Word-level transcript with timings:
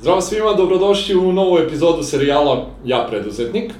Zdravo 0.00 0.20
svima, 0.20 0.52
dobrodošli 0.52 1.16
u 1.16 1.32
novu 1.32 1.58
epizodu 1.58 2.02
serijala 2.02 2.66
Ja 2.84 3.06
preduzetnik. 3.10 3.72
E, 3.72 3.76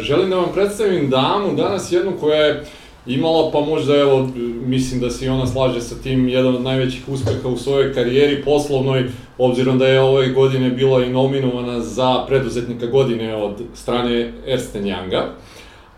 želim 0.00 0.30
da 0.30 0.36
vam 0.36 0.52
predstavim 0.54 1.10
damu 1.10 1.54
danas 1.56 1.92
jednu 1.92 2.12
koja 2.20 2.36
je 2.36 2.64
imala, 3.06 3.50
pa 3.52 3.60
možda 3.60 3.96
evo, 3.96 4.28
mislim 4.66 5.00
da 5.00 5.10
se 5.10 5.26
i 5.26 5.28
ona 5.28 5.46
slaže 5.46 5.80
sa 5.80 5.94
tim, 6.02 6.28
jedan 6.28 6.54
od 6.54 6.62
najvećih 6.62 7.08
uspeha 7.08 7.48
u 7.48 7.56
svojoj 7.56 7.94
karijeri 7.94 8.44
poslovnoj, 8.44 9.10
obzirom 9.38 9.78
da 9.78 9.86
je 9.86 10.00
ove 10.00 10.28
godine 10.28 10.70
bila 10.70 11.04
i 11.04 11.10
nominovana 11.10 11.80
za 11.80 12.24
preduzetnika 12.26 12.86
godine 12.86 13.36
od 13.36 13.52
strane 13.74 14.32
Ersten 14.46 14.84
Younga. 14.84 15.22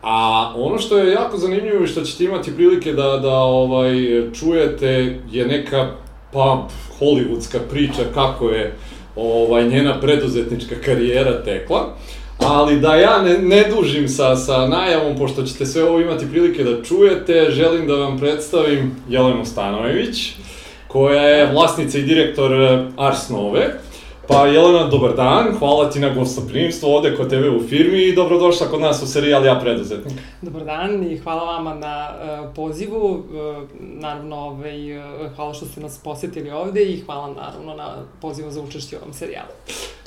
A 0.02 0.52
ono 0.56 0.78
što 0.78 0.98
je 0.98 1.12
jako 1.12 1.36
zanimljivo 1.36 1.84
i 1.84 1.86
što 1.86 2.00
ćete 2.00 2.24
imati 2.24 2.54
prilike 2.54 2.92
da, 2.92 3.18
da 3.18 3.34
ovaj, 3.34 3.94
čujete 4.32 5.18
je 5.30 5.46
neka 5.46 5.90
pa 6.32 6.68
hollywoodska 7.00 7.58
priča 7.70 8.02
kako 8.14 8.50
je 8.50 8.76
ovaj, 9.16 9.68
njena 9.68 10.00
preduzetnička 10.00 10.74
karijera 10.84 11.44
tekla. 11.44 11.96
Ali 12.38 12.80
da 12.80 12.94
ja 12.94 13.22
ne, 13.22 13.38
ne 13.38 13.64
dužim 13.76 14.08
sa, 14.08 14.36
sa 14.36 14.66
najavom, 14.66 15.18
pošto 15.18 15.42
ćete 15.42 15.66
sve 15.66 15.84
ovo 15.84 16.00
imati 16.00 16.30
prilike 16.30 16.64
da 16.64 16.82
čujete, 16.82 17.50
želim 17.50 17.86
da 17.86 17.94
vam 17.94 18.18
predstavim 18.18 18.96
Jelenu 19.08 19.44
Stanojević, 19.44 20.32
koja 20.88 21.22
je 21.22 21.52
vlasnica 21.52 21.98
i 21.98 22.02
direktor 22.02 22.62
eh, 22.62 22.84
Ars 22.96 23.28
Nove. 23.28 23.80
Pa 24.30 24.46
Jelena, 24.46 24.86
dobar 24.86 25.14
dan, 25.16 25.54
hvala 25.58 25.90
ti 25.90 26.00
na 26.00 26.14
gostoprimstvu 26.14 26.88
ovde 26.88 27.16
kod 27.16 27.30
tebe 27.30 27.50
u 27.50 27.60
firmi 27.68 28.02
i 28.02 28.14
dobrodošla 28.14 28.66
kod 28.66 28.80
nas 28.80 29.02
u 29.02 29.06
serijal 29.06 29.44
Ja 29.44 29.58
preduzetnik. 29.60 30.14
Dobar 30.42 30.64
dan 30.64 31.12
i 31.12 31.18
hvala 31.18 31.44
vama 31.44 31.74
na 31.74 32.08
uh, 32.10 32.54
pozivu, 32.54 33.08
uh, 33.08 33.22
naravno 33.78 34.36
ovaj, 34.36 34.98
uh, 34.98 35.04
hvala 35.36 35.54
što 35.54 35.66
ste 35.66 35.80
nas 35.80 36.00
posetili 36.04 36.50
ovde 36.50 36.82
i 36.82 37.00
hvala 37.00 37.34
naravno 37.34 37.74
na 37.74 37.88
pozivu 38.20 38.50
za 38.50 38.60
učešće 38.60 38.96
u 38.96 39.00
ovom 39.02 39.12
serijalu. 39.12 39.48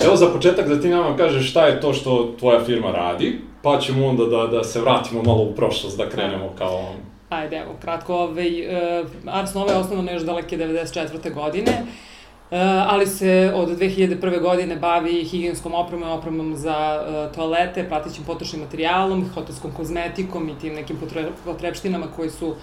Evo 0.00 0.16
za 0.16 0.26
početak 0.26 0.68
da 0.68 0.80
ti 0.80 0.88
nama 0.88 1.16
kažeš 1.16 1.50
šta 1.50 1.66
je 1.66 1.80
to 1.80 1.92
što 1.92 2.34
tvoja 2.38 2.64
firma 2.64 2.90
radi, 2.90 3.40
pa 3.62 3.78
ćemo 3.78 4.06
onda 4.06 4.24
da, 4.24 4.46
da 4.46 4.64
se 4.64 4.80
vratimo 4.80 5.22
malo 5.22 5.42
u 5.42 5.54
prošlost, 5.54 5.98
da 5.98 6.08
krenemo 6.08 6.52
kao... 6.58 6.94
Ajde, 7.28 7.56
evo, 7.56 7.72
kratko, 7.80 8.14
ovaj, 8.14 8.48
uh, 8.66 9.06
Ars 9.26 9.54
Nova 9.54 9.72
je 9.72 9.78
osnovano 9.78 10.12
još 10.12 10.22
daleke 10.22 10.56
94. 10.56 11.34
godine. 11.34 11.72
Uh, 11.82 12.13
ali 12.86 13.06
se 13.06 13.52
od 13.54 13.68
2001. 13.68 14.40
godine 14.40 14.76
bavi 14.76 15.24
higijenskom 15.24 15.74
opremom, 15.74 16.10
opremom 16.10 16.56
za 16.56 16.76
uh, 17.00 17.34
toalete, 17.34 17.84
pratićim 17.88 18.24
potrošnim 18.24 18.62
materijalom, 18.62 19.30
hotelskom 19.34 19.72
kozmetikom 19.72 20.48
i 20.48 20.58
tim 20.58 20.74
nekim 20.74 20.96
potrebštinama 21.44 22.06
koji 22.16 22.30
su 22.30 22.48
uh, 22.48 22.56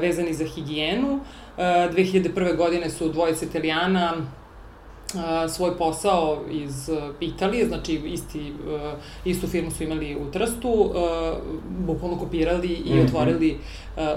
vezani 0.00 0.34
za 0.34 0.44
higijenu. 0.44 1.14
Uh, 1.14 1.20
2001. 1.62 2.56
godine 2.56 2.90
su 2.90 3.08
dvojice 3.08 3.44
italijana 3.44 4.12
svoj 5.48 5.76
posao 5.78 6.38
iz 6.50 6.90
Italije, 7.20 7.68
znači 7.68 7.94
isti, 7.94 8.52
istu 9.24 9.46
firmu 9.46 9.70
su 9.70 9.84
imali 9.84 10.16
u 10.16 10.30
Trstu, 10.30 10.90
bukvalno 11.86 12.18
kopirali 12.18 12.68
i 12.68 12.92
-hmm. 12.92 13.06
otvorili 13.06 13.58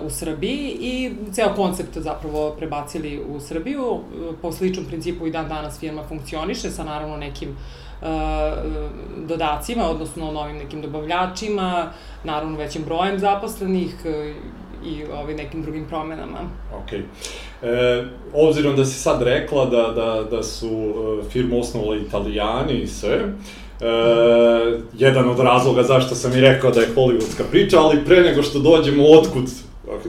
u 0.06 0.10
Srbiji 0.10 0.78
i 0.82 1.12
ceo 1.32 1.56
koncept 1.56 1.98
zapravo 1.98 2.56
prebacili 2.58 3.24
u 3.30 3.40
Srbiju. 3.40 4.00
Po 4.42 4.52
sličnom 4.52 4.86
principu 4.86 5.28
i 5.28 5.32
dan 5.32 5.50
danas 5.50 5.80
firma 5.80 6.04
funkcioniše 6.04 6.72
sa 6.72 6.84
naravno 6.84 7.18
nekim 7.18 7.56
dodacima, 9.28 9.90
odnosno 9.90 10.32
novim 10.32 10.58
nekim 10.58 10.82
dobavljačima, 10.82 11.92
naravno 12.24 12.58
većim 12.58 12.84
brojem 12.84 13.20
zaposlenih 13.20 13.96
i 14.86 15.04
ovaj, 15.14 15.34
nekim 15.34 15.62
drugim 15.62 15.86
promenama. 15.86 16.40
Ok. 16.84 16.94
E, 16.94 18.04
obzirom 18.34 18.76
da 18.76 18.86
si 18.86 19.00
sad 19.00 19.22
rekla 19.22 19.66
da, 19.66 19.92
da, 19.96 20.24
da 20.32 20.44
su 20.44 20.68
e, 20.68 21.30
firmu 21.30 21.60
osnovali 21.60 22.02
italijani 22.02 22.74
i 22.74 22.88
sve, 22.88 23.14
e, 23.14 23.26
jedan 24.98 25.30
od 25.30 25.40
razloga 25.40 25.84
zašto 25.84 26.16
sam 26.16 26.34
i 26.34 26.42
rekao 26.42 26.72
da 26.72 26.82
je 26.82 26.94
hollywoodska 26.96 27.44
priča, 27.52 27.80
ali 27.80 28.06
pre 28.06 28.22
nego 28.22 28.44
što 28.44 28.60
dođemo 28.60 29.04
otkud 29.04 29.50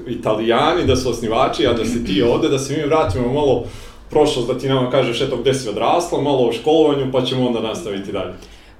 italijani, 0.06 0.86
da 0.86 0.96
su 0.96 1.10
osnivači, 1.10 1.66
a 1.66 1.72
da 1.72 1.84
si 1.84 2.04
ti 2.04 2.22
ovde, 2.22 2.48
da 2.48 2.58
se 2.58 2.76
mi 2.76 2.86
vratimo 2.86 3.32
malo 3.32 3.64
prošlost, 4.10 4.48
da 4.48 4.58
ti 4.58 4.68
nama 4.68 4.90
kažeš 4.90 5.20
eto 5.20 5.36
gde 5.36 5.54
si 5.54 5.68
odrasla, 5.68 6.20
malo 6.20 6.48
o 6.48 6.52
školovanju, 6.52 7.12
pa 7.12 7.22
ćemo 7.22 7.46
onda 7.46 7.60
nastaviti 7.60 8.12
dalje. 8.12 8.32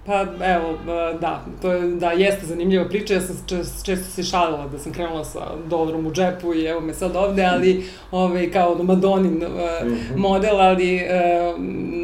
Pa 0.06 0.26
evo, 0.44 0.78
da, 1.20 1.44
to 1.62 1.72
je, 1.72 1.90
da, 1.90 2.10
jeste 2.10 2.46
zanimljiva 2.46 2.88
priča, 2.88 3.14
ja 3.14 3.20
sam 3.20 3.36
čest, 3.46 3.86
često 3.86 4.04
se 4.04 4.22
šalila 4.22 4.68
da 4.68 4.78
sam 4.78 4.92
krenula 4.92 5.24
sa 5.24 5.40
dolarom 5.66 6.06
u 6.06 6.12
džepu 6.12 6.54
i 6.54 6.64
evo 6.64 6.80
me 6.80 6.94
sad 6.94 7.16
ovde, 7.16 7.44
ali 7.44 7.84
ovaj, 8.10 8.50
kao 8.50 8.72
ono 8.72 8.82
Madonin 8.82 9.34
mm 9.34 9.42
-hmm. 9.42 10.16
model, 10.16 10.60
ali 10.60 10.96
uh, 10.96 11.54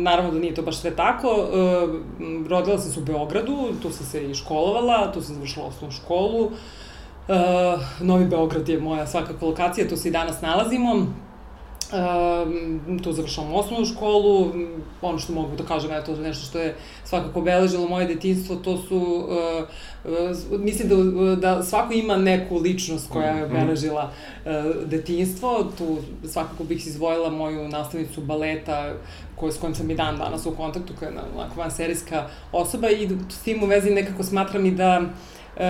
naravno 0.02 0.30
da 0.30 0.38
nije 0.38 0.54
to 0.54 0.62
baš 0.62 0.76
sve 0.76 0.90
tako. 0.90 1.28
Uh, 1.28 2.48
rodila 2.48 2.78
sam 2.78 2.92
se 2.92 3.00
u 3.00 3.02
Beogradu, 3.02 3.68
tu 3.82 3.90
sam 3.90 4.06
se 4.06 4.30
i 4.30 4.34
školovala, 4.34 5.12
tu 5.12 5.22
sam 5.22 5.34
završila 5.34 5.66
osnovnu 5.66 5.96
školu. 5.96 6.44
Uh, 6.44 7.34
Novi 8.00 8.24
Beograd 8.24 8.68
je 8.68 8.80
moja 8.80 9.06
svakako 9.06 9.46
lokacija, 9.46 9.88
tu 9.88 9.96
se 9.96 10.08
i 10.08 10.12
danas 10.12 10.40
nalazimo. 10.40 11.06
Um, 11.92 13.00
tu 13.02 13.12
završavam 13.12 13.54
osnovnu 13.54 13.86
školu, 13.86 14.52
ono 15.02 15.18
što 15.18 15.32
mogu 15.32 15.56
da 15.56 15.64
kažem, 15.64 15.92
eto, 15.92 16.16
nešto 16.16 16.46
što 16.46 16.58
je 16.58 16.76
svakako 17.04 17.38
obeležilo 17.38 17.88
moje 17.88 18.06
detinstvo, 18.06 18.56
to 18.56 18.76
su, 18.76 18.96
uh, 18.96 20.12
uh, 20.52 20.60
mislim 20.60 20.88
da, 20.88 21.36
da 21.36 21.62
svako 21.62 21.92
ima 21.92 22.16
neku 22.16 22.58
ličnost 22.58 23.10
koja 23.10 23.28
je 23.28 23.46
mhm. 23.46 23.56
obeležila 23.56 24.10
uh, 24.44 24.52
detinstvo, 24.86 25.64
tu 25.78 25.98
svakako 26.28 26.64
bih 26.64 26.86
izvojila 26.86 27.30
moju 27.30 27.68
nastavnicu 27.68 28.20
baleta, 28.20 28.92
koju, 29.36 29.52
s 29.52 29.58
kojom 29.58 29.74
sam 29.74 29.90
i 29.90 29.94
dan 29.94 30.18
danas 30.18 30.46
u 30.46 30.56
kontaktu, 30.56 30.92
koja 30.98 31.08
je 31.08 31.14
onako 31.36 31.60
van 31.60 31.70
serijska 31.70 32.26
osoba 32.52 32.90
i 32.90 33.08
s 33.30 33.38
tim 33.42 33.62
u 33.62 33.66
vezi 33.66 33.90
nekako 33.90 34.22
smatram 34.22 34.66
i 34.66 34.70
da 34.70 35.00
uh, 35.00 35.62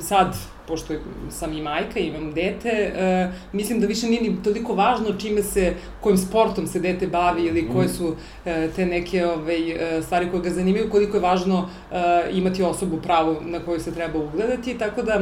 sad 0.00 0.36
pošto 0.68 0.94
sam 1.30 1.52
i 1.52 1.62
majka 1.62 2.00
i 2.00 2.06
imam 2.06 2.32
dete, 2.32 2.68
e, 2.68 3.32
mislim 3.52 3.80
da 3.80 3.86
više 3.86 4.06
nije 4.06 4.22
ni 4.22 4.42
toliko 4.42 4.74
važno 4.74 5.12
čime 5.18 5.42
se, 5.42 5.74
kojim 6.00 6.18
sportom 6.18 6.66
se 6.66 6.80
dete 6.80 7.06
bavi 7.06 7.42
ili 7.42 7.68
koje 7.72 7.88
su 7.88 8.16
e, 8.44 8.68
te 8.76 8.86
neke 8.86 9.26
ovaj, 9.26 9.70
e, 9.98 10.02
stvari 10.02 10.30
koje 10.30 10.42
ga 10.42 10.50
zanimaju, 10.50 10.90
koliko 10.90 11.16
je 11.16 11.20
važno 11.20 11.68
e, 11.92 11.96
imati 12.32 12.62
osobu 12.62 12.96
pravu 13.02 13.36
na 13.40 13.60
koju 13.60 13.80
se 13.80 13.94
treba 13.94 14.18
ugledati, 14.18 14.78
tako 14.78 15.02
da 15.02 15.20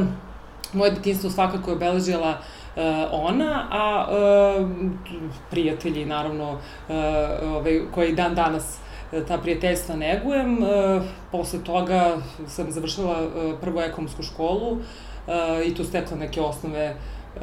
moje 0.73 0.91
detinstvo 0.91 1.31
svakako 1.31 1.71
je 1.71 1.77
obeležila 1.77 2.39
Uh, 2.77 2.83
ona, 3.13 3.67
a 3.71 4.07
uh, 4.09 4.69
prijatelji, 5.51 6.05
naravno, 6.05 6.53
uh, 6.53 6.95
ovaj, 7.45 7.81
koji 7.95 8.15
dan 8.15 8.35
danas 8.35 8.79
ta 9.29 9.39
prijateljstva 9.39 9.97
negujem. 9.97 10.59
Posle 11.33 11.65
toga 11.65 12.17
sam 12.49 12.71
završila 12.71 13.17
prvu 13.61 13.81
ekonomsku 13.81 14.23
školu, 14.23 14.79
uh, 15.27 15.33
i 15.67 15.75
tu 15.75 15.85
stekla 15.85 16.17
neke 16.17 16.41
osnove 16.41 16.95
uh, 17.37 17.43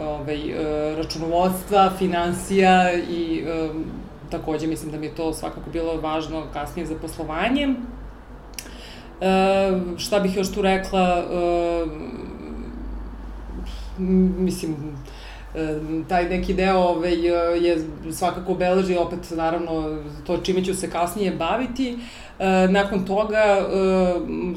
ovaj, 0.00 0.36
uh, 0.36 0.98
računovodstva, 0.98 1.90
financija 1.98 2.92
i 2.92 3.44
um, 3.70 3.84
takođe 4.30 4.66
mislim 4.66 4.92
da 4.92 4.98
mi 4.98 5.06
je 5.06 5.14
to 5.14 5.32
svakako 5.32 5.70
bilo 5.70 6.00
važno 6.00 6.46
kasnije 6.52 6.86
za 6.86 6.94
poslovanje. 6.94 7.68
Uh, 7.68 7.74
šta 9.98 10.20
bih 10.20 10.36
još 10.36 10.52
tu 10.52 10.62
rekla, 10.62 11.24
uh, 11.30 11.88
mislim, 14.38 14.76
taj 16.08 16.28
neki 16.28 16.54
deo 16.54 16.78
ovaj, 16.78 17.14
je 17.66 17.78
svakako 18.12 18.52
obeleži 18.52 18.96
opet 18.96 19.30
naravno 19.30 19.98
to 20.26 20.36
čime 20.36 20.64
ću 20.64 20.74
se 20.74 20.90
kasnije 20.90 21.32
baviti. 21.32 21.94
Uh, 21.94 22.00
E, 22.38 22.68
nakon 22.68 23.04
toga 23.04 23.36
e, 23.36 23.64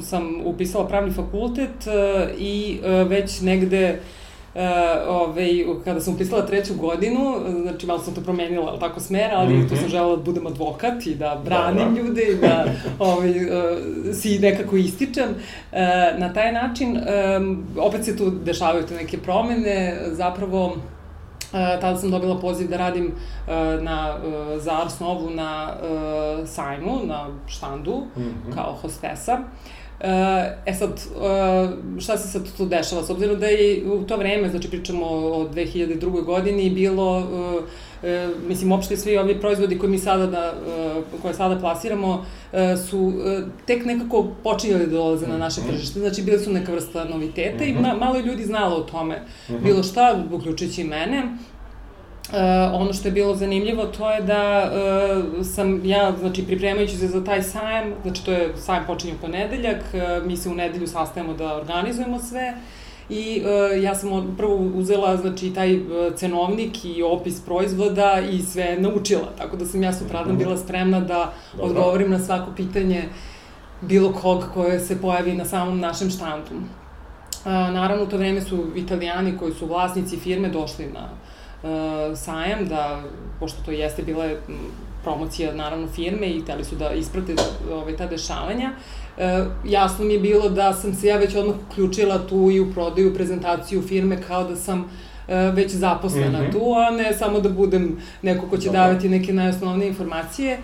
sam 0.02 0.40
upisala 0.44 0.88
pravni 0.88 1.12
fakultet 1.12 1.86
e, 1.86 2.28
i 2.38 2.80
već 3.08 3.40
negde 3.40 3.98
Uh, 4.54 4.60
ovaj, 5.08 5.64
kada 5.84 6.00
sam 6.00 6.14
upisala 6.14 6.46
treću 6.46 6.74
godinu, 6.74 7.36
znači 7.62 7.86
malo 7.86 7.98
sam 7.98 8.14
to 8.14 8.20
promenila, 8.20 8.78
tako 8.78 9.00
smer, 9.00 9.30
ali 9.34 9.54
mm 9.54 9.60
-hmm. 9.60 9.68
tu 9.68 9.76
sam 9.76 9.88
želela 9.88 10.16
da 10.16 10.22
budem 10.22 10.46
advokat 10.46 11.06
i 11.06 11.14
da 11.14 11.42
branim 11.44 11.88
Dobro. 11.88 12.02
ljude 12.02 12.22
i 12.22 12.34
da 12.34 12.64
ovaj, 12.98 13.30
uh, 13.30 13.78
si 14.14 14.38
nekako 14.38 14.76
ističem. 14.76 15.28
Uh, 15.30 15.78
na 16.18 16.32
taj 16.34 16.52
način, 16.52 16.98
um, 17.36 17.64
opet 17.78 18.04
se 18.04 18.16
tu 18.16 18.30
dešavaju 18.30 18.86
te 18.86 18.94
neke 18.94 19.18
promene, 19.18 19.98
zapravo 20.10 20.76
E, 20.76 21.01
tada 21.52 21.96
sam 21.96 22.10
dobila 22.10 22.40
poziv 22.40 22.68
da 22.68 22.76
radim 22.76 23.06
uh, 23.06 23.82
na, 23.82 24.16
uh, 24.16 24.62
za 24.62 24.72
Ars 24.82 25.00
Novu 25.00 25.30
na 25.30 25.74
sajmu, 26.46 27.00
na 27.04 27.26
štandu, 27.46 28.02
mm 28.16 28.22
-hmm. 28.22 28.54
kao 28.54 28.72
hostesa. 28.82 29.38
E 30.66 30.74
sad, 30.74 31.00
šta 32.00 32.18
se 32.18 32.28
sad 32.28 32.56
tu 32.56 32.66
dešava? 32.66 33.02
S 33.02 33.10
obzirom 33.10 33.40
da 33.40 33.46
je 33.46 33.92
u 33.92 34.02
to 34.04 34.16
vreme, 34.16 34.48
znači 34.48 34.70
pričamo 34.70 35.06
o 35.06 35.48
2002. 35.48 36.24
godini, 36.24 36.70
bilo 36.70 37.26
e, 38.02 38.28
mislim, 38.48 38.72
uopšte 38.72 38.96
svi 38.96 39.18
ovi 39.18 39.40
proizvodi 39.40 39.78
koji 39.78 39.90
mi 39.90 39.98
sada 39.98 40.26
da, 40.26 40.52
e, 40.68 41.02
koje 41.22 41.34
sada 41.34 41.58
plasiramo 41.58 42.24
e, 42.52 42.76
su 42.76 43.12
e, 43.26 43.42
tek 43.66 43.84
nekako 43.84 44.26
počinjali 44.42 44.86
da 44.86 44.92
dolaze 44.92 45.26
na 45.26 45.38
naše 45.38 45.60
mhm. 45.60 45.70
tržište. 45.70 46.00
Znači, 46.00 46.22
bile 46.22 46.38
su 46.38 46.52
neka 46.52 46.72
vrsta 46.72 47.04
noviteta 47.04 47.64
mm 47.64 47.66
-hmm. 47.66 47.70
i 47.70 47.72
mhm. 47.72 47.82
ma, 47.82 47.94
malo 47.94 48.18
ljudi 48.18 48.44
znalo 48.44 48.76
o 48.76 48.82
tome. 48.82 49.16
Mm 49.16 49.52
-hmm. 49.52 49.62
Bilo 49.62 49.82
šta, 49.82 50.24
uključujući 50.32 50.80
i 50.80 50.84
mene. 50.84 51.22
Uh, 52.32 52.38
ono 52.80 52.92
što 52.92 53.08
je 53.08 53.12
bilo 53.12 53.34
zanimljivo 53.34 53.86
to 53.86 54.10
je 54.10 54.22
da 54.22 54.70
uh, 54.72 55.46
sam 55.46 55.84
ja, 55.84 56.12
znači 56.18 56.46
pripremajući 56.46 56.96
se 56.96 57.08
za 57.08 57.24
taj 57.24 57.42
sajam, 57.42 57.94
znači 58.02 58.24
to 58.24 58.32
je 58.32 58.56
sajam 58.56 58.84
počinje 58.86 59.14
u 59.14 59.20
ponedeljak, 59.20 59.80
uh, 59.94 60.26
mi 60.26 60.36
se 60.36 60.48
u 60.48 60.54
nedelju 60.54 60.86
sastajemo 60.86 61.34
da 61.34 61.56
organizujemo 61.56 62.18
sve 62.18 62.54
i 63.08 63.42
uh, 63.44 63.82
ja 63.82 63.94
sam 63.94 64.34
prvo 64.36 64.56
uzela 64.74 65.16
znači 65.16 65.54
taj 65.54 65.76
uh, 65.76 66.14
cenovnik 66.16 66.84
i 66.84 67.02
opis 67.02 67.40
proizvoda 67.40 68.20
i 68.30 68.42
sve 68.42 68.76
naučila, 68.78 69.28
tako 69.38 69.56
da 69.56 69.66
sam 69.66 69.82
ja 69.82 69.92
sutradan 69.92 70.38
bila 70.38 70.56
spremna 70.56 71.00
da 71.00 71.32
Dobro. 71.52 71.66
odgovorim 71.66 72.10
na 72.10 72.18
svako 72.18 72.52
pitanje 72.56 73.08
bilo 73.80 74.12
kog 74.12 74.44
koje 74.54 74.80
se 74.80 75.00
pojavi 75.00 75.34
na 75.34 75.44
samom 75.44 75.80
našem 75.80 76.10
štantu. 76.10 76.54
Uh, 76.54 77.52
naravno, 77.52 78.04
u 78.04 78.06
to 78.06 78.16
vreme 78.16 78.40
su 78.40 78.66
italijani 78.76 79.38
koji 79.38 79.54
su 79.54 79.66
vlasnici 79.66 80.16
firme 80.16 80.48
došli 80.48 80.86
na 80.86 81.08
uh, 81.62 82.18
sajam, 82.18 82.68
da, 82.68 83.02
pošto 83.40 83.62
to 83.64 83.70
jeste 83.70 84.02
bila 84.02 84.24
promocija 85.02 85.54
naravno 85.54 85.88
firme 85.88 86.26
i 86.26 86.40
hteli 86.40 86.64
su 86.64 86.76
da 86.76 86.92
isprate 86.92 87.34
ove, 87.72 87.96
ta 87.96 88.06
dešavanja, 88.06 88.70
e, 89.18 89.44
jasno 89.64 90.04
mi 90.04 90.12
je 90.12 90.20
bilo 90.20 90.48
da 90.48 90.72
sam 90.72 90.94
se 90.94 91.06
ja 91.06 91.16
već 91.16 91.34
odmah 91.34 91.56
uključila 91.70 92.26
tu 92.26 92.50
i 92.50 92.60
u 92.60 92.72
prodaju, 92.72 93.14
prezentaciju 93.14 93.82
firme 93.82 94.22
kao 94.22 94.44
da 94.44 94.56
sam 94.56 94.90
e, 95.28 95.50
već 95.50 95.70
zaposlena 95.72 96.42
mm 96.42 96.44
-hmm. 96.44 96.52
tu, 96.52 96.74
a 96.74 96.90
ne 96.90 97.14
samo 97.14 97.40
da 97.40 97.48
budem 97.48 97.98
neko 98.22 98.46
ko 98.46 98.56
će 98.56 98.66
Dobro. 98.66 98.80
davati 98.80 99.08
neke 99.08 99.32
najosnovnije 99.32 99.88
informacije. 99.88 100.58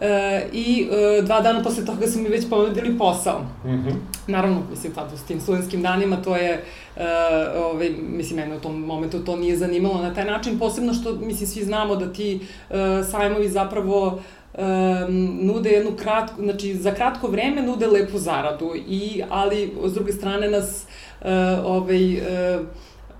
E, 0.00 0.48
I 0.52 0.88
e, 0.90 1.22
dva 1.22 1.40
dana 1.40 1.62
posle 1.62 1.84
toga 1.84 2.06
su 2.06 2.18
mi 2.18 2.28
već 2.28 2.48
ponudili 2.50 2.98
posao. 2.98 3.40
Mm 3.64 3.68
-hmm. 3.68 3.94
Naravno, 4.26 4.62
mislim, 4.70 4.94
sad 4.94 5.10
s 5.16 5.22
tim 5.22 5.40
studentskim 5.40 5.82
danima 5.82 6.22
to 6.22 6.36
je, 6.36 6.64
e, 6.96 7.06
ovaj, 7.56 7.90
mislim, 8.08 8.40
mene 8.40 8.56
u 8.56 8.60
tom 8.60 8.80
momentu 8.80 9.24
to 9.24 9.36
nije 9.36 9.56
zanimalo 9.56 10.02
na 10.02 10.14
taj 10.14 10.24
način, 10.24 10.58
posebno 10.58 10.94
što, 10.94 11.12
mislim, 11.12 11.48
svi 11.48 11.64
znamo 11.64 11.96
da 11.96 12.12
ti 12.12 12.40
e, 12.70 12.74
sajmovi 13.10 13.48
zapravo 13.48 14.20
um, 14.54 15.38
nude 15.42 15.70
jednu 15.70 15.96
kratku, 15.96 16.42
znači 16.42 16.74
za 16.74 16.94
kratko 16.94 17.28
vreme 17.28 17.62
nude 17.62 17.86
lepu 17.86 18.18
zaradu, 18.18 18.74
i, 18.88 19.22
ali 19.30 19.74
s 19.84 19.94
druge 19.94 20.12
strane 20.12 20.50
nas 20.50 20.86
uh, 21.20 21.28
ovaj, 21.64 22.16
uh, 22.16 22.66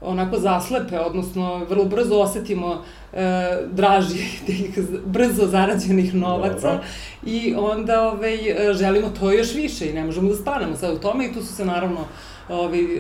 onako 0.05 0.39
zaslepe, 0.39 1.01
odnosno 1.01 1.65
vrlo 1.65 1.85
brzo 1.85 2.21
osetimo 2.21 2.85
e, 3.13 3.59
draži 3.73 4.25
tih 4.47 4.79
brzo 5.07 5.47
zarađenih 5.47 6.15
novaca 6.15 6.69
Dobro. 6.69 6.85
i 7.27 7.55
onda 7.59 8.03
ovaj, 8.03 8.39
želimo 8.73 9.09
to 9.21 9.33
još 9.33 9.55
više 9.55 9.91
i 9.91 9.93
ne 9.93 10.05
možemo 10.05 10.29
da 10.29 10.35
stanemo 10.35 10.77
sad 10.77 10.95
u 10.95 10.99
tome 10.99 11.27
i 11.27 11.33
tu 11.33 11.43
su 11.43 11.55
se 11.55 11.65
naravno 11.65 12.01
ovaj, 12.49 12.81
e, 12.81 12.99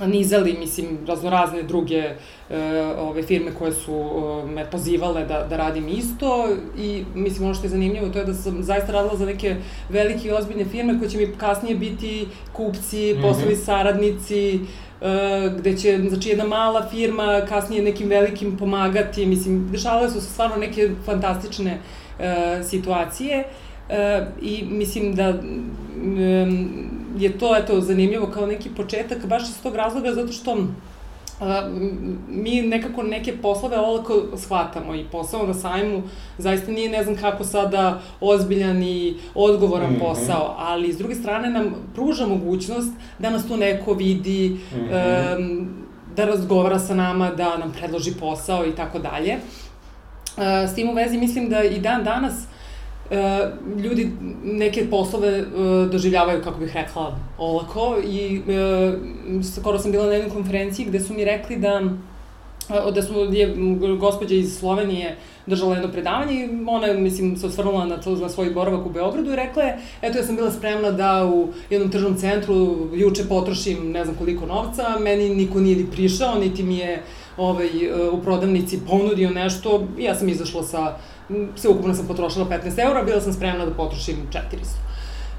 nizali, 0.00 0.56
mislim, 0.58 0.98
raznorazne 1.06 1.62
druge 1.62 1.96
e, 1.96 2.14
ove 2.98 3.22
firme 3.22 3.50
koje 3.58 3.72
su 3.72 3.92
e, 3.92 4.46
me 4.46 4.70
pozivale 4.70 5.24
da, 5.24 5.46
da 5.50 5.56
radim 5.56 5.88
isto 5.88 6.48
i 6.78 7.04
mislim 7.14 7.44
ono 7.44 7.54
što 7.54 7.64
je 7.64 7.70
zanimljivo 7.70 8.08
to 8.08 8.18
je 8.18 8.24
da 8.24 8.34
sam 8.34 8.62
zaista 8.62 8.92
radila 8.92 9.16
za 9.16 9.26
neke 9.26 9.56
velike 9.88 10.28
i 10.28 10.32
ozbiljne 10.32 10.64
firme 10.64 10.98
koje 10.98 11.10
će 11.10 11.18
mi 11.18 11.32
kasnije 11.38 11.76
biti 11.76 12.26
kupci, 12.52 13.16
poslovi 13.22 13.54
mm 13.54 13.56
-hmm. 13.56 13.64
saradnici, 13.64 14.54
e, 14.54 15.50
gde 15.58 15.76
će, 15.76 15.98
znači, 16.08 16.28
jedna 16.28 16.44
mala 16.44 16.88
firma 16.90 17.40
kasnije 17.48 17.82
nekim 17.82 18.08
velikim 18.08 18.56
pomagati, 18.56 19.26
mislim, 19.26 19.68
dešavale 19.72 20.10
su 20.10 20.20
se 20.20 20.30
stvarno 20.30 20.56
neke 20.56 20.90
fantastične 21.04 21.78
e, 22.18 22.62
situacije. 22.62 23.38
E, 23.38 23.44
I 24.42 24.64
mislim 24.70 25.14
da 25.14 25.34
je 27.18 27.38
to 27.38 27.56
eto 27.56 27.80
zanimljivo 27.80 28.26
kao 28.26 28.46
neki 28.46 28.70
početak 28.76 29.26
baš 29.26 29.42
iz 29.42 29.62
tog 29.62 29.74
razloga 29.74 30.14
zato 30.14 30.32
što 30.32 30.56
a, 31.40 31.68
mi 32.28 32.62
nekako 32.62 33.02
neke 33.02 33.36
poslove 33.36 33.78
olako 33.78 34.22
shvatamo 34.36 34.94
i 34.94 35.04
posao 35.12 35.46
na 35.46 35.54
sajmu 35.54 36.02
zaista 36.38 36.72
nije 36.72 36.90
ne 36.90 37.04
znam 37.04 37.16
kako 37.16 37.44
sada 37.44 38.00
ozbiljan 38.20 38.82
i 38.82 39.16
odgovoran 39.34 39.90
mm 39.90 39.96
-hmm. 39.96 40.00
posao, 40.00 40.54
ali 40.58 40.92
s 40.92 40.98
druge 40.98 41.14
strane 41.14 41.50
nam 41.50 41.74
pruža 41.94 42.26
mogućnost 42.26 42.92
da 43.18 43.30
nas 43.30 43.48
tu 43.48 43.56
neko 43.56 43.92
vidi, 43.92 44.48
mm 44.48 44.76
-hmm. 44.76 45.36
um, 45.38 45.68
da 46.16 46.24
razgovara 46.24 46.78
sa 46.78 46.94
nama, 46.94 47.30
da 47.30 47.58
nam 47.58 47.72
predloži 47.72 48.12
posao 48.20 48.66
i 48.66 48.72
tako 48.72 48.98
dalje. 48.98 49.36
S 50.68 50.74
tim 50.74 50.88
u 50.88 50.92
vezi 50.92 51.18
mislim 51.18 51.48
da 51.48 51.62
i 51.62 51.80
dan 51.80 52.04
danas 52.04 52.34
e, 53.10 53.50
ljudi 53.82 54.10
neke 54.44 54.90
poslove 54.90 55.28
e, 55.28 55.44
doživljavaju, 55.92 56.42
kako 56.44 56.58
bih 56.60 56.74
rekla, 56.74 57.18
olako 57.38 57.96
i 58.08 58.40
e, 58.48 58.92
skoro 59.56 59.78
sam 59.78 59.92
bila 59.92 60.06
na 60.06 60.12
jednoj 60.12 60.30
konferenciji 60.30 60.86
gde 60.86 61.00
su 61.00 61.14
mi 61.14 61.24
rekli 61.24 61.56
da 61.56 61.82
e, 62.70 62.92
da 62.92 63.02
su, 63.02 63.14
je 63.32 63.54
gospođa 63.98 64.34
iz 64.34 64.58
Slovenije 64.58 65.16
držala 65.46 65.74
jedno 65.74 65.92
predavanje 65.92 66.34
i 66.34 66.48
ona, 66.66 66.92
mislim, 66.92 67.36
se 67.36 67.46
osvrnula 67.46 67.86
na, 67.86 68.00
to, 68.00 68.16
na 68.16 68.28
svoj 68.28 68.50
boravak 68.50 68.86
u 68.86 68.90
Beogradu 68.90 69.32
i 69.32 69.36
rekla 69.36 69.62
je, 69.62 69.78
eto, 70.02 70.18
ja 70.18 70.24
sam 70.24 70.36
bila 70.36 70.50
spremna 70.50 70.90
da 70.90 71.26
u 71.26 71.48
jednom 71.70 71.90
tržnom 71.90 72.16
centru 72.16 72.88
juče 72.94 73.24
potrošim 73.28 73.90
ne 73.90 74.04
znam 74.04 74.16
koliko 74.16 74.46
novca, 74.46 74.98
meni 75.00 75.34
niko 75.34 75.60
nije 75.60 75.76
ni 75.76 75.86
prišao, 75.90 76.38
niti 76.38 76.62
mi 76.62 76.78
je 76.78 77.02
ovaj, 77.36 77.68
u 78.12 78.22
prodavnici 78.22 78.80
ponudio 78.88 79.30
nešto, 79.30 79.86
ja 79.98 80.14
sam 80.14 80.28
izašla 80.28 80.62
sa 80.62 80.96
sve 81.56 81.70
ukupno 81.70 81.94
sam 81.94 82.06
potrošila 82.06 82.46
15 82.46 82.86
eura, 82.86 83.02
bila 83.02 83.20
sam 83.20 83.32
spremna 83.32 83.66
da 83.66 83.74
potrošim 83.74 84.16
400. 84.30 84.40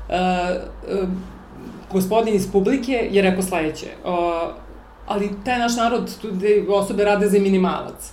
Uh, 0.10 1.04
uh, 1.04 1.10
gospodin 1.92 2.36
iz 2.36 2.52
publike 2.52 3.10
je 3.12 3.22
rekao 3.22 3.44
sledeće, 3.44 3.88
uh, 4.06 4.12
ali 5.06 5.30
taj 5.46 5.60
naš 5.60 5.76
narod, 5.76 6.22
tu 6.22 6.32
gde 6.32 6.66
osobe 6.70 7.04
rade 7.04 7.30
za 7.30 7.40
minimalac. 7.40 8.12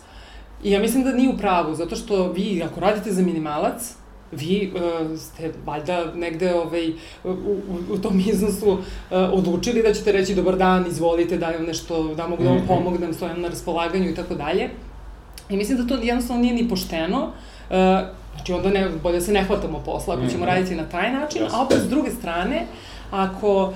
I 0.64 0.70
ja 0.70 0.80
mislim 0.80 1.04
da 1.04 1.12
nije 1.12 1.28
u 1.28 1.38
pravu, 1.38 1.74
zato 1.74 1.96
što 1.96 2.32
vi, 2.32 2.62
ako 2.70 2.80
radite 2.80 3.12
za 3.12 3.22
minimalac, 3.22 3.94
vi 4.32 4.72
uh, 4.74 5.18
ste 5.18 5.52
valjda 5.66 6.14
negde 6.14 6.54
ovaj, 6.54 6.90
u, 7.24 7.30
u, 7.30 7.60
u 7.90 7.98
tom 7.98 8.20
iznosu 8.26 8.72
uh, 8.72 8.80
odlučili 9.10 9.82
da 9.82 9.94
ćete 9.94 10.12
reći 10.12 10.34
dobar 10.34 10.56
dan, 10.56 10.86
izvolite, 10.86 11.38
da 11.38 11.50
vam 11.50 11.64
nešto, 11.64 12.14
da 12.14 12.26
mogu 12.26 12.42
da 12.42 12.50
vam 12.50 12.64
pomognem, 12.66 13.14
stojam 13.14 13.40
na 13.40 13.48
raspolaganju 13.48 14.10
i 14.10 14.14
tako 14.14 14.34
dalje. 14.34 14.70
I 15.48 15.56
mislim 15.56 15.78
da 15.78 15.86
to 15.86 16.02
jednostavno 16.02 16.42
nije 16.42 16.54
ni 16.54 16.68
pošteno, 16.68 17.18
Uh, 17.22 17.51
znači 18.34 18.52
onda 18.52 18.70
ne, 18.70 18.88
bolje 19.02 19.20
se 19.20 19.32
ne 19.32 19.42
hvatamo 19.42 19.78
posla 19.78 20.14
ako 20.14 20.26
ćemo 20.26 20.44
mhm. 20.44 20.54
raditi 20.54 20.74
na 20.74 20.84
taj 20.84 21.12
način, 21.12 21.42
a 21.52 21.62
opet 21.62 21.78
s 21.78 21.88
druge 21.88 22.10
strane, 22.10 22.66
ako 23.10 23.62
uh, 23.62 23.74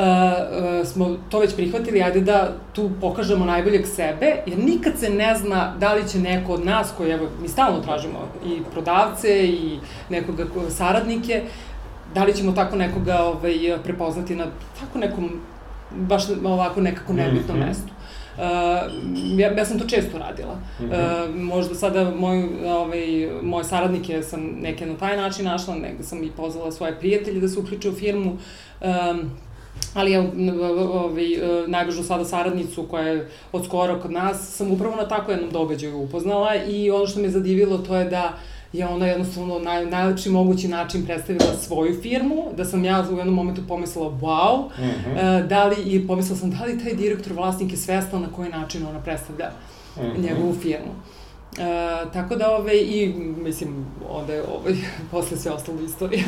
uh, 0.00 0.86
smo 0.86 1.16
to 1.30 1.38
već 1.38 1.54
prihvatili, 1.54 2.02
ajde 2.02 2.20
da 2.20 2.52
tu 2.72 2.90
pokažemo 3.00 3.44
najboljeg 3.44 3.86
sebe, 3.86 4.36
jer 4.46 4.58
nikad 4.58 4.92
se 4.98 5.10
ne 5.10 5.34
zna 5.34 5.74
da 5.78 5.94
li 5.94 6.08
će 6.08 6.18
neko 6.18 6.52
od 6.52 6.64
nas, 6.64 6.92
koji 6.96 7.10
evo, 7.10 7.28
mi 7.42 7.48
stalno 7.48 7.80
tražimo 7.80 8.18
i 8.46 8.60
prodavce 8.72 9.46
i 9.46 9.78
nekoga 10.10 10.44
saradnike, 10.70 11.42
da 12.14 12.24
li 12.24 12.34
ćemo 12.34 12.52
tako 12.52 12.76
nekoga 12.76 13.18
ovaj, 13.22 13.78
prepoznati 13.84 14.34
na 14.34 14.46
tako 14.80 14.98
nekom, 14.98 15.40
baš 15.90 16.22
ovako 16.44 16.80
nekako 16.80 17.12
nebitnom 17.12 17.58
mm 17.58 17.62
-hmm. 17.62 17.66
mestu. 17.66 17.95
Uh, 18.36 18.42
ja, 19.38 19.52
ja 19.52 19.64
sam 19.64 19.78
to 19.78 19.84
često 19.84 20.18
radila. 20.18 20.54
Mm 20.54 20.84
-hmm. 20.84 21.28
uh, 21.28 21.34
možda 21.34 21.74
sada 21.74 22.12
moj, 22.18 22.48
ovaj, 22.66 23.30
moje 23.42 23.64
saradnike 23.64 24.22
sam 24.22 24.40
neke 24.60 24.86
na 24.86 24.96
taj 24.96 25.16
način 25.16 25.44
našla, 25.44 25.74
negde 25.74 26.04
sam 26.04 26.24
i 26.24 26.30
pozvala 26.30 26.72
svoje 26.72 26.98
prijatelje 26.98 27.40
da 27.40 27.48
se 27.48 27.58
uključe 27.58 27.88
u 27.88 27.94
firmu. 27.94 28.30
Um, 28.80 29.30
ali 29.94 30.12
ja 30.12 30.24
ovaj, 30.92 31.26
najbližu 31.66 32.02
sada 32.02 32.24
saradnicu 32.24 32.82
koja 32.82 33.04
je 33.04 33.28
od 33.52 33.64
skoro 33.64 34.00
kod 34.00 34.10
nas, 34.10 34.56
sam 34.56 34.72
upravo 34.72 34.96
na 34.96 35.08
tako 35.08 35.30
jednom 35.30 35.50
događaju 35.50 35.98
upoznala 35.98 36.54
i 36.54 36.90
ono 36.90 37.06
što 37.06 37.20
me 37.20 37.28
zadivilo 37.28 37.78
to 37.78 37.96
je 37.96 38.04
da 38.04 38.32
uh, 38.34 38.55
je 38.72 38.86
ona 38.86 39.06
jednostavno 39.06 39.58
na 39.58 39.80
najlepši 39.80 40.30
mogući 40.30 40.68
način 40.68 41.06
predstavila 41.06 41.54
svoju 41.54 42.00
firmu, 42.02 42.44
da 42.56 42.64
sam 42.64 42.84
ja 42.84 43.06
u 43.12 43.16
jednom 43.16 43.34
momentu 43.34 43.62
pomislila 43.68 44.10
wow, 44.10 44.64
uh, 44.64 45.48
da 45.48 45.64
li, 45.64 45.76
i 45.84 46.06
pomislila 46.06 46.38
sam 46.38 46.50
da 46.50 46.64
li 46.64 46.84
taj 46.84 46.94
direktor 46.94 47.32
vlasnik 47.32 47.72
je 47.72 47.76
svestan 47.76 48.22
na 48.22 48.28
koji 48.36 48.48
način 48.48 48.86
ona 48.86 49.00
predstavlja 49.00 49.50
mm 49.96 50.00
-hmm. 50.00 50.22
njegovu 50.22 50.54
firmu. 50.54 50.92
Uh, 51.58 52.12
tako 52.12 52.36
da, 52.36 52.56
ove, 52.56 52.76
i, 52.76 53.14
mislim, 53.44 53.86
onda 54.10 54.32
je, 54.32 54.42
ove, 54.42 54.74
posle 55.10 55.36
sve 55.36 55.52
ostalo 55.52 55.80
istorija. 55.80 56.24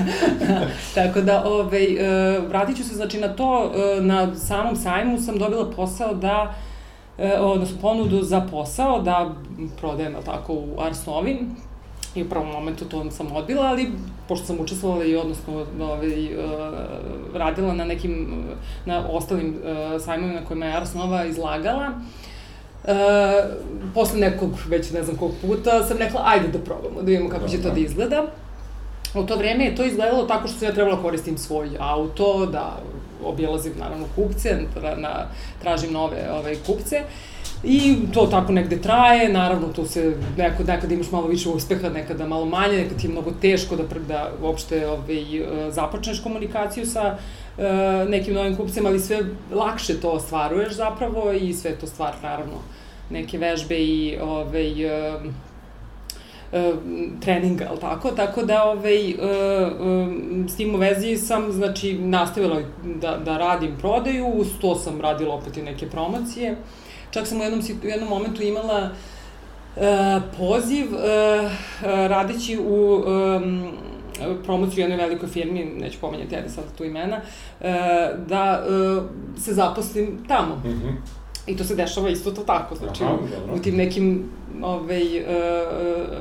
tako 0.95 1.21
da, 1.21 1.45
ove, 1.45 1.81
uh, 1.81 2.49
vratit 2.49 2.77
ću 2.77 2.85
se, 2.85 2.95
znači, 2.95 3.21
na 3.21 3.29
to, 3.29 3.73
uh, 3.99 4.05
na 4.05 4.37
samom 4.37 4.77
sajmu 4.77 5.19
sam 5.19 5.39
dobila 5.39 5.71
posao 5.77 6.15
da, 6.15 6.55
uh, 7.19 7.25
odnosno 7.41 7.79
ponudu 7.81 8.23
za 8.23 8.41
posao, 8.51 9.03
da 9.03 9.35
prodajem, 9.81 10.17
tako, 10.25 10.53
u 10.53 10.81
Arsnovi, 10.81 11.39
i 12.19 12.23
u 12.23 12.29
prvom 12.29 12.49
momentu 12.49 12.85
to 12.85 13.11
sam 13.11 13.37
odbila, 13.37 13.67
ali 13.67 13.93
pošto 14.29 14.47
sam 14.47 14.61
učestvovala 14.61 15.05
i 15.05 15.17
odnosno 15.17 15.67
ovaj, 15.81 16.25
uh, 16.25 16.43
radila 17.35 17.75
na 17.75 17.85
nekim, 17.85 18.45
na 18.87 19.09
ostalim 19.09 19.49
uh, 19.49 20.03
sajmovima 20.03 20.41
na 20.41 20.47
kojima 20.47 20.67
je 20.67 20.77
Ars 20.77 20.95
Nova 20.95 21.25
izlagala, 21.25 21.93
Uh, 22.85 22.95
posle 23.95 24.21
nekog, 24.21 24.51
već 24.69 24.91
ne 24.91 25.03
znam 25.03 25.17
kog 25.17 25.31
puta, 25.43 25.83
sam 25.85 25.99
rekla, 25.99 26.23
ajde 26.25 26.49
da 26.49 26.59
probamo, 26.59 27.03
da 27.03 27.07
vidimo 27.07 27.29
kako 27.31 27.49
će 27.49 27.63
to 27.63 27.71
da 27.71 27.81
izgleda. 27.81 28.23
U 29.15 29.23
to 29.23 29.37
vreme 29.37 29.65
je 29.65 29.75
to 29.77 29.85
izgledalo 29.85 30.27
tako 30.27 30.49
što 30.49 30.59
sam 30.59 30.69
ja 30.69 30.75
trebala 30.75 30.97
da 30.97 31.03
koristim 31.03 31.39
svoj 31.39 31.71
auto, 31.79 32.47
da 32.47 32.79
obilazim 33.25 33.73
naravno 33.79 34.07
kupce, 34.17 34.57
na, 34.97 35.27
tražim 35.63 35.93
nove 35.93 36.31
ove, 36.33 36.57
kupce. 36.67 37.03
I 37.65 37.97
to 38.15 38.27
tako 38.27 38.53
negde 38.53 38.81
traje, 38.81 39.29
naravno 39.29 39.69
tu 39.69 39.87
se 39.87 40.17
nekad, 40.37 40.67
nekad 40.67 40.93
imaš 40.93 41.11
malo 41.11 41.27
više 41.27 41.49
uspeha, 41.49 41.89
nekada 41.89 42.27
malo 42.27 42.45
manje, 42.45 42.77
nekad 42.77 43.01
ti 43.01 43.07
je 43.07 43.11
mnogo 43.11 43.31
teško 43.41 43.77
da, 43.77 43.83
da 44.09 44.31
uopšte 44.43 44.89
ovaj, 44.89 45.25
započneš 45.71 46.23
komunikaciju 46.23 46.87
sa 46.87 47.17
uh, 47.57 47.65
nekim 48.09 48.35
novim 48.35 48.57
kupcima, 48.57 48.89
ali 48.89 49.01
sve 49.01 49.21
lakše 49.53 50.01
to 50.01 50.11
ostvaruješ 50.11 50.73
zapravo 50.73 51.33
i 51.33 51.53
sve 51.53 51.75
to 51.75 51.87
stvar 51.87 52.15
naravno 52.23 52.55
neke 53.11 53.39
vežbe 53.39 53.79
i 53.79 54.19
ovaj, 54.23 54.85
uh, 54.85 55.23
uh, 56.53 56.79
treninga, 57.21 57.67
ali 57.71 57.81
tako? 57.81 58.11
Tako 58.11 58.43
da 58.43 58.65
ovaj, 58.65 59.15
uh, 59.15 59.21
uh, 59.81 60.49
s 60.49 60.57
tim 60.57 60.75
u 60.75 60.79
vezi 60.79 61.17
sam 61.17 61.53
znači, 61.53 61.99
nastavila 61.99 62.61
da, 62.85 63.17
da 63.25 63.39
radim 63.39 63.77
prodaju, 63.79 64.27
uz 64.27 64.47
to 64.61 64.75
sam 64.75 65.01
radila 65.01 65.35
opet 65.35 65.57
i 65.57 65.63
neke 65.63 65.87
promocije. 65.87 66.57
Čak 67.11 67.27
sam 67.27 67.41
u 67.41 67.43
jednom, 67.43 67.61
u 67.85 67.87
jednom 67.87 68.09
momentu 68.09 68.43
imala 68.43 68.91
uh, 69.77 69.83
poziv 70.39 70.87
uh, 70.95 71.01
radeći 71.87 72.59
u 72.59 73.05
um, 73.07 73.73
promociju 74.45 74.81
jednoj 74.81 74.97
velikoj 74.97 75.29
firmi, 75.29 75.65
neću 75.65 75.99
pomenjati 76.01 76.37
ajde 76.37 76.49
sad 76.49 76.65
tu 76.79 76.85
imena, 76.85 77.17
uh, 77.17 77.67
da 78.27 78.67
uh, 78.67 79.05
se 79.41 79.55
zaposlim 79.55 80.25
tamo. 80.29 80.55
Mm 80.65 80.69
-hmm. 80.69 80.95
I 81.49 81.57
to 81.57 81.65
se 81.65 81.75
dešava 81.75 82.09
isto 82.09 82.31
to 82.31 82.43
tako, 82.43 82.75
znači 82.75 83.05
Aha, 83.05 83.15
u, 83.53 83.57
u 83.57 83.59
tim 83.59 83.77
nekim 83.77 84.31
ovaj, 84.63 85.21
uh, 85.21 85.27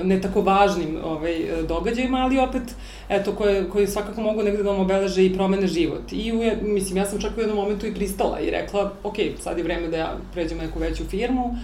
ne 0.03 0.21
tako 0.21 0.41
važnim 0.41 0.97
ovaj, 1.03 1.45
događajima, 1.67 2.17
ali 2.17 2.39
opet, 2.39 2.75
eto, 3.09 3.31
koje, 3.31 3.69
koje 3.69 3.87
svakako 3.87 4.21
mogu 4.21 4.43
negde 4.43 4.63
da 4.63 4.71
vam 4.71 4.79
obeleže 4.79 5.25
i 5.25 5.33
promene 5.33 5.67
život. 5.67 6.11
I, 6.11 6.31
u, 6.31 6.67
mislim, 6.67 6.97
ja 6.97 7.05
sam 7.05 7.21
čak 7.21 7.37
u 7.37 7.39
jednom 7.39 7.57
momentu 7.57 7.87
i 7.87 7.93
pristala 7.93 8.39
i 8.39 8.51
rekla, 8.51 8.91
ok, 9.03 9.15
sad 9.39 9.57
je 9.57 9.63
vreme 9.63 9.87
da 9.87 9.97
ja 9.97 10.17
pređem 10.33 10.57
neku 10.57 10.79
veću 10.79 11.03
firmu, 11.03 11.55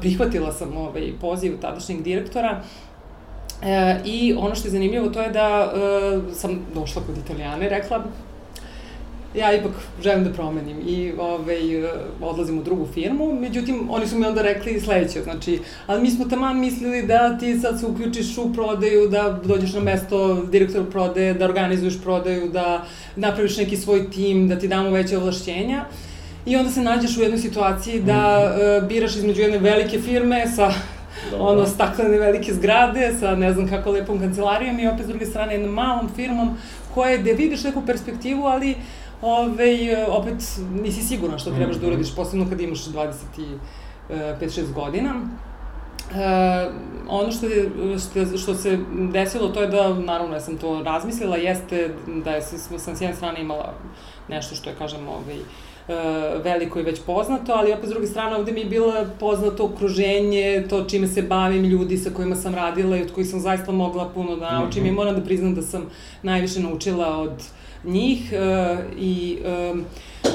prihvatila 0.00 0.52
sam 0.52 0.76
ovaj, 0.76 1.12
poziv 1.20 1.60
tadašnjeg 1.60 2.02
direktora, 2.02 2.62
E, 3.62 4.00
I 4.04 4.34
ono 4.38 4.54
što 4.54 4.68
je 4.68 4.72
zanimljivo 4.72 5.08
to 5.08 5.22
je 5.22 5.30
da 5.30 5.72
e, 5.74 6.34
sam 6.34 6.66
došla 6.74 7.02
kod 7.06 7.18
Italijane, 7.18 7.68
rekla 7.68 8.04
ja 9.34 9.54
ipak 9.54 9.72
želim 10.02 10.24
da 10.24 10.32
promenim 10.32 10.76
i 10.86 11.12
ovaj, 11.18 11.60
odlazim 12.20 12.58
u 12.58 12.62
drugu 12.62 12.86
firmu, 12.94 13.32
međutim, 13.40 13.88
oni 13.90 14.06
su 14.06 14.18
mi 14.18 14.26
onda 14.26 14.42
rekli 14.42 14.80
sledeće, 14.80 15.22
znači, 15.22 15.60
ali 15.86 16.02
mi 16.02 16.10
smo 16.10 16.24
taman 16.24 16.60
mislili 16.60 17.02
da 17.02 17.38
ti 17.38 17.58
sad 17.58 17.80
se 17.80 17.86
uključiš 17.86 18.38
u 18.38 18.52
prodaju, 18.52 19.08
da 19.08 19.40
dođeš 19.44 19.72
na 19.72 19.80
mesto 19.80 20.42
direktora 20.42 20.84
prodaje, 20.84 21.34
da 21.34 21.44
organizuješ 21.44 22.02
prodaju, 22.02 22.48
da 22.48 22.84
napraviš 23.16 23.56
neki 23.56 23.76
svoj 23.76 24.10
tim, 24.10 24.48
da 24.48 24.58
ti 24.58 24.68
damo 24.68 24.90
veće 24.90 25.18
ovlašćenja. 25.18 25.84
I 26.46 26.56
onda 26.56 26.70
se 26.70 26.80
nađeš 26.80 27.16
u 27.16 27.22
jednoj 27.22 27.38
situaciji 27.38 28.00
da 28.00 28.52
uh, 28.80 28.88
biraš 28.88 29.16
između 29.16 29.42
jedne 29.42 29.58
velike 29.58 29.98
firme 29.98 30.46
sa 30.56 30.72
Dobro. 31.30 31.46
ono 31.46 31.66
staklene 31.66 32.18
velike 32.18 32.54
zgrade 32.54 33.14
sa 33.20 33.36
ne 33.36 33.52
znam 33.52 33.68
kako 33.68 33.90
lepom 33.90 34.20
kancelarijom 34.20 34.78
i 34.78 34.88
opet 34.88 35.04
s 35.04 35.08
druge 35.08 35.26
strane 35.26 35.52
jednom 35.52 35.74
malom 35.74 36.08
firmom 36.16 36.56
koje 36.94 37.18
gde 37.18 37.32
vidiš 37.32 37.64
neku 37.64 37.82
perspektivu, 37.86 38.44
ali 38.44 38.74
ove, 39.22 40.06
opet 40.08 40.34
nisi 40.82 41.02
sigurna 41.02 41.38
što 41.38 41.50
trebaš 41.50 41.76
da 41.76 41.86
mhm. 41.86 41.88
uradiš, 41.88 42.14
posebno 42.14 42.46
kad 42.48 42.60
imaš 42.60 42.84
25-6 44.10 44.72
godina. 44.74 45.14
E, 46.14 46.70
ono 47.08 47.32
što, 47.32 47.46
je, 47.46 47.70
što, 47.98 48.38
što 48.38 48.54
se 48.54 48.78
desilo, 49.12 49.48
to 49.48 49.60
je 49.60 49.66
da, 49.66 49.94
naravno, 49.94 50.34
ja 50.34 50.40
sam 50.40 50.56
to 50.56 50.82
razmislila, 50.82 51.36
jeste 51.36 51.94
da 52.24 52.30
je, 52.30 52.42
sam 52.78 52.96
s 52.96 53.00
jedne 53.00 53.16
strane 53.16 53.40
imala 53.40 53.74
nešto 54.28 54.54
što 54.54 54.70
je, 54.70 54.76
kažem, 54.76 55.08
ovaj, 55.08 55.36
e, 55.36 56.38
veliko 56.44 56.80
i 56.80 56.82
već 56.82 57.00
poznato, 57.06 57.52
ali 57.52 57.72
opet 57.72 57.86
s 57.86 57.92
druge 57.92 58.06
strane 58.06 58.36
ovde 58.36 58.52
mi 58.52 58.60
je 58.60 58.66
bilo 58.66 58.92
poznato 59.20 59.64
okruženje, 59.64 60.66
to 60.70 60.84
čime 60.84 61.06
se 61.06 61.22
bavim, 61.22 61.64
ljudi 61.64 61.96
sa 61.98 62.10
kojima 62.10 62.36
sam 62.36 62.54
radila 62.54 62.96
i 62.96 63.02
od 63.02 63.12
kojih 63.12 63.28
sam 63.28 63.40
zaista 63.40 63.72
mogla 63.72 64.08
puno 64.08 64.36
da 64.36 64.52
naučim 64.52 64.82
mm 64.82 64.86
-hmm. 64.86 64.90
i 64.90 64.94
moram 64.94 65.14
da 65.14 65.24
priznam 65.24 65.54
da 65.54 65.62
sam 65.62 65.86
najviše 66.22 66.60
naučila 66.60 67.16
od 67.16 67.32
njih 67.84 68.32
uh, 68.32 68.78
i 68.98 69.38
um, 69.72 69.84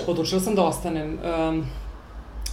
odlučila 0.08 0.42
sam 0.42 0.56
da 0.56 0.64
ostanem. 0.64 1.20
Um, 1.50 1.66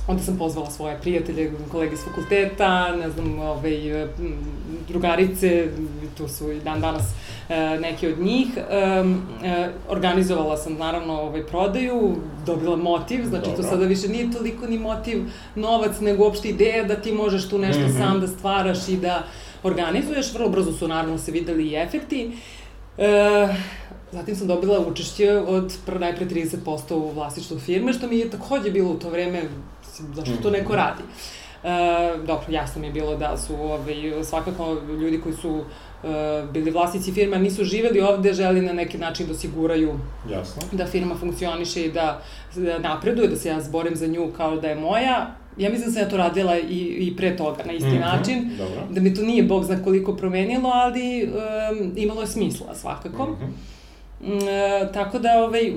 onda 0.09 0.23
sam 0.23 0.39
pozvala 0.39 0.71
svoje 0.71 0.99
prijatelje, 1.01 1.53
kolege 1.71 1.95
iz 1.95 2.05
fakulteta, 2.05 2.97
ne 2.97 3.11
znam, 3.11 3.39
ovaj, 3.39 3.73
drugarice, 4.89 5.69
tu 6.19 6.29
su 6.29 6.53
i 6.53 6.61
dan 6.61 6.81
danas 6.81 7.03
e, 7.49 7.79
neki 7.81 8.09
od 8.09 8.19
njih. 8.19 8.49
E, 8.57 8.61
e, 9.45 9.71
organizovala 9.89 10.57
sam 10.57 10.75
naravno 10.75 11.21
ovaj, 11.21 11.47
prodaju, 11.47 12.17
dobila 12.47 12.77
motiv, 12.77 13.25
znači 13.25 13.45
Dobro. 13.51 13.63
to 13.63 13.69
sada 13.69 13.85
više 13.87 14.09
nije 14.09 14.33
toliko 14.33 14.67
ni 14.67 14.79
motiv 14.79 15.25
novac, 15.55 16.01
nego 16.01 16.25
uopšte 16.25 16.49
ideja 16.49 16.85
da 16.85 16.97
ti 16.97 17.13
možeš 17.13 17.49
tu 17.49 17.59
nešto 17.59 17.83
mm 17.83 17.91
-hmm. 17.91 17.99
sam 17.99 18.21
da 18.21 18.27
stvaraš 18.27 18.89
i 18.89 18.97
da 18.97 19.23
organizuješ. 19.63 20.35
Vrlo 20.35 20.49
brzo 20.49 20.73
su 20.73 20.89
naravno 20.89 21.19
se 21.19 21.33
videli 21.33 21.69
i 21.69 21.77
efekti. 21.77 22.33
E, 22.99 23.49
Zatim 24.13 24.37
sam 24.37 24.47
dobila 24.47 24.87
učešće 24.87 25.33
od 25.33 25.77
pr, 25.87 26.01
najpre 26.01 26.27
30% 26.27 26.95
u 26.95 27.11
vlasništvu 27.11 27.59
firme, 27.59 27.93
što 27.93 28.07
mi 28.07 28.19
je 28.19 28.31
takođe 28.31 28.71
bilo 28.71 28.91
u 28.91 28.99
to 28.99 29.11
vreme, 29.11 29.43
zašto 30.15 30.37
to 30.43 30.51
neko 30.51 30.77
radi. 30.77 31.03
E, 31.65 32.17
dobro, 32.27 32.47
jasno 32.49 32.81
mi 32.81 32.87
je 32.87 32.93
bilo 32.93 33.17
da 33.17 33.37
su 33.37 33.55
ovaj, 33.55 34.25
svakako 34.25 34.77
ljudi 35.01 35.21
koji 35.21 35.35
su 35.35 35.61
e, 36.05 36.47
bili 36.53 36.71
vlasnici 36.71 37.13
firme, 37.13 37.39
nisu 37.39 37.65
živeli 37.65 38.01
ovde, 38.01 38.33
želi 38.33 38.61
na 38.61 38.73
neki 38.73 38.99
način 38.99 39.27
da 39.27 39.33
osiguraju 39.33 39.99
Jasno. 40.31 40.63
da 40.73 40.87
firma 40.87 41.15
funkcioniše 41.15 41.85
i 41.85 41.93
da, 41.93 42.23
da 42.57 42.79
napreduje, 42.79 43.29
da 43.29 43.37
se 43.37 43.49
ja 43.49 43.61
zborim 43.61 43.97
za 43.97 44.07
nju 44.07 44.33
kao 44.37 44.57
da 44.57 44.69
je 44.69 44.75
moja. 44.75 45.35
Ja 45.57 45.71
mislim 45.71 45.89
da 45.89 45.93
sam 45.93 46.03
ja 46.03 46.09
to 46.09 46.17
radila 46.17 46.59
i, 46.59 46.79
i 46.79 47.17
pre 47.17 47.37
toga 47.37 47.65
na 47.65 47.73
isti 47.73 47.89
mm 47.89 47.93
-hmm, 47.93 48.01
način, 48.01 48.51
dobro. 48.59 48.81
da 48.91 49.01
mi 49.01 49.15
to 49.15 49.23
nije 49.23 49.43
bog 49.43 49.65
zna 49.65 49.85
koliko 49.85 50.17
promenilo, 50.17 50.71
ali 50.75 51.25
um, 51.25 51.93
imalo 51.97 52.21
je 52.21 52.27
smisla 52.27 52.75
svakako. 52.75 53.25
Mm 53.25 53.37
-hmm. 53.41 53.80
Mm, 54.21 54.49
e, 54.49 54.93
tako 54.93 55.19
da, 55.19 55.45
ovaj, 55.45 55.69
e, 55.69 55.73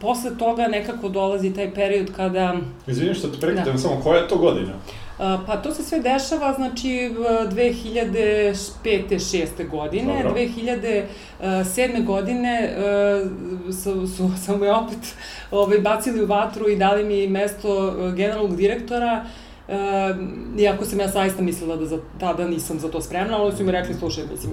posle 0.00 0.38
toga 0.38 0.68
nekako 0.68 1.08
dolazi 1.08 1.54
taj 1.54 1.74
period 1.74 2.12
kada... 2.16 2.54
Izvini 2.86 3.14
što 3.14 3.28
te 3.28 3.40
prekitam, 3.40 3.72
da. 3.72 3.78
samo 3.78 4.00
koja 4.02 4.18
je 4.18 4.28
to 4.28 4.36
godina? 4.36 4.72
Uh, 5.18 5.24
pa 5.46 5.56
to 5.56 5.74
se 5.74 5.82
sve 5.82 6.00
dešava, 6.00 6.52
znači, 6.52 6.88
2005. 6.88 8.54
6. 8.84 9.70
godine. 9.70 10.22
Dobro. 10.22 10.40
2007. 10.40 12.04
godine 12.04 12.74
uh, 12.76 13.74
su, 13.74 14.06
su, 14.06 14.30
su 14.44 14.56
me 14.56 14.72
opet 14.72 15.14
ovaj, 15.50 15.78
bacili 15.78 16.22
u 16.22 16.26
vatru 16.26 16.68
i 16.68 16.76
dali 16.76 17.04
mi 17.04 17.28
mesto 17.28 17.94
generalnog 18.16 18.56
direktora 18.56 19.24
iako 20.58 20.84
sam 20.84 21.00
ja 21.00 21.08
saista 21.08 21.42
mislila 21.42 21.76
da 21.76 21.86
za, 21.86 21.98
tada 22.20 22.48
nisam 22.48 22.78
za 22.78 22.88
to 22.88 23.00
spremna, 23.00 23.36
ali 23.38 23.56
su 23.56 23.64
mi 23.64 23.72
rekli, 23.72 23.94
slušaj, 23.94 24.24
mislim, 24.32 24.52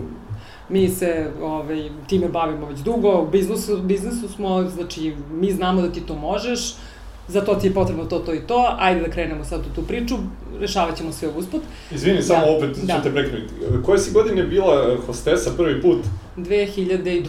mi 0.72 0.90
se 0.90 1.32
ovaj, 1.42 1.90
time 2.08 2.28
bavimo 2.28 2.68
već 2.68 2.80
dugo, 2.80 3.22
u 3.22 3.28
biznisu, 3.32 3.78
biznisu 3.78 4.30
smo, 4.30 4.70
znači 4.70 5.14
mi 5.34 5.52
znamo 5.52 5.82
da 5.82 5.92
ti 5.92 6.02
to 6.02 6.16
možeš, 6.16 6.76
za 7.28 7.42
to 7.42 7.56
ti 7.56 7.68
je 7.68 7.74
potrebno 7.74 8.06
to, 8.06 8.20
to 8.20 8.34
i 8.34 8.40
to, 8.40 8.76
ajde 8.80 9.02
da 9.02 9.10
krenemo 9.10 9.44
sad 9.44 9.60
u 9.60 9.76
tu 9.76 9.88
priču, 9.88 10.16
rešavat 10.60 10.98
ćemo 10.98 11.12
sve 11.12 11.30
usput. 11.38 11.62
Izvini, 11.92 12.18
da. 12.18 12.24
samo 12.24 12.58
opet 12.58 12.70
da. 12.84 12.94
ću 12.96 13.04
te 13.04 13.12
prekinuti. 13.12 13.54
Koje 13.86 14.00
si 14.00 14.12
godine 14.12 14.44
bila 14.44 14.98
hostesa 15.08 15.52
prvi 15.58 15.82
put? 15.82 15.98
2002. 16.38 17.28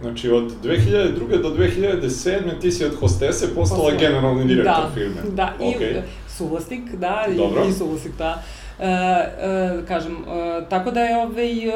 Znači, 0.00 0.30
od 0.30 0.52
2002. 0.64 1.42
do 1.42 1.48
2007. 1.48 2.60
ti 2.60 2.72
si 2.72 2.84
od 2.84 2.94
hostese 3.00 3.54
postala 3.54 3.80
Postala. 3.80 4.00
generalni 4.00 4.44
direktor 4.44 4.84
da, 4.84 4.90
firme. 4.94 5.22
Da, 5.32 5.54
okay. 5.60 5.98
i 5.98 6.02
suvlasnik, 6.36 6.82
da, 6.94 7.26
Dobro. 7.36 7.64
i, 7.64 7.68
i 7.68 7.72
suvlasnik, 7.72 8.16
da. 8.18 8.42
E, 8.80 8.86
e, 8.86 9.86
kažem, 9.88 10.12
e, 10.12 10.64
tako 10.68 10.90
da 10.90 11.00
je 11.00 11.16
ovaj, 11.16 11.68
e, 11.68 11.72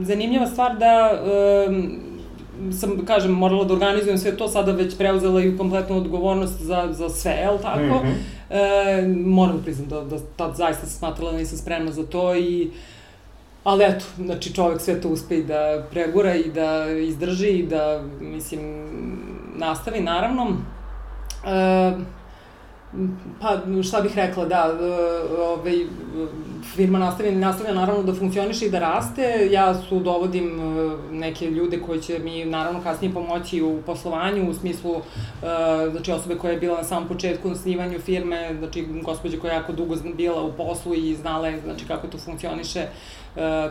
zanimljiva 0.00 0.46
stvar 0.46 0.78
da 0.78 1.10
e, 1.10 1.68
sam, 2.72 3.04
kažem, 3.06 3.32
morala 3.32 3.64
da 3.64 3.74
organizujem 3.74 4.18
sve 4.18 4.36
to, 4.36 4.48
sada 4.48 4.72
već 4.72 4.98
preuzela 4.98 5.42
i 5.42 5.56
kompletnu 5.56 5.96
odgovornost 5.96 6.60
za, 6.60 6.88
za 6.90 7.08
sve, 7.08 7.32
jel 7.32 7.58
tako? 7.58 8.04
Mm 8.04 8.08
-hmm. 8.08 8.14
e, 8.50 9.06
moram 9.26 9.56
da 9.56 9.62
priznam 9.62 9.88
da, 9.88 10.00
da 10.00 10.16
tad 10.36 10.56
zaista 10.56 10.86
sam 10.86 10.98
smatrala 10.98 11.32
da 11.32 11.38
nisam 11.38 11.58
spremna 11.58 11.92
za 11.92 12.06
to 12.06 12.34
i 12.34 12.70
Ali 13.64 13.84
eto, 13.84 14.04
znači 14.16 14.54
čovek 14.54 14.80
sve 14.80 15.00
to 15.00 15.08
uspe 15.08 15.38
i 15.38 15.44
da 15.44 15.86
pregura 15.90 16.34
i 16.34 16.50
da 16.50 16.86
izdrži 16.90 17.48
i 17.48 17.66
da, 17.66 18.02
mislim, 18.20 18.60
nastavi, 19.56 20.00
naravno. 20.00 20.46
E, 21.46 21.92
Pa, 23.40 23.60
šta 23.82 24.00
bih 24.00 24.16
rekla, 24.16 24.44
da, 24.44 24.78
ovaj, 25.38 25.86
firma 26.74 26.98
nastavlja, 26.98 27.32
nastavlja 27.32 27.74
naravno 27.74 28.02
da 28.02 28.14
funkcioniše 28.14 28.66
i 28.66 28.70
da 28.70 28.78
raste. 28.78 29.48
Ja 29.50 29.74
su 29.74 30.00
dovodim 30.00 30.60
uh, 30.60 30.92
neke 31.10 31.50
ljude 31.50 31.80
koji 31.80 32.02
će 32.02 32.18
mi 32.18 32.44
naravno 32.44 32.82
kasnije 32.82 33.14
pomoći 33.14 33.62
u 33.62 33.82
poslovanju, 33.86 34.50
u 34.50 34.54
smislu, 34.54 34.92
uh, 34.92 35.02
znači 35.90 36.12
osobe 36.12 36.34
koja 36.34 36.52
je 36.52 36.60
bila 36.60 36.76
na 36.76 36.84
samom 36.84 37.08
početku 37.08 37.48
na 37.48 37.54
snivanju 37.54 37.98
firme, 37.98 38.56
znači 38.58 38.86
gospođa 39.02 39.38
koja 39.40 39.52
je 39.52 39.56
jako 39.56 39.72
dugo 39.72 39.96
bila 40.16 40.42
u 40.42 40.52
poslu 40.52 40.94
i 40.94 41.14
znala 41.14 41.48
je 41.48 41.60
znači, 41.60 41.84
kako 41.84 42.06
to 42.06 42.18
funkcioniše 42.18 42.86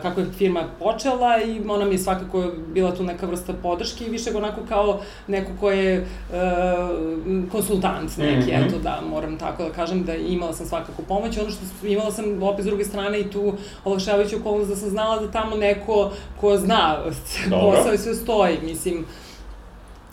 kako 0.02 0.20
je 0.20 0.26
firma 0.38 0.64
počela 0.78 1.42
i 1.42 1.60
ona 1.68 1.84
mi 1.84 1.94
je 1.94 1.98
svakako 1.98 2.50
bila 2.74 2.94
tu 2.94 3.02
neka 3.02 3.26
vrsta 3.26 3.52
podrške 3.52 4.04
i 4.04 4.10
više 4.10 4.36
onako 4.36 4.60
kao 4.68 5.00
neko 5.26 5.50
ko 5.60 5.70
je 5.70 6.00
uh, 6.00 6.36
konsultant 7.52 8.16
neki, 8.16 8.50
mm 8.50 8.54
-hmm. 8.54 8.66
eto 8.66 8.78
da, 8.78 9.00
moram 9.10 9.38
tako 9.38 9.62
da 9.62 9.70
kažem 9.70 10.04
da 10.04 10.14
imala 10.14 10.52
sam 10.52 10.66
svakako 10.66 11.02
pomoć. 11.02 11.38
Ono 11.38 11.50
što 11.50 11.86
imala 11.86 12.10
sam 12.10 12.42
opet 12.42 12.64
s 12.64 12.66
druge 12.66 12.84
strane 12.84 13.20
i 13.20 13.30
tu 13.30 13.52
olakšavajuću 13.84 14.36
okolnost 14.36 14.70
da 14.70 14.76
sam 14.76 14.90
znala 14.90 15.20
da 15.20 15.30
tamo 15.30 15.56
neko 15.56 16.12
ko 16.40 16.56
zna 16.56 16.98
posao 17.50 17.94
i 17.94 17.98
sve 17.98 18.14
stoji, 18.14 18.58
mislim, 18.62 19.04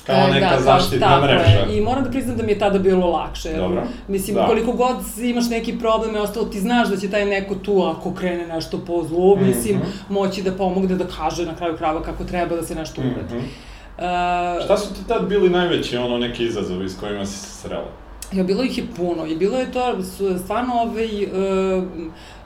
Kao 0.10 0.28
e, 0.28 0.32
neka 0.32 0.56
da, 0.56 0.62
zaštitna 0.62 1.08
tako 1.08 1.26
mreža. 1.26 1.44
Je. 1.44 1.78
I 1.78 1.82
moram 1.82 2.04
da 2.04 2.10
priznam 2.10 2.38
da 2.38 2.44
mi 2.44 2.52
je 2.52 2.60
tada 2.60 2.80
bilo 2.80 3.10
lakše. 3.10 3.54
Dobro. 3.54 3.84
Mislim, 4.08 4.36
da. 4.36 4.46
koliko 4.46 4.72
god 4.72 4.98
imaš 5.22 5.50
neki 5.50 5.80
problem 5.80 6.16
i 6.16 6.18
ostalo, 6.18 6.46
ti 6.46 6.60
znaš 6.60 6.88
da 6.88 6.98
će 6.98 7.10
taj 7.10 7.26
neko 7.26 7.56
tu, 7.56 7.82
ako 7.82 8.14
krene 8.14 8.48
nešto 8.48 8.80
po 8.88 9.04
zlu, 9.04 9.36
mm 9.36 9.40
-hmm. 9.40 9.48
mislim, 9.48 9.80
moći 10.10 10.42
da 10.42 10.52
pomogne 10.52 10.96
da 10.96 11.06
kaže 11.18 11.46
na 11.46 11.56
kraju 11.56 11.78
krava 11.78 12.04
kako 12.04 12.24
treba 12.24 12.56
da 12.56 12.64
se 12.64 12.76
nešto 12.76 13.02
uradi. 13.02 13.36
Mm 13.36 13.38
-hmm. 13.38 14.58
uh, 14.58 14.66
Šta 14.66 14.78
su 14.78 14.94
ti 14.94 15.08
tad 15.08 15.28
bili 15.28 15.50
najveći 15.50 15.98
ono 15.98 16.18
neki 16.18 16.44
izazovi 16.44 16.90
s 16.90 17.00
kojima 17.00 17.26
si 17.26 17.40
se 17.40 17.62
srela? 17.62 18.09
Ja, 18.32 18.44
bilo 18.44 18.64
ih 18.64 18.78
je 18.78 18.84
puno 18.98 19.26
i 19.26 19.36
bilo 19.36 19.58
je 19.58 19.72
to 19.72 20.04
stvarno 20.44 20.74
ovaj, 20.74 21.24
uh, 21.24 21.84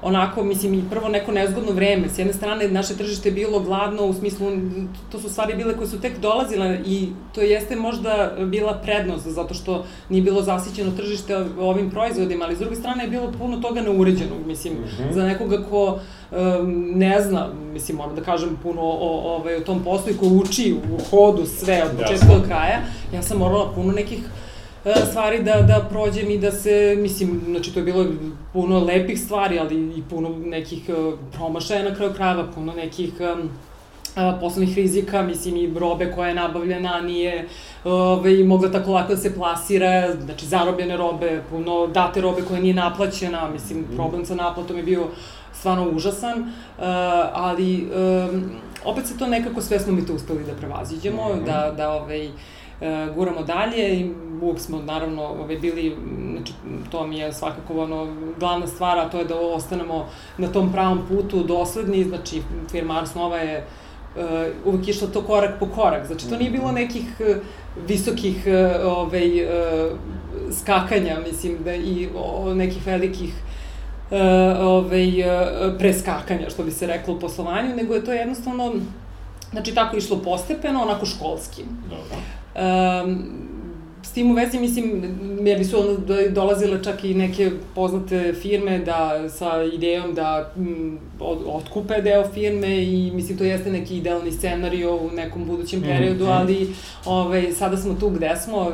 onako, 0.01 0.43
mislim, 0.43 0.73
i 0.73 0.83
prvo 0.89 1.09
neko 1.09 1.31
nezgodno 1.31 1.71
vreme. 1.71 2.09
S 2.09 2.19
jedne 2.19 2.33
strane, 2.33 2.67
naše 2.67 2.97
tržište 2.97 3.29
je 3.29 3.33
bilo 3.33 3.59
gladno, 3.59 4.05
u 4.05 4.13
smislu, 4.13 4.47
to 5.11 5.19
su 5.19 5.29
stvari 5.29 5.55
bile 5.55 5.77
koje 5.77 5.87
su 5.87 6.01
tek 6.01 6.19
dolazile 6.19 6.79
i 6.85 7.09
to 7.35 7.41
jeste 7.41 7.75
možda 7.75 8.35
bila 8.45 8.73
prednost, 8.73 9.27
zato 9.27 9.53
što 9.53 9.85
nije 10.09 10.21
bilo 10.21 10.41
zasićeno 10.41 10.91
tržište 10.91 11.45
ovim 11.59 11.89
proizvodima, 11.89 12.45
ali 12.45 12.55
s 12.55 12.59
druge 12.59 12.75
strane 12.75 13.03
je 13.03 13.09
bilo 13.09 13.31
puno 13.39 13.57
toga 13.57 13.81
neuređenog, 13.81 14.45
mislim, 14.47 14.73
mm 14.73 14.77
-hmm. 14.77 15.13
za 15.13 15.23
nekoga 15.23 15.63
ko 15.69 15.99
um, 16.31 16.91
ne 16.95 17.21
zna, 17.21 17.49
mislim, 17.73 17.97
moram 17.97 18.15
da 18.15 18.21
kažem 18.21 18.57
puno 18.63 18.81
o, 18.81 18.91
o, 18.91 19.35
o, 19.35 19.57
o 19.57 19.63
tom 19.65 19.83
poslu 19.83 20.11
i 20.11 20.17
ko 20.17 20.25
uči 20.25 20.75
u 20.93 21.09
hodu 21.09 21.45
sve 21.45 21.83
od 21.83 21.91
početka 21.97 22.27
do 22.27 22.43
kraja, 22.47 22.79
ja 23.13 23.21
sam 23.21 23.37
morala 23.37 23.71
puno 23.75 23.91
nekih 23.91 24.19
E, 24.19 24.42
stvari 25.09 25.43
da, 25.43 25.61
da 25.61 25.87
prođem 25.89 26.29
i 26.29 26.37
da 26.37 26.51
se, 26.51 26.95
mislim, 26.99 27.41
znači 27.45 27.73
to 27.73 27.79
je 27.79 27.83
bilo 27.83 28.05
puno 28.53 28.79
lepih 28.79 29.21
stvari, 29.21 29.59
ali 29.59 29.75
i 29.97 30.03
puno 30.09 30.29
nekih 30.45 30.89
e, 30.89 30.93
promašaja 31.31 31.83
na 31.83 31.95
kraju 31.95 32.13
krajeva, 32.13 32.47
puno 32.55 32.73
nekih 32.73 33.13
um, 33.19 33.49
poslovnih 34.39 34.75
rizika, 34.75 35.21
mislim 35.21 35.57
i 35.57 35.73
robe 35.79 36.11
koja 36.15 36.27
je 36.27 36.35
nabavljena 36.35 37.01
nije 37.01 37.47
ove, 37.83 38.43
mogla 38.43 38.71
tako 38.71 38.91
lako 38.91 39.13
da 39.13 39.17
se 39.17 39.35
plasira, 39.35 40.15
znači 40.21 40.45
zarobljene 40.45 40.97
robe, 40.97 41.41
puno 41.49 41.87
date 41.87 42.21
robe 42.21 42.41
koja 42.41 42.61
nije 42.61 42.73
naplaćena, 42.73 43.49
mislim 43.49 43.79
mhm. 43.79 43.95
problem 43.95 44.25
sa 44.25 44.35
naplatom 44.35 44.77
je 44.77 44.83
bio 44.83 45.07
stvarno 45.53 45.89
užasan, 45.89 46.39
uh, 46.39 46.83
ali 47.33 47.83
um, 47.83 48.43
opet 48.85 49.07
se 49.07 49.17
to 49.17 49.27
nekako 49.27 49.61
sve 49.61 49.79
smo 49.79 49.93
mi 49.93 50.05
to 50.05 50.13
uspeli 50.13 50.43
da 50.43 50.53
prevaziđemo, 50.53 51.29
mm 51.29 51.39
-hmm. 51.39 51.45
da, 51.45 51.73
da 51.77 51.91
ovaj, 51.91 52.29
e, 52.83 53.07
guramo 53.15 53.43
dalje 53.43 53.99
i 53.99 54.11
uvek 54.41 54.59
smo 54.59 54.81
naravno 54.81 55.23
ovaj, 55.23 55.57
bili, 55.57 55.95
znači 56.31 56.53
to 56.91 57.07
mi 57.07 57.17
je 57.17 57.33
svakako 57.33 57.81
ono 57.81 58.07
glavna 58.39 58.67
stvar, 58.67 58.99
a 58.99 59.09
to 59.09 59.19
je 59.19 59.25
da 59.25 59.35
ostanemo 59.35 60.09
na 60.37 60.47
tom 60.47 60.71
pravom 60.71 61.01
putu 61.07 61.43
dosledni, 61.43 62.03
znači 62.03 62.41
firma 62.71 62.99
Ars 62.99 63.15
Nova 63.15 63.37
je 63.37 63.65
uh, 64.15 64.73
uvek 64.73 64.87
išla 64.87 65.07
to 65.07 65.21
korak 65.21 65.59
po 65.59 65.65
korak, 65.65 66.07
znači 66.07 66.29
to 66.29 66.37
nije 66.37 66.51
bilo 66.51 66.71
nekih 66.71 67.05
uh, 67.19 67.35
visokih 67.87 68.43
uh, 68.47 68.97
ovaj, 68.97 69.43
uh, 69.43 69.97
skakanja, 70.51 71.17
mislim, 71.27 71.57
da 71.63 71.75
i 71.75 72.09
o, 72.15 72.53
nekih 72.53 72.87
velikih 72.87 73.33
uh, 74.11 74.17
ovaj, 74.61 75.21
uh, 75.21 75.77
preskakanja, 75.77 76.49
što 76.49 76.63
bi 76.63 76.71
se 76.71 76.87
reklo 76.87 77.13
u 77.13 77.19
poslovanju, 77.19 77.75
nego 77.75 77.93
je 77.93 78.05
to 78.05 78.13
jednostavno 78.13 78.73
Znači, 79.53 79.75
tako 79.75 79.97
išlo 79.97 80.17
postepeno, 80.17 80.81
onako 80.81 81.05
školski. 81.05 81.63
Dobro. 81.89 82.42
Um, 82.55 83.43
s 84.03 84.11
tim 84.11 84.31
u 84.31 84.33
vezi, 84.33 84.59
mislim, 84.59 85.03
jer 85.45 85.67
su 85.67 85.79
onda 85.79 86.29
dolazile 86.29 86.83
čak 86.83 87.03
i 87.03 87.13
neke 87.13 87.51
poznate 87.75 88.33
firme 88.33 88.79
da, 88.79 89.29
sa 89.29 89.63
idejom 89.73 90.13
da 90.13 90.51
m, 90.57 90.99
od, 91.19 91.37
otkupe 91.45 92.01
deo 92.01 92.27
firme 92.33 92.83
i 92.83 93.11
mislim 93.11 93.37
to 93.37 93.43
jeste 93.43 93.71
neki 93.71 93.97
idealni 93.97 94.31
scenario 94.31 94.95
u 94.95 95.09
nekom 95.15 95.45
budućem 95.45 95.79
mm, 95.79 95.83
periodu, 95.83 96.25
mm, 96.25 96.31
ali 96.31 96.69
ovaj, 97.05 97.51
sada 97.51 97.77
smo 97.77 97.93
tu 97.93 98.09
gde 98.09 98.35
smo, 98.43 98.71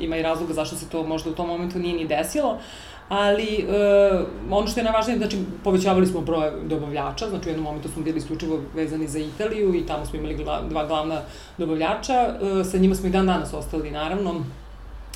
ima 0.00 0.16
i 0.16 0.22
razloga 0.22 0.52
zašto 0.52 0.76
se 0.76 0.88
to 0.88 1.02
možda 1.02 1.30
u 1.30 1.34
tom 1.34 1.46
momentu 1.46 1.78
nije 1.78 1.94
ni 1.94 2.06
desilo. 2.06 2.52
Uh, 2.52 2.60
ali 3.08 3.66
uh, 3.68 4.26
ono 4.50 4.66
što 4.66 4.80
je 4.80 4.84
najvažnije, 4.84 5.18
znači 5.18 5.38
povećavali 5.64 6.06
smo 6.06 6.20
broj 6.20 6.50
dobavljača, 6.64 7.28
znači 7.28 7.48
u 7.48 7.50
jednom 7.50 7.64
momentu 7.64 7.88
smo 7.88 8.02
bili 8.02 8.18
isključivo 8.18 8.60
vezani 8.74 9.08
za 9.08 9.18
Italiju 9.18 9.74
i 9.74 9.86
tamo 9.86 10.06
smo 10.06 10.18
imali 10.18 10.34
gla, 10.34 10.62
dva 10.68 10.86
glavna 10.86 11.20
dobavljača, 11.58 12.34
uh, 12.40 12.66
sa 12.66 12.78
njima 12.78 12.94
smo 12.94 13.08
i 13.08 13.12
dan 13.12 13.26
danas 13.26 13.54
ostali 13.54 13.90
naravno 13.90 14.44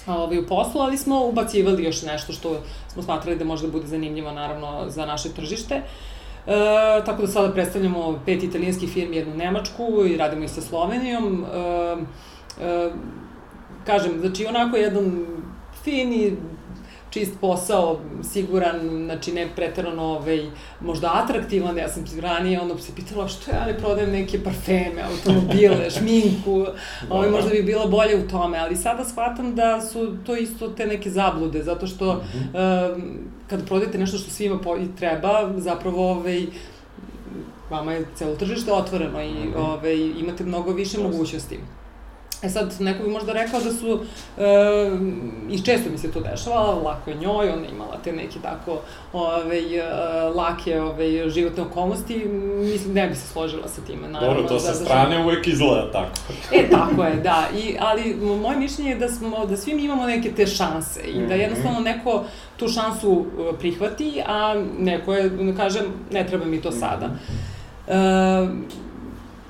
ovaj, 0.07 0.39
u 0.39 0.47
poslu, 0.47 0.81
ali 0.81 0.97
smo 0.99 1.27
ubacivali 1.27 1.85
još 1.85 2.03
nešto 2.03 2.33
što 2.33 2.61
smo 2.93 3.03
smatrali 3.03 3.39
da 3.39 3.45
može 3.45 3.67
da 3.67 3.73
bude 3.73 3.87
zanimljivo 3.87 4.33
naravno 4.33 4.85
za 4.89 5.07
naše 5.07 5.29
tržište. 5.29 5.83
E, 6.49 7.05
tako 7.05 7.23
da 7.23 7.29
sada 7.29 7.53
predstavljamo 7.53 8.21
pet 8.27 8.43
italijanskih 8.43 8.91
firmi, 8.91 9.17
jednu 9.17 9.35
Nemačku 9.35 10.05
i 10.07 10.17
radimo 10.17 10.45
i 10.45 10.49
sa 10.49 10.61
Slovenijom. 10.61 11.45
E, 11.45 11.59
e, 12.65 12.91
kažem, 13.87 14.21
znači 14.21 14.47
onako 14.47 14.77
jedan 14.77 15.27
fini, 15.85 16.37
čist 17.11 17.33
posao, 17.41 18.01
siguran, 18.33 19.05
znači 19.05 19.33
ne 19.33 19.49
pretarano 19.57 20.03
ovaj, 20.03 20.51
možda 20.81 21.11
atraktivan, 21.15 21.79
ja 21.79 21.89
sam 21.89 22.05
ranije 22.21 22.61
onda 22.61 22.79
se 22.79 22.95
pitala 22.95 23.29
što 23.29 23.51
ja 23.51 23.67
ne 23.67 23.79
prodajem 23.79 24.11
neke 24.11 24.45
parfeme, 24.45 25.03
automobile, 25.03 25.91
šminku, 25.99 26.67
ovaj, 27.11 27.31
možda 27.31 27.51
bi 27.51 27.63
bila 27.63 27.87
bolje 27.87 28.17
u 28.17 28.29
tome, 28.29 28.59
ali 28.59 28.77
sada 28.77 29.05
shvatam 29.05 29.55
da 29.55 29.81
su 29.81 30.17
to 30.27 30.37
isto 30.37 30.69
te 30.69 30.87
neke 30.87 31.11
zablude, 31.11 31.63
zato 31.63 31.87
što 31.87 32.15
mm 32.15 32.21
-hmm. 32.55 32.95
um, 32.95 33.19
kad 33.47 33.67
prodajete 33.67 33.99
nešto 33.99 34.19
što 34.19 34.31
svima 34.31 34.59
treba, 34.99 35.53
zapravo 35.57 36.11
ovaj, 36.11 36.47
vama 37.71 37.93
je 37.93 38.07
celo 38.15 38.35
tržište 38.35 38.73
otvoreno 38.73 39.23
i 39.23 39.33
mm 39.33 39.37
-hmm. 39.37 39.57
ovaj, 39.57 39.97
imate 39.97 40.45
mnogo 40.45 40.73
više 40.73 41.01
mogućnosti. 41.01 41.59
E 42.43 42.49
sad, 42.49 42.75
neko 42.81 43.03
bi 43.03 43.11
možda 43.11 43.33
rekao 43.33 43.61
da 43.61 43.73
su, 43.73 44.01
e, 44.39 44.43
i 45.51 45.63
često 45.63 45.91
mi 45.91 45.99
se 45.99 46.13
to 46.13 46.21
dešava, 46.21 46.75
lako 46.75 47.11
je 47.11 47.17
njoj, 47.17 47.49
ona 47.49 47.67
imala 47.73 47.97
te 48.05 48.13
neke 48.13 48.39
tako 48.43 48.81
ove, 49.13 49.59
e, 49.59 49.83
lake 50.35 50.81
ove, 50.81 51.31
životne 51.31 51.63
okolnosti, 51.63 52.25
mislim, 52.61 52.95
ne 52.95 53.09
bi 53.09 53.15
se 53.15 53.29
složila 53.29 53.69
sa 53.69 53.81
time. 53.81 54.09
Naravno, 54.09 54.35
Dobro, 54.35 54.49
to 54.49 54.55
da, 54.55 54.61
sa 54.61 54.69
da, 54.69 54.75
strane 54.75 55.17
da, 55.17 55.25
uvek 55.25 55.47
izgleda 55.47 55.93
tako. 55.93 56.11
e, 56.53 56.71
tako 56.71 57.05
je, 57.05 57.15
da. 57.15 57.45
I, 57.57 57.77
ali 57.81 58.15
moje 58.15 58.57
mišljenje 58.59 58.91
je 58.91 58.99
da, 58.99 59.09
smo, 59.09 59.47
da 59.47 59.57
svi 59.57 59.75
mi 59.75 59.85
imamo 59.85 60.07
neke 60.07 60.33
te 60.33 60.47
šanse 60.47 61.01
i 61.01 61.19
da 61.19 61.35
mhm. 61.35 61.41
jednostavno 61.41 61.81
neko 61.81 62.25
tu 62.57 62.69
šansu 62.69 63.27
e, 63.27 63.59
prihvati, 63.59 64.23
a 64.27 64.65
neko 64.79 65.15
je, 65.15 65.55
kažem, 65.57 65.85
ne 66.11 66.27
treba 66.27 66.45
mi 66.45 66.63
to 66.63 66.73
sada. 66.73 67.11
E, 67.89 68.49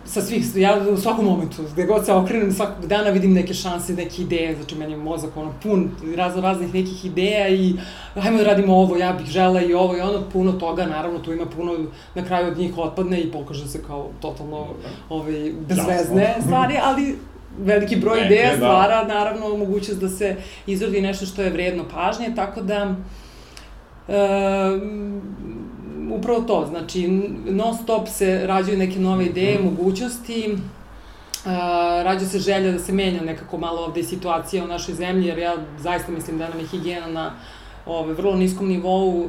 sa 0.09 0.23
svih, 0.23 0.57
ja 0.57 0.77
u 0.93 0.97
svakom 0.97 1.25
momentu, 1.25 1.63
gde 1.73 1.85
god 1.87 2.07
se 2.07 2.13
okrenem 2.13 2.53
svakog 2.53 2.87
dana 2.87 3.11
vidim 3.11 3.33
neke 3.33 3.55
šanse, 3.55 3.95
neke 3.95 4.23
ideje, 4.23 4.57
znači 4.57 4.75
meni 4.75 4.93
je 4.93 4.97
mozak 4.97 5.37
ono 5.37 5.53
pun 5.63 5.91
razno 6.17 6.41
raznih 6.41 6.75
nekih 6.75 7.05
ideja 7.05 7.49
i 7.49 7.75
hajmo 8.15 8.39
da 8.39 8.45
radimo 8.45 8.75
ovo, 8.77 8.97
ja 8.97 9.13
bih 9.13 9.27
žela 9.27 9.63
i 9.63 9.75
ovo 9.75 9.97
i 9.97 10.01
ono, 10.01 10.23
puno 10.33 10.53
toga, 10.53 10.87
naravno 10.87 11.19
tu 11.19 11.33
ima 11.33 11.47
puno, 11.47 11.73
na 12.15 12.25
kraju 12.25 12.49
od 12.49 12.59
njih 12.59 12.79
otpadne 12.79 13.21
i 13.21 13.33
pokaže 13.33 13.69
se 13.69 13.83
kao 13.87 14.09
totalno 14.21 14.67
ovaj, 15.09 15.53
bezvezne 15.69 16.35
stvari, 16.41 16.75
ali 16.83 17.19
veliki 17.59 17.97
broj 17.97 18.21
Neke, 18.21 18.35
ideja 18.35 18.51
da. 18.51 18.57
stvara 18.57 19.05
naravno 19.05 19.57
mogućnost 19.57 20.01
da 20.01 20.09
se 20.09 20.37
izrodi 20.67 21.01
nešto 21.01 21.27
što 21.27 21.43
je 21.43 21.51
vredno 21.51 21.85
pažnje, 21.95 22.33
tako 22.37 22.63
da 22.63 22.95
e, 24.09 24.15
upravo 26.11 26.41
to, 26.41 26.67
znači 26.69 27.09
non 27.47 27.75
stop 27.75 28.09
se 28.09 28.47
rađaju 28.47 28.79
neke 28.79 28.99
nove 28.99 29.27
ideje, 29.27 29.59
mm. 29.59 29.65
mogućnosti, 29.65 30.57
Uh, 31.45 31.53
rađa 32.05 32.27
se 32.27 32.39
želja 32.39 32.73
da 32.73 32.79
se 32.79 32.93
menja 32.93 33.21
nekako 33.23 33.59
malo 33.59 33.85
ovde 33.85 34.03
situacija 34.03 34.65
u 34.65 34.67
našoj 34.67 34.95
zemlji, 34.95 35.27
jer 35.27 35.39
ja 35.39 35.55
zaista 35.79 36.13
mislim 36.13 36.39
da 36.39 36.49
nam 36.49 36.59
je 36.59 36.67
higijena 36.67 37.07
na 37.07 37.33
ove, 37.87 38.15
vrlo 38.15 38.37
niskom 38.37 38.69
nivou, 38.69 39.09
uh, 39.09 39.29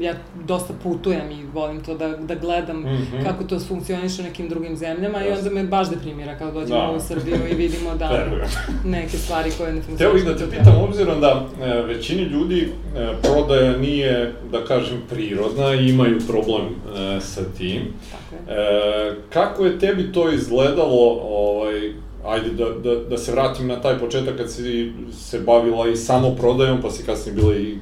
ja 0.00 0.14
dosta 0.44 0.74
putujem 0.82 1.30
i 1.30 1.44
volim 1.54 1.84
to 1.84 1.94
da, 1.94 2.08
da 2.08 2.34
gledam 2.34 2.76
mm 2.76 2.84
-hmm. 2.84 3.24
kako 3.24 3.44
to 3.44 3.60
funkcioniše 3.60 4.22
u 4.22 4.24
nekim 4.24 4.48
drugim 4.48 4.76
zemljama 4.76 5.18
yes. 5.18 5.28
i 5.28 5.32
onda 5.38 5.50
me 5.50 5.64
baš 5.64 5.90
deprimira 5.90 6.38
kada 6.38 6.50
dođemo 6.50 6.86
da. 6.86 6.96
u 6.96 7.00
Srbiju 7.00 7.36
i 7.50 7.54
vidimo 7.54 7.94
da 7.94 8.26
neke 8.84 9.16
stvari 9.16 9.50
koje 9.58 9.72
ne 9.72 9.82
funkcionišu. 9.82 9.98
Teo 9.98 10.14
bih 10.14 10.24
da 10.24 10.36
te 10.36 10.50
pitam, 10.50 10.84
obzirom 10.88 11.20
da 11.20 11.46
e, 11.62 11.82
većini 11.82 12.22
ljudi 12.22 12.68
e, 12.96 13.12
prodaja 13.22 13.76
nije, 13.76 14.32
da 14.52 14.64
kažem, 14.64 15.02
prirodna 15.10 15.74
i 15.74 15.88
imaju 15.88 16.18
problem 16.28 16.66
e, 16.66 17.20
sa 17.20 17.40
tim. 17.58 17.82
Tako 18.10 18.52
je. 18.52 18.58
E, 18.58 19.14
kako 19.30 19.64
je 19.64 19.78
tebi 19.78 20.12
to 20.12 20.32
izgledalo, 20.32 21.20
ovaj, 21.22 21.92
ajde 22.24 22.50
da, 22.50 22.70
da, 22.70 22.96
da 22.96 23.18
se 23.18 23.32
vratim 23.32 23.66
na 23.66 23.80
taj 23.80 23.98
početak 23.98 24.36
kad 24.36 24.52
si 24.52 24.92
se 25.12 25.40
bavila 25.40 25.88
i 25.88 25.96
samo 25.96 26.30
prodajom, 26.30 26.82
pa 26.82 26.90
si 26.90 27.06
kasnije 27.06 27.34
bila 27.34 27.54
i 27.54 27.72
e, 27.72 27.76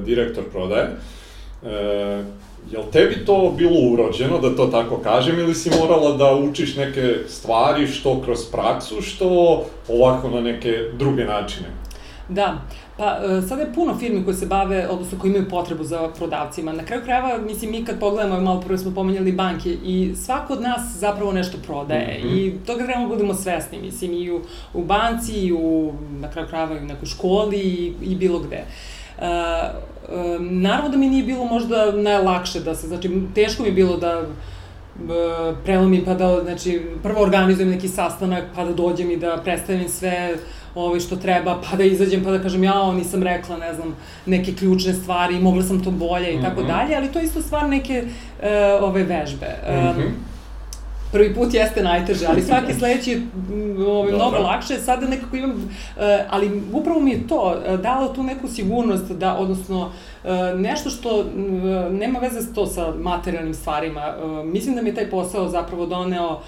direktor 0.00 0.44
prodaje. 0.52 0.88
E, 1.64 2.24
jel 2.70 2.82
tebi 2.92 3.24
to 3.26 3.54
bilo 3.56 3.76
urođeno, 3.92 4.38
da 4.38 4.56
to 4.56 4.66
tako 4.66 4.96
kažem, 4.96 5.38
ili 5.38 5.54
si 5.54 5.70
morala 5.80 6.16
da 6.16 6.34
učiš 6.34 6.76
neke 6.76 7.14
stvari, 7.28 7.86
što 7.86 8.20
kroz 8.24 8.44
praksu, 8.52 9.02
što 9.02 9.64
ovako 9.88 10.28
na 10.30 10.40
neke 10.40 10.78
druge 10.98 11.24
načine? 11.24 11.66
Da, 12.28 12.58
pa 13.00 13.18
e, 13.24 13.42
sada 13.48 13.62
je 13.62 13.72
puno 13.74 13.98
firmi 13.98 14.24
koje 14.24 14.34
se 14.34 14.46
bave, 14.46 14.88
odnosno 14.88 15.18
koji 15.18 15.30
imaju 15.30 15.48
potrebu 15.48 15.84
za 15.84 16.08
prodavcima. 16.18 16.72
Na 16.72 16.84
kraju 16.84 17.02
krajeva, 17.04 17.38
mislim, 17.38 17.70
mi 17.70 17.84
kad 17.84 18.00
pogledamo, 18.00 18.40
malo 18.40 18.60
prvo 18.60 18.78
smo 18.78 18.94
pomenjali 18.94 19.32
banke, 19.32 19.70
i 19.84 20.12
svako 20.16 20.52
od 20.52 20.62
nas 20.62 20.80
zapravo 20.98 21.32
nešto 21.32 21.58
prodaje. 21.66 22.20
Mm 22.24 22.28
-hmm. 22.28 22.38
I 22.38 22.66
toga 22.66 22.84
trebamo 22.84 23.08
budemo 23.08 23.34
svesni, 23.34 23.78
mislim, 23.82 24.12
i 24.12 24.30
u, 24.30 24.40
u 24.74 24.84
banci, 24.84 25.32
i 25.32 25.52
u, 25.52 25.92
na 26.20 26.30
kraju 26.30 26.48
krajeva, 26.48 26.74
i 26.74 26.78
u 26.78 26.86
nekoj 26.86 27.08
školi, 27.08 27.58
i, 27.58 27.92
i 28.02 28.14
bilo 28.14 28.38
gde. 28.38 28.64
Uh, 29.18 29.24
uh, 29.24 30.40
naravno 30.40 30.90
da 30.90 30.96
mi 30.96 31.08
nije 31.08 31.24
bilo 31.24 31.44
možda 31.44 31.92
najlakše 31.92 32.60
da 32.60 32.74
se, 32.74 32.88
znači, 32.88 33.10
teško 33.34 33.62
mi 33.62 33.68
je 33.68 33.72
bilo 33.72 33.96
da 33.96 34.22
prelomim 35.64 36.04
pa 36.04 36.14
da, 36.14 36.42
znači, 36.42 36.82
prvo 37.02 37.22
organizujem 37.22 37.70
neki 37.70 37.88
sastanak, 37.88 38.44
pa 38.54 38.64
da 38.64 38.72
dođem 38.72 39.10
i 39.10 39.16
da 39.16 39.40
predstavim 39.44 39.88
sve 39.88 40.36
ovaj, 40.74 41.00
što 41.00 41.16
treba, 41.16 41.60
pa 41.70 41.76
da 41.76 41.84
izađem, 41.84 42.24
pa 42.24 42.30
da 42.30 42.42
kažem, 42.42 42.64
ja, 42.64 42.92
nisam 42.92 43.22
rekla, 43.22 43.56
ne 43.56 43.74
znam, 43.74 43.96
neke 44.26 44.54
ključne 44.54 44.92
stvari, 44.92 45.40
mogla 45.40 45.62
sam 45.62 45.84
to 45.84 45.90
bolje 45.90 46.34
i 46.34 46.42
tako 46.42 46.60
mhm. 46.60 46.68
dalje, 46.68 46.96
ali 46.96 47.12
to 47.12 47.18
je 47.18 47.24
isto 47.24 47.42
stvar 47.42 47.68
neke 47.68 48.04
uh, 48.04 48.84
ove 48.84 49.04
vežbe. 49.04 49.56
Um, 49.68 49.74
mm 49.74 50.00
-hmm 50.00 50.29
prvi 51.12 51.34
put 51.34 51.54
jeste 51.54 51.82
najteže, 51.82 52.26
ali 52.26 52.42
svaki 52.42 52.74
sledeći 52.78 53.10
je 53.10 53.22
ovaj, 53.86 54.12
mnogo 54.12 54.36
lakše. 54.36 54.78
Sada 54.78 55.06
nekako 55.06 55.36
imam, 55.36 55.50
uh, 55.50 56.02
ali 56.30 56.62
upravo 56.72 57.00
mi 57.00 57.10
je 57.10 57.26
to 57.28 57.62
uh, 57.68 57.80
dalo 57.80 58.08
tu 58.08 58.22
neku 58.22 58.48
sigurnost, 58.48 59.12
da, 59.12 59.36
odnosno 59.36 59.80
uh, 60.24 60.30
nešto 60.60 60.90
što 60.90 61.24
nema 61.90 62.18
veze 62.18 62.40
s 62.40 62.54
to 62.54 62.66
sa 62.66 62.94
materijalnim 62.98 63.54
stvarima. 63.54 64.14
Mislim 64.44 64.74
da 64.74 64.82
mi 64.82 64.88
je 64.88 64.94
taj 64.94 65.10
posao 65.10 65.48
zapravo 65.48 65.86
doneo 65.86 66.40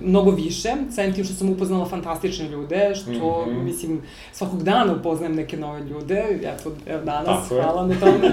mnogo 0.00 0.30
više, 0.30 0.72
samim 0.90 1.14
tim 1.14 1.24
što 1.24 1.34
sam 1.34 1.50
upoznala 1.50 1.84
fantastične 1.84 2.48
ljude, 2.48 2.94
što, 2.94 3.10
mm 3.10 3.50
-hmm. 3.50 3.62
mislim, 3.62 4.02
svakog 4.32 4.62
dana 4.62 4.92
upoznajem 4.92 5.34
neke 5.34 5.56
nove 5.56 5.80
ljude, 5.80 6.24
eto, 6.42 6.72
evo 6.86 7.04
danas, 7.04 7.48
Tako 7.48 7.54
hvala 7.54 7.86
na 7.86 7.94
tome, 8.00 8.30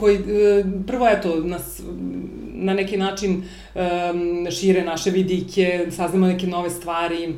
koji, 0.00 0.18
prvo, 0.86 1.08
eto, 1.08 1.34
nas 1.44 1.82
na 2.60 2.74
neki 2.74 2.96
način 2.96 3.42
um, 3.74 4.50
šire 4.50 4.84
naše 4.84 5.10
vidike, 5.10 5.86
saznamo 5.90 6.26
neke 6.26 6.46
nove 6.46 6.70
stvari, 6.70 7.34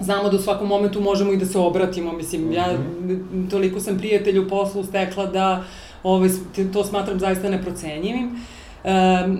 znamo 0.00 0.28
da 0.28 0.36
u 0.36 0.40
svakom 0.40 0.68
momentu 0.68 1.00
možemo 1.00 1.32
i 1.32 1.36
da 1.36 1.46
se 1.46 1.58
obratimo, 1.58 2.12
mislim, 2.12 2.52
ja 2.52 2.66
mhm. 3.02 3.48
toliko 3.50 3.80
sam 3.80 3.98
prijatelj 3.98 4.38
u 4.38 4.48
poslu 4.48 4.84
stekla 4.84 5.26
da 5.26 5.64
ovaj, 6.02 6.30
to 6.72 6.84
smatram 6.84 7.18
zaista 7.18 7.50
neprocenjivim. 7.50 8.24
Um, 8.24 9.38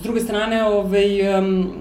s 0.00 0.02
druge 0.02 0.20
strane, 0.20 0.64
ovaj, 0.64 1.38
um, 1.38 1.72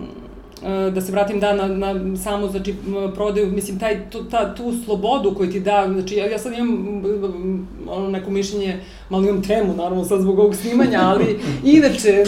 da 0.94 1.02
se 1.02 1.12
vratim 1.12 1.40
da 1.40 1.54
na, 1.54 1.68
na 1.68 2.18
samo 2.18 2.48
znači 2.48 2.76
prodaju 3.16 3.52
mislim 3.52 3.80
taj 3.80 4.10
tu, 4.10 4.24
ta 4.24 4.56
tu 4.56 4.74
slobodu 4.86 5.36
koju 5.36 5.52
ti 5.52 5.60
da 5.60 5.88
znači 5.94 6.16
ja, 6.16 6.26
ja 6.26 6.40
sad 6.40 6.54
imam 6.54 7.04
ono 7.88 8.10
neko 8.10 8.32
mišljenje 8.32 8.80
malo 9.10 9.24
imam 9.28 9.44
tremu 9.44 9.74
naravno 9.74 10.06
sad 10.06 10.22
zbog 10.22 10.40
ovog 10.40 10.56
snimanja 10.56 11.00
ali 11.02 11.40
inače 11.64 12.24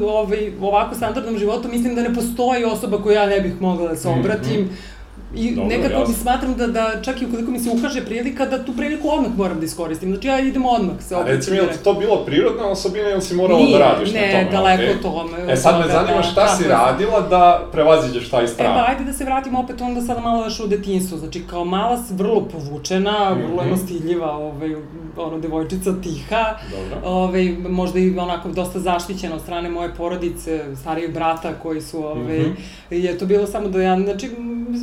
u 0.00 0.04
ovaj 0.04 0.52
ovako 0.60 0.94
standardnom 0.94 1.38
životu 1.38 1.68
mislim 1.68 1.94
da 1.94 2.02
ne 2.02 2.14
postoji 2.14 2.64
osoba 2.64 3.02
koju 3.02 3.14
ja 3.14 3.26
ne 3.26 3.40
bih 3.40 3.60
mogla 3.60 3.88
da 3.88 3.96
se 3.96 4.10
mhm, 4.10 4.20
obratim. 4.20 4.60
mm 4.60 4.64
-hmm 4.64 4.99
I 5.34 5.54
Dobro, 5.54 5.68
nekako 5.68 6.00
jasno. 6.00 6.08
mi 6.08 6.14
smatram 6.14 6.54
da, 6.54 6.66
da 6.66 7.02
čak 7.02 7.22
i 7.22 7.26
ukoliko 7.26 7.50
mi 7.50 7.58
se 7.58 7.70
ukaže 7.70 8.04
prilika, 8.04 8.46
da 8.46 8.64
tu 8.64 8.72
priliku 8.76 9.08
odmah 9.10 9.36
moram 9.36 9.60
da 9.60 9.66
iskoristim. 9.66 10.10
Znači 10.12 10.28
ja 10.28 10.40
idem 10.40 10.66
odmah 10.66 10.94
se 11.00 11.16
obratim. 11.16 11.34
A 11.34 11.36
recimo, 11.36 11.56
je 11.56 11.62
li 11.62 11.68
to 11.84 11.94
bilo 11.94 12.24
prirodna 12.24 12.66
osobina 12.66 13.10
ili 13.10 13.22
si 13.22 13.34
morala 13.34 13.60
Nije, 13.60 13.78
da 13.78 13.84
radiš 13.84 14.12
ne, 14.12 14.20
na 14.20 14.26
tome? 14.26 14.44
Ne, 14.44 14.50
daleko 14.50 14.82
okay. 14.82 15.02
tome. 15.02 15.52
E 15.52 15.56
sad 15.56 15.80
me 15.80 15.92
zanima 15.92 16.16
da, 16.16 16.22
šta 16.22 16.56
si 16.56 16.68
radila 16.68 17.20
da 17.20 17.68
prevaziđeš 17.72 18.30
taj 18.30 18.48
strah. 18.48 18.70
E 18.70 18.74
pa 18.74 18.92
ajde 18.92 19.04
da 19.04 19.12
se 19.12 19.24
vratimo 19.24 19.60
opet 19.60 19.80
onda 19.80 20.00
sada 20.00 20.20
malo 20.20 20.44
još 20.44 20.60
u 20.60 20.66
detinjstvo. 20.66 21.18
Znači 21.18 21.42
kao 21.50 21.64
mala 21.64 22.02
si 22.02 22.14
vrlo 22.14 22.40
povučena, 22.40 23.34
mm 23.34 23.38
-hmm. 23.38 23.64
vrlo 23.64 23.76
stidljiva, 23.76 24.30
ovaj, 24.36 24.74
ono, 25.16 25.38
devojčica 25.38 25.94
tiha, 26.02 26.58
Dobro. 26.70 27.08
ovaj, 27.08 27.56
možda 27.68 27.98
i 27.98 28.18
onako 28.18 28.48
dosta 28.48 28.80
zaštićena 28.80 29.34
od 29.34 29.42
strane 29.42 29.70
moje 29.70 29.94
porodice, 29.94 30.64
starijeg 30.80 31.14
brata 31.14 31.52
koji 31.62 31.80
su, 31.80 32.04
ovaj, 32.04 32.38
mm 32.38 32.56
-hmm. 32.90 32.94
je 32.94 33.18
to 33.18 33.26
bilo 33.26 33.46
samo 33.46 33.68
da 33.68 33.82
ja, 33.82 34.00
znači, 34.00 34.30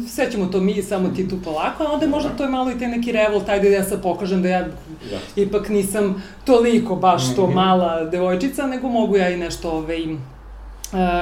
sve 0.07 0.31
ćemo 0.37 0.51
to 0.51 0.59
mi, 0.59 0.83
samo 0.83 1.09
ti 1.09 1.29
tu 1.29 1.35
polako, 1.43 1.83
a 1.83 1.91
onda 1.91 2.07
možda 2.07 2.29
to 2.29 2.43
je 2.43 2.49
malo 2.49 2.71
i 2.71 2.79
te 2.79 2.87
neki 2.87 3.11
revolt, 3.11 3.49
ajde 3.49 3.69
da 3.69 3.75
ja 3.75 3.83
sad 3.83 4.01
pokažem 4.01 4.41
da 4.41 4.49
ja 4.49 4.59
ja. 5.11 5.19
ipak 5.35 5.69
nisam 5.69 6.23
toliko 6.45 6.95
baš 6.95 7.35
to 7.35 7.47
mhm. 7.47 7.55
mala 7.55 8.03
devojčica, 8.03 8.67
nego 8.67 8.87
mogu 8.87 9.17
ja 9.17 9.29
i 9.29 9.37
nešto 9.37 9.71
ovaj, 9.71 10.13
uh, 10.13 10.19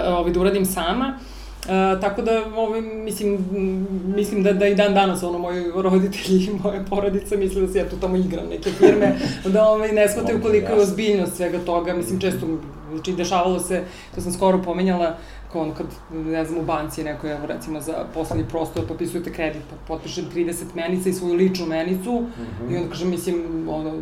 ovaj, 0.07 0.31
da 0.31 0.39
uradim 0.39 0.65
sama. 0.65 1.19
Uh, 1.65 2.01
tako 2.01 2.21
da, 2.21 2.41
ovaj, 2.55 2.81
mislim, 2.81 3.45
mislim 4.15 4.43
da, 4.43 4.53
da 4.53 4.67
i 4.67 4.75
dan 4.75 4.93
danas, 4.93 5.23
ono, 5.23 5.37
moji 5.37 5.63
roditelji 5.75 6.43
i 6.43 6.49
moje 6.63 6.85
porodice 6.89 7.37
misle 7.37 7.61
da 7.61 7.67
se 7.67 7.77
ja 7.79 7.89
tu 7.89 7.95
tamo 7.95 8.17
igram 8.17 8.45
neke 8.49 8.71
firme, 8.71 9.15
da 9.53 9.67
ovaj, 9.67 9.91
ne 9.91 10.09
shvataju 10.09 10.41
koliko 10.41 10.73
je 10.73 10.81
ozbiljnost 10.81 11.35
svega 11.35 11.59
toga. 11.59 11.93
Mislim, 11.93 12.19
često, 12.19 12.47
znači, 12.93 13.13
dešavalo 13.13 13.59
se, 13.59 13.83
to 14.15 14.21
sam 14.21 14.33
skoro 14.33 14.61
pomenjala, 14.61 15.17
kao 15.51 15.61
ono 15.61 15.73
kad, 15.73 15.85
ne 16.13 16.45
znam, 16.45 16.59
u 16.59 16.65
banci 16.65 17.03
neko, 17.03 17.27
evo 17.27 17.45
recimo 17.45 17.81
za 17.81 18.05
poslednji 18.13 18.45
prostor 18.49 18.87
potpisujete 18.87 19.33
kredit, 19.33 19.61
pa 19.69 19.75
potpišem 19.87 20.25
30 20.35 20.63
menica 20.75 21.09
i 21.09 21.13
svoju 21.13 21.33
ličnu 21.33 21.65
menicu 21.65 22.11
mm 22.11 22.25
-hmm. 22.25 22.73
i 22.73 22.77
onda 22.77 22.89
kažem, 22.89 23.09
mislim, 23.09 23.65
ono, 23.69 23.93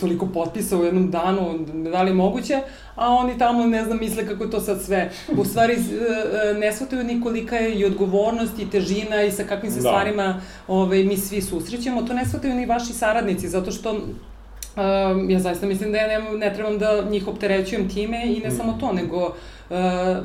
toliko 0.00 0.26
potpisa 0.26 0.78
u 0.78 0.84
jednom 0.84 1.10
danu, 1.10 1.58
da 1.92 2.02
li 2.02 2.10
je 2.10 2.14
moguće, 2.14 2.60
a 2.94 3.14
oni 3.14 3.38
tamo, 3.38 3.66
ne 3.66 3.84
znam, 3.84 3.98
misle 3.98 4.26
kako 4.26 4.44
je 4.44 4.50
to 4.50 4.60
sad 4.60 4.82
sve. 4.82 5.10
U 5.36 5.44
stvari, 5.44 5.72
e, 5.72 5.76
e, 5.76 6.54
ne 6.54 6.72
shvataju 6.72 7.04
ni 7.04 7.20
kolika 7.20 7.56
je 7.56 7.74
i 7.74 7.84
odgovornost 7.84 8.58
i 8.58 8.70
težina 8.70 9.22
i 9.22 9.32
sa 9.32 9.44
kakvim 9.44 9.70
se 9.70 9.80
da. 9.80 9.88
stvarima 9.88 10.40
ovaj, 10.68 11.04
mi 11.04 11.16
svi 11.16 11.42
susrećemo, 11.42 12.02
to 12.02 12.14
ne 12.14 12.26
shvataju 12.26 12.54
ni 12.54 12.66
vaši 12.66 12.92
saradnici, 12.92 13.48
zato 13.48 13.70
što 13.70 14.00
Um, 14.78 15.30
ja 15.30 15.40
zaista 15.40 15.66
mislim 15.66 15.92
da 15.92 15.98
ja 15.98 16.06
ne, 16.06 16.38
ne 16.38 16.54
trebam 16.54 16.78
da 16.78 17.04
njih 17.10 17.28
opterećujem 17.28 17.88
time 17.88 18.26
i 18.26 18.40
ne 18.40 18.48
mm. 18.48 18.56
samo 18.56 18.76
to, 18.80 18.92
nego 18.92 19.26
uh, 19.26 19.32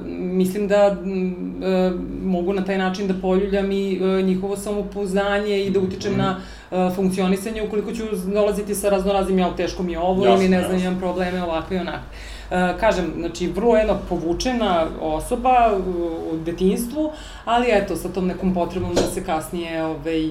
mislim 0.09 0.67
da 0.67 0.91
uh, 0.91 1.99
mogu 2.23 2.53
na 2.53 2.65
taj 2.65 2.77
način 2.77 3.07
da 3.07 3.13
poljuljam 3.21 3.71
i 3.71 3.99
uh, 4.01 4.25
njihovo 4.25 4.57
samopouzdanje 4.57 5.63
i 5.63 5.69
da 5.69 5.79
utičem 5.79 6.13
mm. 6.13 6.17
na 6.17 6.37
uh, 6.71 6.95
funkcionisanje 6.95 7.63
ukoliko 7.63 7.91
ću 7.91 8.03
dolaziti 8.33 8.75
sa 8.75 8.89
raznoraznim, 8.89 9.39
ja 9.39 9.55
teško 9.55 9.83
mi 9.83 9.91
je 9.91 9.99
ovo 9.99 10.25
jasne, 10.25 10.45
ili 10.45 10.55
ne 10.55 10.63
znam, 10.63 10.79
imam 10.79 10.99
probleme 10.99 11.43
ovakve 11.43 11.77
i 11.77 11.79
onakve. 11.79 12.07
Uh, 12.51 12.79
kažem, 12.79 13.05
znači, 13.19 13.47
vrlo 13.47 13.75
jedna 13.75 13.97
povučena 14.09 14.87
osoba 15.01 15.71
u, 15.87 15.91
u 16.33 16.37
detinstvu, 16.45 17.11
ali 17.45 17.67
eto, 17.71 17.95
sa 17.95 18.09
tom 18.09 18.27
nekom 18.27 18.53
potrebom 18.53 18.95
da 18.95 19.01
se 19.01 19.23
kasnije 19.23 19.83
ovaj, 19.83 20.29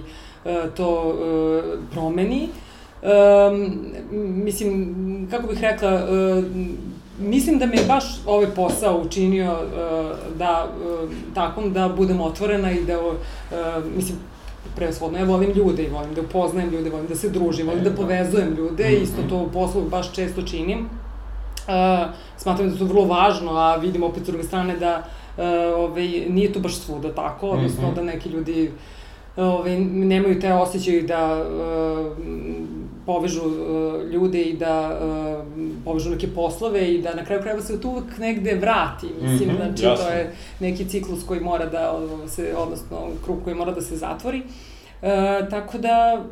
to 0.77 1.09
uh, 1.09 1.79
promeni. 1.91 2.49
Um, 3.03 3.85
mislim, 4.45 4.95
kako 5.31 5.47
bih 5.47 5.61
rekla, 5.61 5.95
uh, 5.95 6.45
mislim 7.23 7.59
da 7.59 7.67
mi 7.67 7.77
je 7.77 7.85
baš 7.85 8.05
ovaj 8.27 8.47
posao 8.47 9.01
učinio 9.07 9.53
uh, 9.53 10.37
da, 10.39 10.67
uh, 10.67 11.11
takom 11.35 11.73
da 11.73 11.89
budem 11.89 12.21
otvorena 12.21 12.73
i 12.73 12.85
da, 12.85 12.99
uh, 13.01 13.15
mislim, 13.97 14.19
presvodno, 14.77 15.19
ja 15.19 15.25
volim 15.25 15.51
ljude 15.51 15.83
i 15.83 15.91
volim 15.91 16.15
da 16.15 16.21
upoznajem 16.21 16.71
ljude, 16.71 16.91
volim 16.91 17.07
da 17.07 17.15
se 17.15 17.29
družim, 17.29 17.67
volim 17.67 17.85
da, 17.85 17.91
da 17.91 17.97
povezujem 17.97 18.55
ljude, 18.55 18.85
mm 18.85 18.93
-hmm. 18.93 19.03
isto 19.03 19.23
to 19.29 19.37
u 19.37 19.51
poslu 19.51 19.83
baš 19.83 20.13
često 20.13 20.43
činim. 20.43 20.79
Uh, 20.79 22.15
smatram 22.37 22.69
da 22.69 22.75
je 22.75 22.79
to 22.79 22.85
vrlo 22.85 23.05
važno, 23.05 23.53
a 23.53 23.77
vidim 23.77 24.03
opet 24.03 24.23
s 24.23 24.27
druge 24.27 24.45
strane 24.45 24.77
da 24.77 25.03
uh, 25.37 25.45
ovaj, 25.77 26.09
nije 26.29 26.53
to 26.53 26.61
baš 26.61 26.77
svuda 26.77 27.15
tako, 27.15 27.49
odnosno 27.49 27.89
mm 27.89 27.91
-hmm. 27.91 27.95
da 27.95 28.03
neki 28.03 28.29
ljudi 28.29 28.71
ovaj, 29.37 29.81
nemaju 29.81 30.41
te 30.41 30.53
osjećaje 30.53 31.03
da 31.03 31.45
uh, 31.47 32.17
povežu 33.07 33.43
uh, 33.47 34.11
ljude 34.13 34.43
i 34.43 34.57
da 34.57 34.99
uh, 35.01 35.47
povežu 35.85 36.11
neke 36.11 36.29
poslove 36.29 36.95
i 36.95 37.03
da 37.03 37.15
na 37.15 37.25
kraju 37.25 37.43
krajeva 37.43 37.63
se 37.63 37.81
to 37.81 37.89
uvek 37.89 38.19
negde 38.19 38.55
vrati. 38.55 39.07
Mislim, 39.23 39.49
mm 39.49 39.53
-hmm, 39.53 39.57
znači 39.57 39.85
jasno. 39.85 40.05
to 40.05 40.11
je 40.11 40.33
neki 40.61 40.89
ciklus 40.89 41.27
koji 41.27 41.41
mora 41.41 41.67
da 41.67 42.01
se, 42.29 42.55
odnosno 42.59 43.09
krug 43.25 43.39
koji 43.45 43.57
mora 43.57 43.73
da 43.73 43.81
se 43.81 43.97
zatvori. 43.97 44.43
Uh, 45.03 45.49
tako 45.51 45.79
da, 45.79 46.25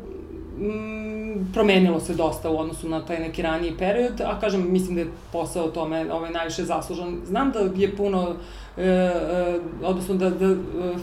mm, 0.57 1.53
promenilo 1.53 1.99
se 1.99 2.13
dosta 2.13 2.49
u 2.49 2.59
odnosu 2.59 2.89
na 2.89 3.05
taj 3.05 3.19
neki 3.19 3.41
raniji 3.41 3.77
period, 3.77 4.21
a 4.21 4.39
kažem, 4.39 4.71
mislim 4.71 4.95
da 4.95 5.01
je 5.01 5.07
posao 5.31 5.67
tome 5.67 6.13
ovaj, 6.13 6.31
najviše 6.31 6.63
zaslužan. 6.63 7.17
Znam 7.25 7.51
da 7.51 7.59
je 7.75 7.95
puno 7.95 8.35
e, 8.77 8.83
e, 8.83 9.59
odnosno 9.83 10.15
da, 10.15 10.29
da 10.29 10.55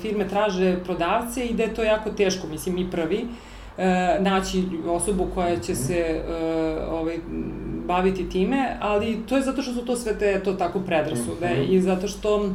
firme 0.03 0.29
traže 0.29 0.77
prodavce 0.85 1.47
i 1.47 1.55
da 1.55 1.63
je 1.63 1.75
to 1.75 1.83
jako 1.83 2.11
teško, 2.11 2.47
mislim, 2.47 2.75
mi 2.75 2.91
prvi, 2.91 3.27
e, 3.79 4.17
naći 4.21 4.65
osobu 4.87 5.27
koja 5.35 5.59
će 5.59 5.75
se 5.75 5.95
e, 5.95 6.23
ovaj, 6.91 7.19
baviti 7.87 8.31
time, 8.31 8.77
ali 8.81 9.19
to 9.29 9.37
je 9.37 9.43
zato 9.43 9.63
što 9.63 9.73
su 9.73 9.85
to 9.85 9.97
sve 9.97 10.19
te, 10.19 10.41
to 10.45 10.53
tako 10.53 10.81
predrasude 10.81 11.47
mm 11.47 11.61
-hmm. 11.61 11.71
i 11.71 11.81
zato 11.81 12.09
što 12.09 12.51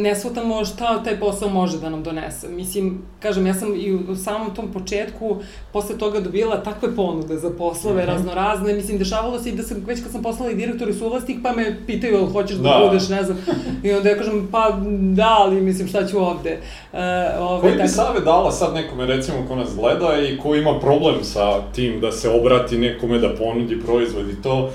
ne 0.00 0.14
shvatamo 0.14 0.64
šta 0.64 1.02
taj 1.02 1.20
posao 1.20 1.48
može 1.48 1.78
da 1.78 1.90
nam 1.90 2.02
donese. 2.02 2.48
Mislim, 2.48 3.02
kažem, 3.20 3.46
ja 3.46 3.54
sam 3.54 3.74
i 3.74 3.94
u 3.94 4.16
samom 4.16 4.54
tom 4.54 4.72
početku 4.72 5.36
posle 5.72 5.98
toga 5.98 6.20
dobila 6.20 6.62
takve 6.62 6.96
ponude 6.96 7.36
za 7.36 7.50
poslove 7.50 8.02
mm 8.02 8.06
-hmm. 8.06 8.10
raznorazne. 8.10 8.74
Mislim, 8.74 8.98
dešavalo 8.98 9.38
se 9.38 9.48
i 9.48 9.52
da 9.52 9.62
sam, 9.62 9.84
već 9.86 10.02
kad 10.02 10.12
sam 10.12 10.22
poslala 10.22 10.52
i 10.52 10.54
direktor 10.54 10.88
i 10.88 10.92
suvlasnik, 10.92 11.38
pa 11.42 11.52
me 11.52 11.76
pitaju, 11.86 12.26
hoćeš 12.26 12.56
da, 12.56 12.68
da 12.68 12.86
budeš, 12.88 13.08
ne 13.08 13.22
znam. 13.22 13.38
I 13.82 13.92
onda 13.92 14.08
ja 14.08 14.16
kažem, 14.16 14.48
pa 14.52 14.78
da, 15.00 15.36
ali 15.38 15.60
mislim, 15.60 15.88
šta 15.88 16.06
ću 16.06 16.18
ovde. 16.18 16.58
Uh, 16.92 16.98
ove, 17.38 17.60
Koji 17.60 17.72
bi 17.72 17.78
tako... 17.78 17.90
savjet 17.90 18.24
dala 18.24 18.50
sad 18.50 18.74
nekome, 18.74 19.06
recimo, 19.06 19.38
ko 19.48 19.56
nas 19.56 19.76
gleda 19.76 20.22
i 20.22 20.38
ko 20.38 20.54
ima 20.54 20.80
problem 20.80 21.16
sa 21.22 21.72
tim 21.72 22.00
da 22.00 22.12
se 22.12 22.30
obrati 22.30 22.78
nekome 22.78 23.18
da 23.18 23.34
ponudi 23.34 23.80
proizvod 23.80 24.28
i 24.28 24.42
to, 24.42 24.70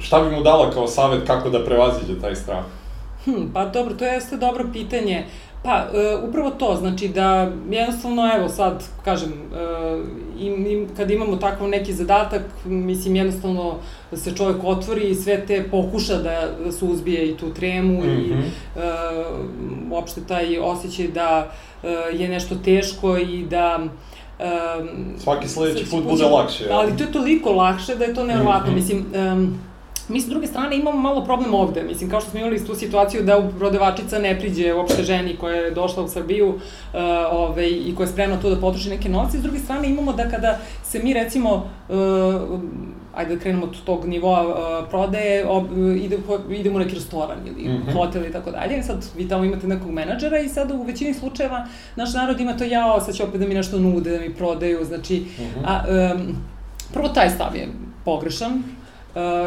šta 0.00 0.20
bi 0.20 0.36
mu 0.36 0.42
dala 0.42 0.70
kao 0.70 0.86
savjet 0.86 1.26
kako 1.26 1.50
da 1.50 1.64
prevaziđe 1.64 2.20
taj 2.20 2.36
strah? 2.36 2.64
Hm, 3.28 3.52
pa 3.52 3.64
dobro, 3.64 3.94
to 3.94 4.04
jeste 4.04 4.36
dobro 4.36 4.64
pitanje. 4.72 5.24
Pa, 5.62 5.86
e, 5.94 6.16
upravo 6.28 6.50
to, 6.50 6.76
znači 6.76 7.08
da 7.08 7.52
jednostavno, 7.70 8.30
evo 8.36 8.48
sad, 8.48 8.84
kažem, 9.04 9.32
e, 9.32 9.98
im, 10.38 10.66
im, 10.66 10.88
kad 10.96 11.10
imamo 11.10 11.36
takav 11.36 11.68
neki 11.68 11.92
zadatak, 11.92 12.42
mislim, 12.64 13.16
jednostavno 13.16 13.74
da 14.10 14.16
se 14.16 14.36
čovek 14.36 14.64
otvori 14.64 15.08
i 15.10 15.14
sve 15.14 15.46
te 15.46 15.68
pokuša 15.70 16.16
da, 16.16 16.48
da 16.64 16.72
se 16.72 16.84
uzbije 16.84 17.28
i 17.30 17.36
tu 17.36 17.54
tremu 17.54 17.98
mm 17.98 18.06
-hmm. 18.06 18.26
i 18.26 18.34
mhm. 18.34 18.40
e, 18.40 18.50
uopšte 19.90 20.20
taj 20.28 20.58
osjećaj 20.58 21.08
da 21.08 21.50
e, 21.82 21.88
je 22.12 22.28
nešto 22.28 22.54
teško 22.54 23.16
i 23.16 23.46
da 23.50 23.78
Um, 24.38 25.18
Svaki 25.18 25.48
sledeći 25.48 25.90
put 25.90 26.04
bude 26.04 26.24
lakše. 26.24 26.64
Ali 26.70 26.96
to 26.96 27.04
je 27.04 27.12
toliko 27.12 27.52
lakše 27.52 27.94
da 27.94 28.04
je 28.04 28.14
to 28.14 28.24
nevjerovatno. 28.24 28.66
Mm 28.66 28.74
-hmm. 28.74 28.76
Mislim, 28.76 29.06
um, 29.14 29.58
Mi 30.08 30.20
s 30.20 30.28
druge 30.28 30.46
strane 30.46 30.76
imamo 30.76 30.98
malo 31.00 31.24
problem 31.24 31.54
ovde, 31.54 31.82
mislim, 31.82 32.10
kao 32.10 32.20
što 32.20 32.30
smo 32.30 32.40
imali 32.40 32.66
tu 32.66 32.74
situaciju 32.74 33.22
da 33.22 33.50
prodavačica 33.58 34.18
ne 34.18 34.38
priđe 34.38 34.74
uopšte 34.74 35.02
ženi 35.02 35.36
koja 35.36 35.56
je 35.56 35.70
došla 35.70 36.02
u 36.02 36.08
Srbiju 36.08 36.48
uh, 36.48 36.58
ove, 37.30 37.68
i 37.70 37.94
koja 37.96 38.04
je 38.04 38.12
spremna 38.12 38.40
tu 38.40 38.50
da 38.50 38.60
potroši 38.60 38.90
neke 38.90 39.08
novce, 39.08 39.38
s 39.38 39.42
druge 39.42 39.58
strane 39.58 39.88
imamo 39.88 40.12
da 40.12 40.28
kada 40.28 40.58
se 40.84 41.02
mi 41.02 41.12
recimo 41.12 41.54
uh, 41.88 42.60
ajde 43.14 43.34
da 43.34 43.40
krenemo 43.40 43.64
od 43.64 43.84
tog 43.84 44.06
nivoa 44.06 44.46
uh, 44.46 44.88
prodaje, 44.90 45.46
ob, 45.48 45.66
ide, 46.02 46.18
idemo 46.50 46.76
u 46.76 46.78
neki 46.78 46.94
restoran 46.94 47.38
ili 47.46 47.68
mm 47.68 47.82
-hmm. 47.86 47.92
hotel 47.92 48.26
i 48.26 48.32
tako 48.32 48.50
dalje, 48.50 48.82
sad 48.82 49.06
vi 49.16 49.28
tamo 49.28 49.44
imate 49.44 49.66
nekog 49.66 49.90
menadžera 49.90 50.38
i 50.38 50.48
sad 50.48 50.70
u 50.70 50.82
većini 50.82 51.14
slučajeva 51.14 51.66
naš 51.96 52.14
narod 52.14 52.40
ima 52.40 52.56
to 52.56 52.64
jao, 52.64 53.00
sad 53.00 53.14
će 53.14 53.24
opet 53.24 53.40
da 53.40 53.46
mi 53.46 53.54
nešto 53.54 53.78
nude, 53.78 54.10
da 54.10 54.20
mi 54.20 54.34
prodaju, 54.34 54.84
znači, 54.84 55.16
mm 55.16 55.42
-hmm. 55.42 55.64
a, 55.64 55.84
um, 56.14 56.36
prvo 56.92 57.08
taj 57.08 57.30
stav 57.30 57.56
je 57.56 57.68
pogrešan, 58.04 58.52
Uh, 58.52 58.77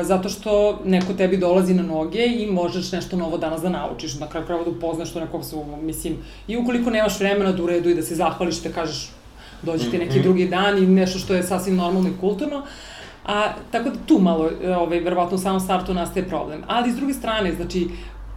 zato 0.04 0.30
što 0.30 0.80
neko 0.86 1.14
tebi 1.14 1.38
dolazi 1.38 1.74
na 1.74 1.84
noge 1.84 2.26
i 2.26 2.52
možeš 2.52 2.92
nešto 2.92 3.18
novo 3.18 3.38
danas 3.38 3.62
da 3.62 3.70
naučiš, 3.70 4.20
na 4.20 4.28
kraju 4.28 4.46
krajeva 4.46 4.66
da 4.66 4.72
upoznaš 4.72 5.14
to 5.14 5.20
nekog 5.20 5.46
su, 5.46 5.66
mislim, 5.82 6.18
i 6.48 6.58
ukoliko 6.58 6.90
nemaš 6.90 7.20
vremena 7.20 7.52
da 7.52 7.64
u 7.64 7.68
redu 7.68 7.90
i 7.90 7.96
da 7.96 8.02
se 8.02 8.16
zahvališ, 8.16 8.62
da 8.62 8.70
kažeš 8.70 9.10
dođe 9.62 9.92
ti 9.92 9.98
neki 9.98 10.16
mm 10.16 10.20
-hmm. 10.20 10.24
drugi 10.24 10.48
dan 10.48 10.78
i 10.78 10.88
nešto 10.88 11.20
što 11.20 11.34
je 11.34 11.44
sasvim 11.44 11.76
normalno 11.76 12.10
i 12.10 12.20
kulturno, 12.20 12.64
a 13.26 13.54
tako 13.72 13.90
da 13.90 13.96
tu 14.06 14.20
malo, 14.20 14.50
ovaj, 14.78 15.00
verovatno 15.00 15.36
u 15.36 15.40
samom 15.40 15.60
startu 15.60 15.94
nastaje 15.94 16.28
problem. 16.28 16.64
Ali 16.68 16.92
s 16.92 16.96
druge 16.96 17.14
strane, 17.14 17.54
znači, 17.56 17.88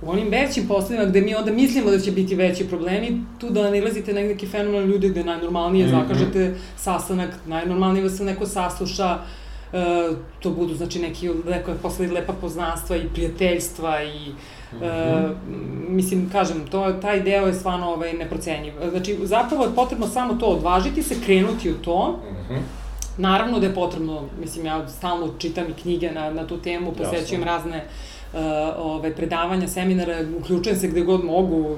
u 0.03 0.11
onim 0.11 0.29
većim 0.29 0.69
poslovima 0.69 1.05
gde 1.05 1.21
mi 1.21 1.35
onda 1.35 1.53
mislimo 1.53 1.91
da 1.91 1.99
će 1.99 2.13
biti 2.13 2.35
veći 2.35 2.69
problemi, 2.69 3.21
tu 3.39 3.51
da 3.51 3.71
nalazite 3.71 4.13
na 4.13 4.21
neki 4.21 4.47
fenomen 4.47 4.85
ljudi 4.85 5.09
gde 5.09 5.25
najnormalnije 5.25 5.87
mm 5.87 5.91
-hmm. 5.91 6.01
zakažete 6.01 6.55
sastanak, 6.77 7.31
najnormalnije 7.47 8.05
vas 8.05 8.19
neko 8.19 8.47
sasluša, 8.47 9.19
to 10.41 10.51
budu 10.51 10.75
znači 10.75 10.99
neki 10.99 11.29
leko, 11.29 11.73
posle 11.83 12.07
lepa 12.07 12.33
poznanstva 12.33 12.97
i 12.97 13.09
prijateljstva 13.09 14.03
i 14.03 14.33
Mm 14.75 14.77
-hmm. 14.81 15.31
e, 15.31 15.35
mislim, 15.89 16.31
kažem, 16.33 16.67
to, 16.71 16.93
taj 16.93 17.21
deo 17.21 17.47
je 17.47 17.55
stvarno 17.55 17.91
ovaj, 17.91 18.13
neprocenjiv. 18.13 18.73
Znači, 18.91 19.19
zapravo 19.23 19.65
je 19.65 19.75
potrebno 19.75 20.07
samo 20.07 20.35
to 20.35 20.47
odvažiti 20.47 21.03
se, 21.03 21.15
krenuti 21.25 21.71
u 21.71 21.75
to. 21.75 22.09
Mm 22.09 22.53
-hmm. 22.53 22.61
Naravno 23.19 23.61
da 23.61 23.67
je 23.67 23.75
potrebno, 23.75 24.23
mislim, 24.41 24.67
ja 24.67 24.89
stalno 24.89 25.29
čitam 25.39 25.65
i 25.71 25.83
knjige 25.83 26.13
na, 26.13 26.31
na 26.31 26.47
tu 26.47 26.59
temu, 26.59 26.93
posećujem 26.93 27.45
razne 27.45 27.77
uh, 27.77 28.14
ovaj, 28.79 29.15
predavanja, 29.15 29.69
seminara, 29.69 30.19
uključujem 30.41 30.79
se 30.79 30.89
gde 30.89 31.01
god 31.01 31.25
mogu, 31.25 31.77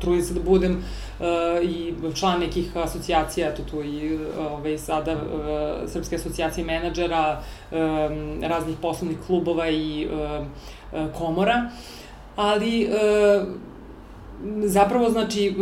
trudim 0.00 0.22
se 0.22 0.34
da 0.34 0.40
budem 0.40 0.72
uh, 0.72 1.26
i 1.70 1.94
član 2.14 2.40
nekih 2.40 2.76
asocijacija, 2.76 3.54
tu 3.54 3.62
tu 3.70 3.82
i 3.82 4.18
ovaj, 4.50 4.78
sada 4.78 5.12
uh, 5.12 5.90
Srpske 5.90 6.16
asocijacije 6.16 6.64
menadžera, 6.64 7.42
um, 7.70 7.78
raznih 8.42 8.76
poslovnih 8.82 9.18
klubova 9.26 9.68
i 9.68 10.06
uh, 10.06 10.46
komora, 11.18 11.70
ali 12.36 12.88
uh, 12.88 13.67
zapravo, 14.64 15.10
znači, 15.10 15.54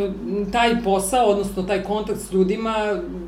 taj 0.52 0.82
posao, 0.84 1.26
odnosno 1.26 1.62
taj 1.62 1.82
kontakt 1.82 2.20
s 2.20 2.32
ljudima 2.32 2.74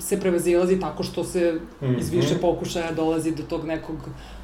se 0.00 0.20
prevazilazi 0.20 0.80
tako 0.80 1.02
što 1.02 1.24
se 1.24 1.60
mm 1.80 1.86
-hmm. 1.86 1.98
iz 1.98 2.10
više 2.10 2.34
pokušaja 2.40 2.92
dolazi 2.92 3.34
do 3.34 3.42
tog 3.42 3.64
nekog 3.64 3.96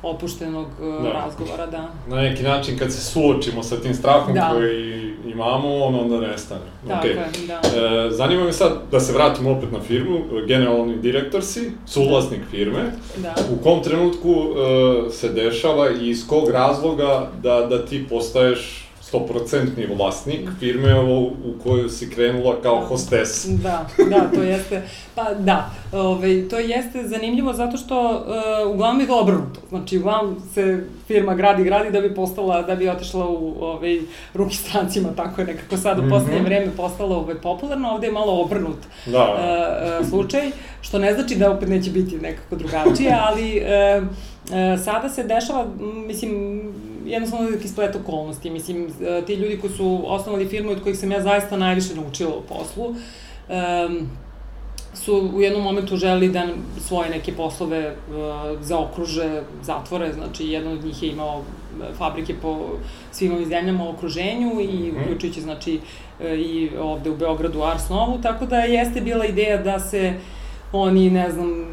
opuštenog 0.03 0.67
e, 0.83 1.03
da. 1.03 1.13
razgovora, 1.13 1.67
da. 1.67 1.89
Na 2.09 2.17
neki 2.17 2.43
način 2.43 2.79
kad 2.79 2.93
se 2.93 3.01
suočimo 3.01 3.63
sa 3.63 3.77
tim 3.77 3.95
strahom 3.95 4.35
da. 4.35 4.51
koji 4.55 5.15
imamo, 5.27 5.85
on 5.85 5.95
onda 5.95 6.21
nestane. 6.21 6.61
Tako 6.89 7.07
okay. 7.07 7.11
je, 7.11 7.47
da. 7.47 7.61
E, 8.07 8.11
zanima 8.11 8.45
me 8.45 8.53
sad 8.53 8.73
da 8.91 9.01
se 9.01 9.13
vratimo 9.13 9.51
opet 9.51 9.73
na 9.73 9.81
firmu, 9.81 10.19
generalni 10.47 10.97
direktor 10.97 11.43
si, 11.43 11.71
suvlasnik 11.87 12.41
firme. 12.51 12.93
Da. 13.17 13.35
U 13.53 13.63
kom 13.63 13.83
trenutku 13.83 14.31
e, 14.31 15.11
se 15.11 15.29
dešava 15.29 15.91
i 15.91 16.09
iz 16.09 16.27
kog 16.27 16.51
razloga 16.51 17.31
da, 17.43 17.67
da 17.71 17.87
ti 17.87 18.07
postaješ 18.09 18.84
100% 19.15 19.97
vlasnik 19.97 20.49
firme 20.59 21.01
u, 21.01 21.25
u 21.27 21.55
koju 21.63 21.89
si 21.89 22.11
krenula 22.11 22.63
kao 22.63 22.81
da. 22.81 22.87
hostes. 22.87 23.47
Da, 23.47 23.87
da, 24.11 24.31
to 24.35 24.43
jeste, 24.43 24.83
pa 25.15 25.35
da, 25.35 25.71
ove, 25.93 26.03
ovaj, 26.03 26.49
to 26.49 26.59
jeste 26.59 27.09
zanimljivo 27.09 27.53
zato 27.53 27.77
što 27.77 28.11
uh, 28.11 28.75
uglavnom 28.75 29.01
je 29.01 29.07
to 29.07 29.21
obrnuto. 29.21 29.61
Znači, 29.69 29.99
uglavnom 29.99 30.37
se 30.55 30.85
firma 31.07 31.35
gradi, 31.35 31.65
gradi 31.65 31.91
da 31.91 32.01
bi 32.01 32.15
postala, 32.15 32.63
da 32.63 32.75
bi 32.75 32.89
otišla 32.89 33.29
u 33.29 33.55
ove, 33.61 33.73
ovaj, 33.73 33.99
ruki 34.35 34.57
strancima, 34.57 35.09
tako 35.17 35.41
je 35.41 35.47
nekako 35.47 35.77
sad 35.77 35.99
u 35.99 36.03
mm 36.03 36.07
-hmm. 36.07 36.11
poslednje 36.11 36.43
vreme 36.43 36.73
postala 36.77 37.17
ove, 37.17 37.25
ovaj, 37.25 37.35
popularno, 37.35 37.91
ovde 37.91 38.07
je 38.07 38.13
malo 38.13 38.43
obrnut 38.43 38.79
da. 39.07 39.23
uh, 39.23 40.01
uh, 40.01 40.09
slučaj, 40.09 40.51
što 40.81 40.99
ne 40.99 41.15
znači 41.15 41.35
da 41.35 41.51
opet 41.51 41.69
neće 41.69 41.91
biti 41.91 42.17
nekako 42.17 42.57
drugačije, 42.57 43.17
ali 43.21 43.63
uh, 43.63 44.07
uh, 44.07 44.85
sada 44.85 45.09
se 45.09 45.23
dešava, 45.25 45.67
mislim, 46.07 46.63
jednostavno 47.05 47.51
neki 47.51 47.69
splet 47.69 47.97
okolnosti. 47.97 48.51
Mislim, 48.51 48.87
e, 48.87 49.23
ti 49.27 49.35
ljudi 49.35 49.59
koji 49.61 49.73
su 49.73 50.03
osnovali 50.07 50.49
firmu 50.49 50.71
od 50.71 50.83
kojih 50.83 50.99
sam 50.99 51.13
ja 51.13 51.23
zaista 51.23 51.57
najviše 51.57 51.95
naučila 51.95 52.37
u 52.37 52.43
poslu, 52.43 52.85
um, 52.87 54.09
su 54.95 55.31
u 55.35 55.41
jednom 55.41 55.63
momentu 55.63 55.97
želi 55.97 56.29
da 56.29 56.47
svoje 56.79 57.11
neke 57.11 57.33
poslove 57.33 57.89
uh, 57.91 58.61
zaokruže, 58.61 59.43
zatvore, 59.63 60.13
znači 60.13 60.47
jedan 60.47 60.73
od 60.73 60.85
njih 60.85 61.03
je 61.03 61.09
imao 61.09 61.43
fabrike 61.99 62.35
po 62.43 62.59
svim 63.13 63.33
ovim 63.33 63.49
zemljama 63.49 63.85
u 63.85 63.91
okruženju 63.91 64.61
i 64.61 64.93
mhm. 64.93 65.03
uključujući 65.03 65.41
znači 65.41 65.81
i 66.37 66.71
ovde 66.81 67.11
u 67.11 67.17
Beogradu 67.17 67.63
Arsnovu, 67.63 68.19
tako 68.23 68.47
da 68.47 68.57
jeste 68.59 69.01
bila 69.01 69.27
ideja 69.27 69.63
da 69.63 69.81
se 69.81 70.15
uh, 70.17 70.44
oni, 70.75 71.11
ne 71.11 71.31
znam, 71.31 71.65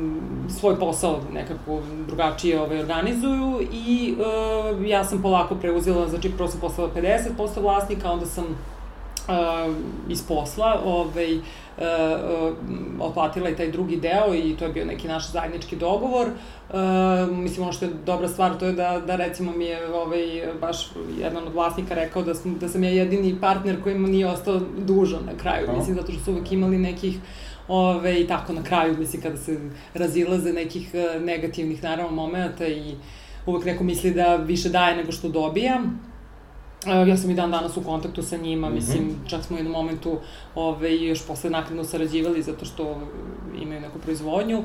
svoj 0.59 0.79
posao 0.79 1.19
nekako 1.33 1.79
drugačije 2.07 2.61
ovaj, 2.61 2.79
organizuju 2.79 3.61
i 3.73 4.15
uh, 4.17 4.87
ja 4.87 5.03
sam 5.03 5.21
polako 5.21 5.55
preuzela, 5.55 6.07
znači 6.07 6.31
prvo 6.31 6.49
sam 6.49 6.59
postala 6.59 6.89
50% 6.95 7.61
vlasnika, 7.61 8.11
onda 8.11 8.25
sam 8.25 8.45
uh, 8.45 9.75
iz 10.09 10.23
posla 10.27 10.81
ovaj, 10.85 11.37
uh, 11.37 11.43
uh, 11.77 12.53
otplatila 12.99 13.49
i 13.49 13.55
taj 13.55 13.71
drugi 13.71 13.97
deo 13.97 14.35
i 14.35 14.55
to 14.59 14.65
je 14.65 14.71
bio 14.71 14.85
neki 14.85 15.07
naš 15.07 15.31
zajednički 15.31 15.75
dogovor. 15.75 16.27
Uh, 16.27 17.37
mislim, 17.37 17.63
ono 17.63 17.73
što 17.73 17.85
je 17.85 17.91
dobra 18.05 18.27
stvar, 18.27 18.57
to 18.59 18.65
je 18.65 18.73
da, 18.73 19.01
da 19.07 19.15
recimo 19.15 19.51
mi 19.51 19.65
je 19.65 19.93
ovaj, 19.93 20.43
baš 20.61 20.91
jedan 21.19 21.47
od 21.47 21.53
vlasnika 21.53 21.95
rekao 21.95 22.23
da 22.23 22.33
sam, 22.33 22.57
da 22.59 22.67
sam 22.67 22.83
ja 22.83 22.89
jedini 22.89 23.37
partner 23.41 23.83
koji 23.83 23.99
nije 23.99 24.27
ostao 24.27 24.59
dužan 24.77 25.25
na 25.25 25.37
kraju. 25.37 25.67
Mislim, 25.77 25.95
zato 25.95 26.11
što 26.11 26.23
su 26.23 26.31
uvek 26.31 26.51
imali 26.51 26.77
nekih 26.77 27.19
Ove, 27.67 28.21
I 28.21 28.27
tako 28.27 28.53
na 28.53 28.63
kraju, 28.63 28.97
mislim, 28.97 29.21
kada 29.21 29.37
se 29.37 29.59
razilaze 29.93 30.53
nekih 30.53 30.89
e, 30.93 31.19
negativnih, 31.19 31.83
naravno, 31.83 32.11
momenta 32.11 32.67
i 32.67 32.95
uvek 33.45 33.65
neko 33.65 33.83
misli 33.83 34.11
da 34.11 34.35
više 34.35 34.69
daje 34.69 34.95
nego 34.95 35.11
što 35.11 35.29
dobija. 35.29 35.81
E, 36.85 37.09
ja 37.09 37.17
sam 37.17 37.29
i 37.29 37.35
dan 37.35 37.51
danas 37.51 37.77
u 37.77 37.81
kontaktu 37.81 38.23
sa 38.23 38.37
njima, 38.37 38.69
mm 38.69 38.71
-hmm. 38.71 38.75
mislim, 38.75 39.15
čak 39.27 39.43
smo 39.43 39.55
u 39.55 39.59
jednom 39.59 39.73
momentu 39.73 40.17
ove, 40.55 40.95
još 40.95 41.27
posle 41.27 41.49
nakredno 41.49 41.83
sarađivali 41.83 42.43
zato 42.43 42.65
što 42.65 43.01
imaju 43.61 43.81
neku 43.81 43.99
proizvodnju. 43.99 44.63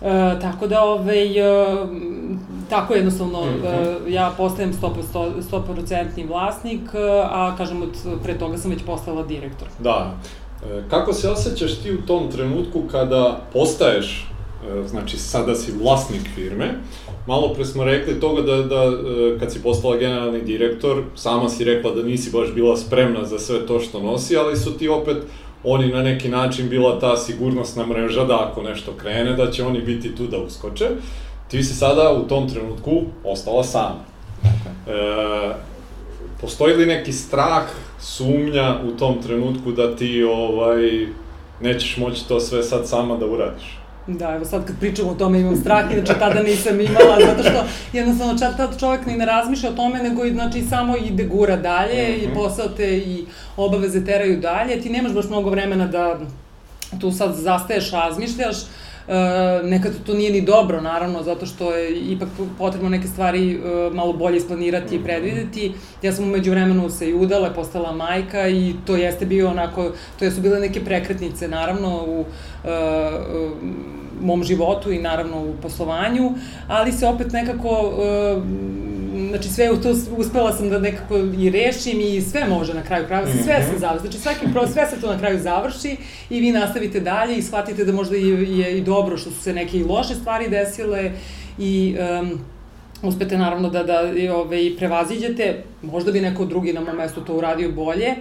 E, 0.00 0.40
tako 0.40 0.66
da, 0.66 0.82
ovaj, 0.82 1.38
e, 1.38 1.76
tako 2.70 2.94
jednostavno, 2.94 3.40
mm 3.44 3.62
-hmm. 3.62 4.08
e, 4.08 4.12
ja 4.12 4.32
postajem 4.36 4.72
100%, 4.72 5.32
100% 5.50 6.28
vlasnik, 6.28 6.80
e, 6.94 6.98
a 7.24 7.54
kažem, 7.56 7.82
od, 7.82 8.22
pre 8.22 8.38
toga 8.38 8.58
sam 8.58 8.70
već 8.70 8.82
postala 8.86 9.22
direktor. 9.22 9.68
Da. 9.78 10.14
E, 10.64 10.82
kako 10.90 11.12
se 11.12 11.30
osjećaš 11.30 11.74
ti 11.74 11.92
u 11.92 12.02
tom 12.06 12.30
trenutku 12.30 12.82
kada 12.90 13.40
postaješ, 13.52 14.26
e, 14.68 14.88
znači 14.88 15.16
sada 15.16 15.54
si 15.54 15.72
vlasnik 15.82 16.22
firme, 16.34 16.74
malo 17.26 17.54
pre 17.54 17.64
smo 17.64 17.84
rekli 17.84 18.20
toga 18.20 18.42
da, 18.42 18.56
da 18.56 18.82
e, 18.84 19.38
kad 19.38 19.52
si 19.52 19.62
postala 19.62 19.96
generalni 19.96 20.42
direktor, 20.42 21.02
sama 21.14 21.48
si 21.48 21.64
rekla 21.64 21.90
da 21.90 22.02
nisi 22.02 22.30
baš 22.30 22.54
bila 22.54 22.76
spremna 22.76 23.24
za 23.24 23.38
sve 23.38 23.66
to 23.66 23.80
što 23.80 24.02
nosi, 24.02 24.36
ali 24.36 24.56
su 24.56 24.78
ti 24.78 24.88
opet 24.88 25.16
oni 25.64 25.88
na 25.88 26.02
neki 26.02 26.28
način 26.28 26.68
bila 26.68 27.00
ta 27.00 27.16
sigurnosna 27.16 27.86
mreža 27.86 28.24
da 28.24 28.48
ako 28.50 28.62
nešto 28.62 28.92
krene, 28.92 29.32
da 29.32 29.50
će 29.50 29.64
oni 29.64 29.80
biti 29.80 30.14
tu 30.16 30.26
da 30.26 30.38
uskoče. 30.38 30.88
Ti 31.48 31.62
si 31.62 31.74
sada 31.74 32.12
u 32.12 32.28
tom 32.28 32.48
trenutku 32.48 33.02
ostala 33.24 33.64
sama. 33.64 34.04
Okay. 34.42 34.92
E, 35.50 35.54
postoji 36.40 36.74
li 36.74 36.86
neki 36.86 37.12
strah, 37.12 37.64
sumnja 38.02 38.76
u 38.84 38.90
tom 38.90 39.22
trenutku 39.22 39.72
da 39.72 39.96
ti 39.96 40.22
ovaj, 40.22 41.06
nećeš 41.60 41.96
moći 41.96 42.28
to 42.28 42.40
sve 42.40 42.62
sad 42.62 42.88
sama 42.88 43.16
da 43.16 43.26
uradiš? 43.26 43.78
Da, 44.06 44.34
evo 44.34 44.44
sad 44.44 44.66
kad 44.66 44.78
pričamo 44.80 45.10
o 45.10 45.14
tome 45.14 45.40
imam 45.40 45.56
strah, 45.56 45.92
inače 45.92 46.14
tada 46.18 46.42
nisam 46.42 46.80
imala, 46.80 47.16
zato 47.26 47.42
što 47.42 47.64
jednostavno 47.92 48.38
čak 48.38 48.56
tad 48.56 48.80
čovjek 48.80 49.06
ni 49.06 49.16
ne 49.16 49.26
razmišlja 49.26 49.70
o 49.70 49.72
tome, 49.72 50.02
nego 50.02 50.28
znači 50.28 50.62
samo 50.62 50.96
ide 50.96 51.24
gura 51.24 51.56
dalje 51.56 52.08
mm 52.08 52.12
-hmm. 52.12 52.24
i 52.24 52.26
mhm. 52.26 52.34
posao 52.34 52.68
te 52.68 52.96
i 52.96 53.24
obaveze 53.56 54.04
teraju 54.04 54.40
dalje, 54.40 54.80
ti 54.80 54.90
nemaš 54.90 55.12
baš 55.12 55.24
mnogo 55.24 55.50
vremena 55.50 55.86
da 55.86 56.20
tu 57.00 57.12
sad 57.12 57.34
zastaješ, 57.34 57.90
razmišljaš, 57.90 58.56
nekad 59.64 59.92
to 60.06 60.14
nije 60.14 60.32
ni 60.32 60.40
dobro, 60.40 60.80
naravno, 60.80 61.22
zato 61.22 61.46
što 61.46 61.74
je 61.74 62.00
ipak 62.00 62.28
potrebno 62.58 62.88
neke 62.88 63.08
stvari 63.08 63.54
e, 63.54 63.58
malo 63.92 64.12
bolje 64.12 64.36
isplanirati 64.36 64.94
i 64.94 64.98
mhm. 64.98 65.04
predvideti. 65.04 65.72
Ja 66.02 66.12
sam 66.12 66.24
umeđu 66.24 66.50
vremenu 66.50 66.90
se 66.90 67.10
i 67.10 67.14
udala, 67.14 67.50
postala 67.50 67.92
majka 67.92 68.48
i 68.48 68.74
to 68.86 68.96
jeste 68.96 69.26
bio 69.26 69.50
onako, 69.50 69.90
to 70.18 70.30
su 70.30 70.40
bile 70.40 70.60
neke 70.60 70.84
prekretnice, 70.84 71.48
naravno, 71.48 72.04
u 72.06 72.24
e, 72.64 72.68
mom 74.20 74.44
životu 74.44 74.92
i 74.92 74.98
naravno 74.98 75.42
u 75.42 75.54
poslovanju, 75.62 76.32
ali 76.68 76.92
se 76.92 77.06
opet 77.06 77.32
nekako 77.32 77.92
znači 79.32 79.48
sve 79.48 79.80
to 79.82 79.94
uspela 80.16 80.52
sam 80.52 80.68
da 80.68 80.78
nekako 80.78 81.18
i 81.18 81.50
rešim 81.50 82.00
i 82.00 82.20
sve 82.20 82.48
može 82.48 82.74
na 82.74 82.82
kraju 82.82 83.06
krajeva, 83.06 83.28
sve 83.44 83.62
se 83.62 83.70
mhm. 83.70 83.78
završi. 83.78 84.00
Znači 84.00 84.18
svaki 84.18 84.52
pro, 84.52 84.66
sve 84.66 84.86
se 84.86 85.00
to 85.00 85.12
na 85.12 85.18
kraju 85.18 85.40
završi 85.40 85.96
i 86.30 86.40
vi 86.40 86.52
nastavite 86.52 87.00
dalje 87.00 87.36
i 87.36 87.42
shvatite 87.42 87.84
da 87.84 87.92
možda 87.92 88.16
je, 88.16 88.58
je 88.58 88.78
i 88.78 88.80
dobro 88.80 89.16
što 89.16 89.30
su 89.30 89.42
se 89.42 89.52
neke 89.52 89.76
i 89.76 89.84
loše 89.84 90.14
stvari 90.14 90.48
desile 90.48 91.12
i 91.58 91.96
um, 92.20 92.40
uspete 93.02 93.38
naravno 93.38 93.70
da, 93.70 93.82
da 93.82 94.00
ove, 94.00 94.32
ovaj, 94.32 94.76
prevaziđete, 94.78 95.62
možda 95.82 96.12
bi 96.12 96.20
neko 96.20 96.44
drugi 96.44 96.72
na 96.72 96.80
mom 96.80 96.96
mestu 96.96 97.20
to 97.20 97.34
uradio 97.34 97.72
bolje, 97.72 98.14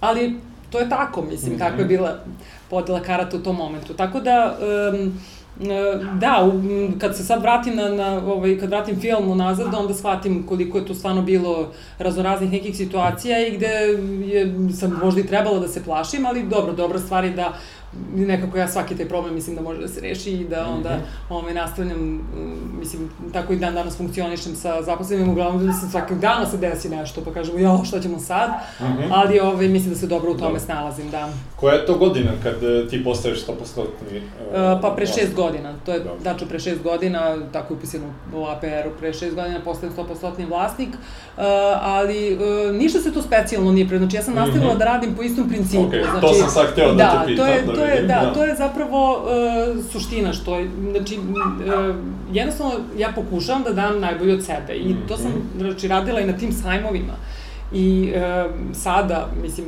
ali 0.00 0.34
to 0.70 0.78
je 0.78 0.88
tako, 0.88 1.22
mislim, 1.22 1.52
mm 1.52 1.56
-hmm. 1.56 1.58
takva 1.58 1.78
je 1.78 1.84
bila 1.84 2.24
podela 2.70 3.00
karata 3.00 3.36
u 3.36 3.40
tom 3.40 3.56
momentu. 3.56 3.94
Tako 3.94 4.20
da, 4.20 4.58
um, 4.92 5.12
Da, 6.18 6.50
kad 7.00 7.16
se 7.16 7.24
sad 7.24 7.42
vratim 7.42 7.76
na, 7.76 7.88
na 7.88 8.22
ovaj, 8.26 8.58
kad 8.58 8.70
vratim 8.70 9.00
film 9.00 9.28
unazad, 9.30 9.74
onda 9.74 9.94
shvatim 9.94 10.46
koliko 10.46 10.78
je 10.78 10.86
tu 10.86 10.94
stvarno 10.94 11.22
bilo 11.22 11.72
raznoraznih 11.98 12.52
nekih 12.52 12.76
situacija 12.76 13.46
i 13.46 13.56
gde 13.56 13.66
je, 14.26 14.54
sam 14.72 15.00
možda 15.04 15.20
i 15.20 15.26
trebala 15.26 15.58
da 15.58 15.68
se 15.68 15.84
plašim, 15.84 16.26
ali 16.26 16.42
dobro, 16.42 16.72
dobra 16.72 16.98
stvar 16.98 17.24
je 17.24 17.30
da 17.30 17.52
nekako 18.16 18.58
ja 18.58 18.68
svaki 18.68 18.96
taj 18.96 19.08
problem 19.08 19.34
mislim 19.34 19.56
da 19.56 19.62
može 19.62 19.80
da 19.80 19.88
se 19.88 20.00
reši 20.00 20.30
i 20.30 20.44
da 20.44 20.66
onda 20.68 20.96
mm 20.96 21.00
-hmm. 21.00 21.34
ovaj, 21.34 21.54
nastavljam, 21.54 22.28
mislim, 22.78 23.10
tako 23.32 23.52
i 23.52 23.56
dan 23.56 23.74
danas 23.74 23.96
funkcionišem 23.96 24.54
sa 24.54 24.82
zaposlenim, 24.82 25.30
uglavnom 25.30 25.66
da 25.66 25.72
se 25.72 25.90
svakog 25.90 26.18
dana 26.18 26.46
se 26.46 26.56
desi 26.56 26.88
nešto, 26.88 27.20
pa 27.24 27.32
kažemo, 27.32 27.58
jo, 27.58 27.80
šta 27.84 28.00
ćemo 28.00 28.18
sad, 28.18 28.50
mm 28.80 28.84
-hmm. 28.84 29.08
ali 29.10 29.40
ovaj, 29.40 29.68
mislim 29.68 29.92
da 29.94 30.00
se 30.00 30.06
dobro 30.06 30.30
u 30.30 30.38
tome 30.38 30.52
da. 30.52 30.60
snalazim, 30.60 31.10
da. 31.10 31.28
Koja 31.56 31.74
je 31.74 31.86
to 31.86 31.98
godina 31.98 32.30
kad 32.42 32.62
e, 32.62 32.88
ti 32.88 33.04
postaješ 33.04 33.46
100%? 33.46 33.50
Uh, 33.50 33.84
uh, 33.84 34.80
pa 34.82 34.92
pre 34.96 35.06
šest 35.06 35.34
godina, 35.34 35.74
to 35.86 35.92
je, 35.92 36.00
da. 36.00 36.32
daču 36.32 36.48
pre 36.48 36.58
šest 36.58 36.82
godina, 36.82 37.36
tako 37.52 37.74
je 37.74 37.78
upisano 37.78 38.04
u 38.34 38.44
APR-u, 38.44 38.90
pre 38.98 39.12
šest 39.12 39.34
godina 39.34 39.60
postajem 39.64 39.94
100% 39.96 40.48
vlasnik, 40.48 40.88
uh, 40.88 41.42
ali 41.80 42.34
uh, 42.34 42.74
ništa 42.76 43.00
se 43.00 43.12
to 43.12 43.22
specijalno 43.22 43.72
nije 43.72 43.88
pre, 43.88 43.98
znači 43.98 44.16
ja 44.16 44.22
sam 44.22 44.34
nastavila 44.34 44.72
mm 44.72 44.76
-hmm. 44.76 44.78
da 44.78 44.84
radim 44.84 45.14
po 45.14 45.22
istom 45.22 45.48
principu. 45.48 45.82
Okay, 45.82 46.10
znači, 46.10 46.26
to 46.26 46.34
sam 46.34 46.50
sad 46.50 46.72
hteo 46.72 46.88
da, 46.88 46.94
da 46.94 47.20
te 47.20 47.26
pitam. 47.26 47.46
To 47.46 47.52
je, 47.52 47.62
da 47.62 47.79
to 47.80 47.86
je, 47.86 48.02
da, 48.02 48.06
da, 48.14 48.32
to 48.34 48.44
je 48.44 48.54
zapravo 48.54 49.12
uh, 49.12 49.84
suština, 49.92 50.32
što 50.32 50.58
je, 50.58 50.70
znači, 50.90 51.18
uh, 51.18 51.96
jednostavno 52.32 52.74
ja 52.98 53.12
pokušavam 53.14 53.62
da 53.62 53.72
dam 53.72 54.00
najbolje 54.00 54.34
od 54.34 54.44
sebe 54.44 54.74
i 54.74 54.94
to 55.08 55.16
sam, 55.16 55.30
mhm. 55.30 55.60
znači, 55.60 55.88
radila 55.88 56.20
i 56.20 56.26
na 56.26 56.32
tim 56.32 56.52
sajmovima. 56.52 57.14
I 57.72 58.12
e, 58.14 58.44
sada, 58.74 59.28
mislim, 59.42 59.66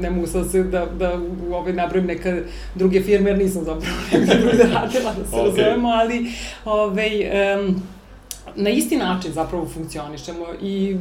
ne 0.00 0.10
mogu 0.10 0.26
sad 0.26 0.50
se 0.50 0.62
da, 0.62 0.86
da 0.98 1.20
ovaj, 1.52 1.72
nabrojim 1.72 2.06
neke 2.06 2.42
druge 2.74 3.02
firme, 3.02 3.30
jer 3.30 3.38
nisam 3.38 3.64
zapravo 3.64 3.96
neke 4.12 4.38
druge 4.38 4.62
radila, 4.74 5.12
da 5.18 5.24
se 5.24 5.36
okay. 5.36 5.44
razumemo, 5.44 5.88
ali 5.88 6.32
ovaj, 6.64 7.20
e, 7.20 7.58
na 8.56 8.70
isti 8.70 8.96
način 8.96 9.32
zapravo 9.32 9.68
funkcionišemo 9.68 10.46
i 10.62 10.96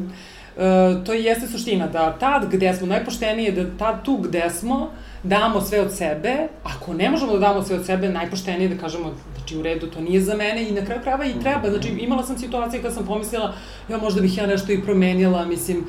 e, 0.57 1.03
to 1.05 1.13
jeste 1.13 1.47
suština, 1.47 1.87
da 1.87 2.17
tad 2.19 2.51
gde 2.51 2.73
smo 2.73 2.87
najpoštenije, 2.87 3.51
da 3.51 3.77
tad 3.77 4.05
tu 4.05 4.17
gde 4.17 4.49
smo, 4.49 4.89
damo 5.23 5.61
sve 5.61 5.81
od 5.81 5.93
sebe, 5.93 6.47
ako 6.63 6.93
ne 6.93 7.09
možemo 7.09 7.33
da 7.33 7.39
damo 7.39 7.63
sve 7.63 7.75
od 7.75 7.85
sebe, 7.85 8.09
najpoštenije 8.09 8.69
da 8.69 8.77
kažemo, 8.77 9.13
znači 9.35 9.57
u 9.57 9.61
redu, 9.61 9.87
to 9.87 10.01
nije 10.01 10.21
za 10.21 10.35
mene 10.35 10.69
i 10.69 10.71
na 10.71 10.85
kraju 10.85 11.01
krava 11.01 11.25
i 11.25 11.39
treba, 11.41 11.69
znači 11.69 11.89
imala 11.89 12.23
sam 12.23 12.37
situacije 12.37 12.81
kad 12.81 12.93
sam 12.93 13.05
pomislila, 13.05 13.53
ja 13.89 13.97
možda 13.97 14.21
bih 14.21 14.37
ja 14.37 14.47
nešto 14.47 14.71
i 14.71 14.81
promenila, 14.81 15.45
mislim, 15.45 15.77
uh, 15.77 15.85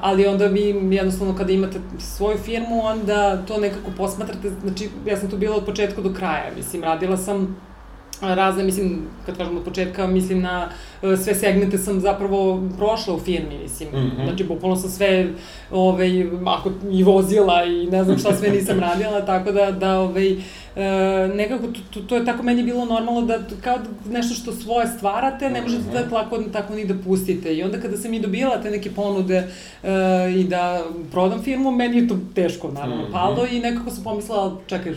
ali 0.00 0.26
onda 0.26 0.46
vi 0.46 0.68
jednostavno 0.90 1.36
kada 1.36 1.52
imate 1.52 1.78
svoju 1.98 2.38
firmu, 2.38 2.84
onda 2.84 3.42
to 3.46 3.58
nekako 3.58 3.90
posmatrate, 3.96 4.50
znači 4.62 4.88
ja 5.06 5.16
sam 5.16 5.30
tu 5.30 5.36
bila 5.36 5.56
od 5.56 5.64
početka 5.64 6.00
do 6.00 6.14
kraja, 6.14 6.50
mislim, 6.56 6.82
radila 6.82 7.16
sam 7.16 7.56
razne, 8.22 8.64
mislim, 8.64 9.02
kad 9.26 9.36
kažem 9.36 9.56
od 9.56 9.64
početka, 9.64 10.06
mislim 10.06 10.40
na 10.40 10.68
e, 11.02 11.16
sve 11.16 11.34
segmente 11.34 11.78
sam 11.78 12.00
zapravo 12.00 12.62
prošla 12.78 13.14
u 13.14 13.20
firmi, 13.20 13.58
mislim. 13.62 13.88
Mm 13.88 13.96
-hmm. 13.96 14.24
Znači, 14.24 14.44
bukvalno 14.44 14.76
sam 14.76 14.90
sve, 14.90 15.28
ovaj, 15.70 16.26
ako 16.46 16.70
i 16.92 17.02
vozila 17.02 17.64
i 17.64 17.86
ne 17.86 18.04
znam 18.04 18.18
šta 18.18 18.36
sve 18.36 18.50
nisam 18.50 18.80
radila, 18.90 19.26
tako 19.26 19.52
da, 19.52 19.70
da 19.70 19.98
ovaj, 19.98 20.32
e, 20.32 20.38
nekako 21.34 21.66
to, 21.90 22.00
to 22.00 22.16
je 22.16 22.24
tako 22.24 22.42
meni 22.42 22.62
bilo 22.62 22.84
normalno 22.84 23.22
da 23.22 23.38
kao 23.60 23.78
nešto 24.10 24.34
što 24.34 24.52
svoje 24.52 24.86
stvarate, 24.86 25.50
ne 25.50 25.62
možete 25.62 25.82
da 25.92 26.08
tako, 26.08 26.38
tako 26.52 26.74
ni 26.74 26.84
da 26.84 26.94
pustite. 27.04 27.56
I 27.56 27.62
onda 27.62 27.80
kada 27.80 27.96
sam 27.96 28.14
i 28.14 28.20
dobila 28.20 28.62
te 28.62 28.70
neke 28.70 28.90
ponude 28.90 29.36
e, 29.36 29.48
i 30.36 30.44
da 30.44 30.84
prodam 31.10 31.42
firmu, 31.42 31.70
meni 31.70 31.96
je 31.96 32.08
to 32.08 32.18
teško 32.34 32.70
naravno 32.70 33.02
mhm. 33.02 33.12
palo 33.12 33.46
i 33.52 33.60
nekako 33.60 33.90
sam 33.90 34.04
pomislila, 34.04 34.56
čekaj, 34.66 34.92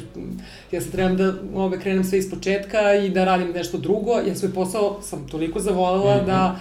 ja 0.72 0.82
se 0.82 0.92
trebam 0.92 1.18
da 1.18 1.34
ove, 1.56 1.80
krenem 1.80 2.04
sve 2.04 2.18
iz 2.18 2.30
početka 2.30 2.94
i 2.94 3.10
da 3.16 3.26
radim 3.26 3.52
nešto 3.52 3.78
drugo, 3.78 4.12
ja 4.28 4.36
svoj 4.36 4.54
posao 4.54 5.02
sam 5.02 5.28
toliko 5.28 5.60
zavolela 5.60 6.16
mm 6.16 6.20
-hmm. 6.20 6.26
da 6.26 6.56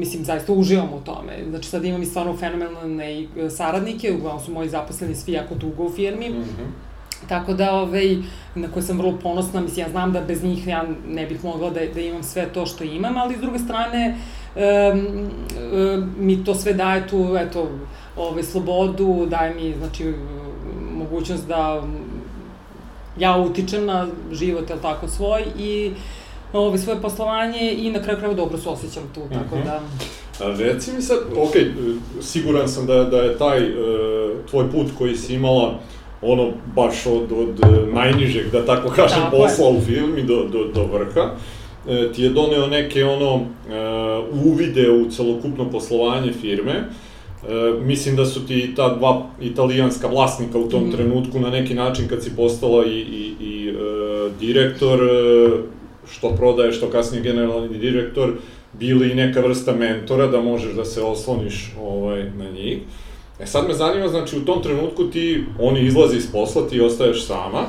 mislim, 0.00 0.24
zaista 0.24 0.52
uživam 0.52 0.88
u 0.92 1.00
tome. 1.04 1.32
Znači, 1.48 1.68
sad 1.68 1.84
imam 1.84 2.02
i 2.02 2.06
stvarno 2.06 2.36
fenomenalne 2.36 3.26
saradnike, 3.50 4.12
uglavnom 4.12 4.44
su 4.44 4.52
moji 4.52 4.68
zaposleni 4.68 5.14
svi 5.14 5.32
jako 5.32 5.54
dugo 5.54 5.84
u 5.84 5.90
firmi. 5.90 6.30
Mm 6.30 6.42
-hmm 6.42 6.88
Tako 7.26 7.54
da, 7.54 7.72
ovaj, 7.72 8.16
na 8.54 8.68
koje 8.68 8.82
sam 8.82 8.98
vrlo 8.98 9.18
ponosna, 9.22 9.60
mislim, 9.60 9.86
ja 9.86 9.90
znam 9.90 10.12
da 10.12 10.20
bez 10.20 10.44
njih 10.44 10.66
ja 10.66 10.84
ne 11.08 11.26
bih 11.26 11.44
mogla 11.44 11.70
da, 11.70 11.80
da 11.94 12.00
imam 12.00 12.22
sve 12.22 12.46
to 12.52 12.66
što 12.66 12.84
imam, 12.84 13.16
ali 13.16 13.36
s 13.36 13.40
druge 13.40 13.58
strane, 13.58 14.16
um, 14.56 15.28
um, 15.72 16.14
mi 16.18 16.44
to 16.44 16.54
sve 16.54 16.72
daje 16.72 17.08
tu, 17.08 17.36
eto, 17.38 17.68
ovaj, 18.16 18.42
slobodu, 18.42 19.26
daje 19.30 19.54
mi, 19.54 19.74
znači, 19.78 20.14
mogućnost 20.94 21.48
da 21.48 21.82
ja 23.18 23.36
utičem 23.36 23.86
na 23.86 24.06
život, 24.32 24.70
jel 24.70 24.78
tako, 24.82 25.08
svoj 25.08 25.44
i 25.58 25.92
ovaj, 26.52 26.78
svoje 26.78 27.00
poslovanje 27.00 27.72
i 27.72 27.90
na 27.90 28.02
kraju 28.02 28.18
kraju 28.18 28.34
dobro 28.34 28.58
se 28.58 28.68
osjećam 28.68 29.02
tu, 29.14 29.20
tako 29.34 29.56
mm 29.56 29.58
-hmm. 29.58 29.64
da... 29.64 29.80
A 30.44 30.56
reci 30.58 30.92
mi 30.92 31.02
sad, 31.02 31.18
ok, 31.36 31.52
siguran 32.20 32.68
sam 32.68 32.86
da, 32.86 33.04
da 33.04 33.16
je 33.16 33.38
taj 33.38 33.70
uh, 33.70 33.78
tvoj 34.50 34.70
put 34.70 34.86
koji 34.98 35.16
si 35.16 35.34
imala 35.34 35.78
ono 36.22 36.50
baš 36.74 37.06
od, 37.06 37.32
od 37.32 37.60
e, 37.64 37.92
najnižeg, 37.94 38.50
da 38.52 38.66
tako 38.66 38.88
kažem, 38.88 39.18
tako 39.22 39.36
posla 39.36 39.66
je. 39.66 39.72
u 39.76 39.80
filmi 39.80 40.22
do, 40.22 40.44
do, 40.52 40.64
do 40.74 40.84
vrha, 40.84 41.30
e, 41.88 42.12
ti 42.12 42.22
je 42.22 42.30
doneo 42.30 42.66
neke 42.66 43.04
ono 43.04 43.34
e, 43.34 43.42
uvide 44.44 44.90
u 44.90 45.10
celokupno 45.10 45.70
poslovanje 45.70 46.32
firme. 46.32 46.88
E, 47.44 47.80
mislim 47.80 48.16
da 48.16 48.26
su 48.26 48.46
ti 48.46 48.72
ta 48.76 48.94
dva 48.94 49.26
italijanska 49.40 50.06
vlasnika 50.06 50.58
u 50.58 50.68
tom 50.68 50.88
mm. 50.88 50.92
trenutku 50.92 51.40
na 51.40 51.50
neki 51.50 51.74
način 51.74 52.08
kad 52.08 52.22
si 52.22 52.36
postala 52.36 52.86
i, 52.86 52.98
i, 52.98 53.34
i 53.40 53.68
e, 53.68 53.74
direktor, 54.40 55.00
e, 55.02 55.50
što 56.10 56.30
prodaje, 56.30 56.72
što 56.72 56.90
kasnije 56.90 57.22
generalni 57.22 57.78
direktor, 57.78 58.32
bili 58.72 59.10
i 59.10 59.14
neka 59.14 59.40
vrsta 59.40 59.74
mentora 59.74 60.26
da 60.26 60.40
možeš 60.40 60.72
da 60.72 60.84
se 60.84 61.02
osloniš 61.02 61.72
ovaj, 61.80 62.30
na 62.38 62.50
njih. 62.50 62.78
E 63.40 63.46
sad 63.46 63.68
me 63.68 63.74
zanima, 63.74 64.08
znači 64.08 64.36
u 64.36 64.44
tom 64.44 64.62
trenutku 64.62 65.04
ti, 65.04 65.44
oni 65.60 65.86
izlazi 65.86 66.16
iz 66.16 66.32
posla, 66.32 66.68
ti 66.68 66.80
ostaješ 66.80 67.26
sama, 67.26 67.66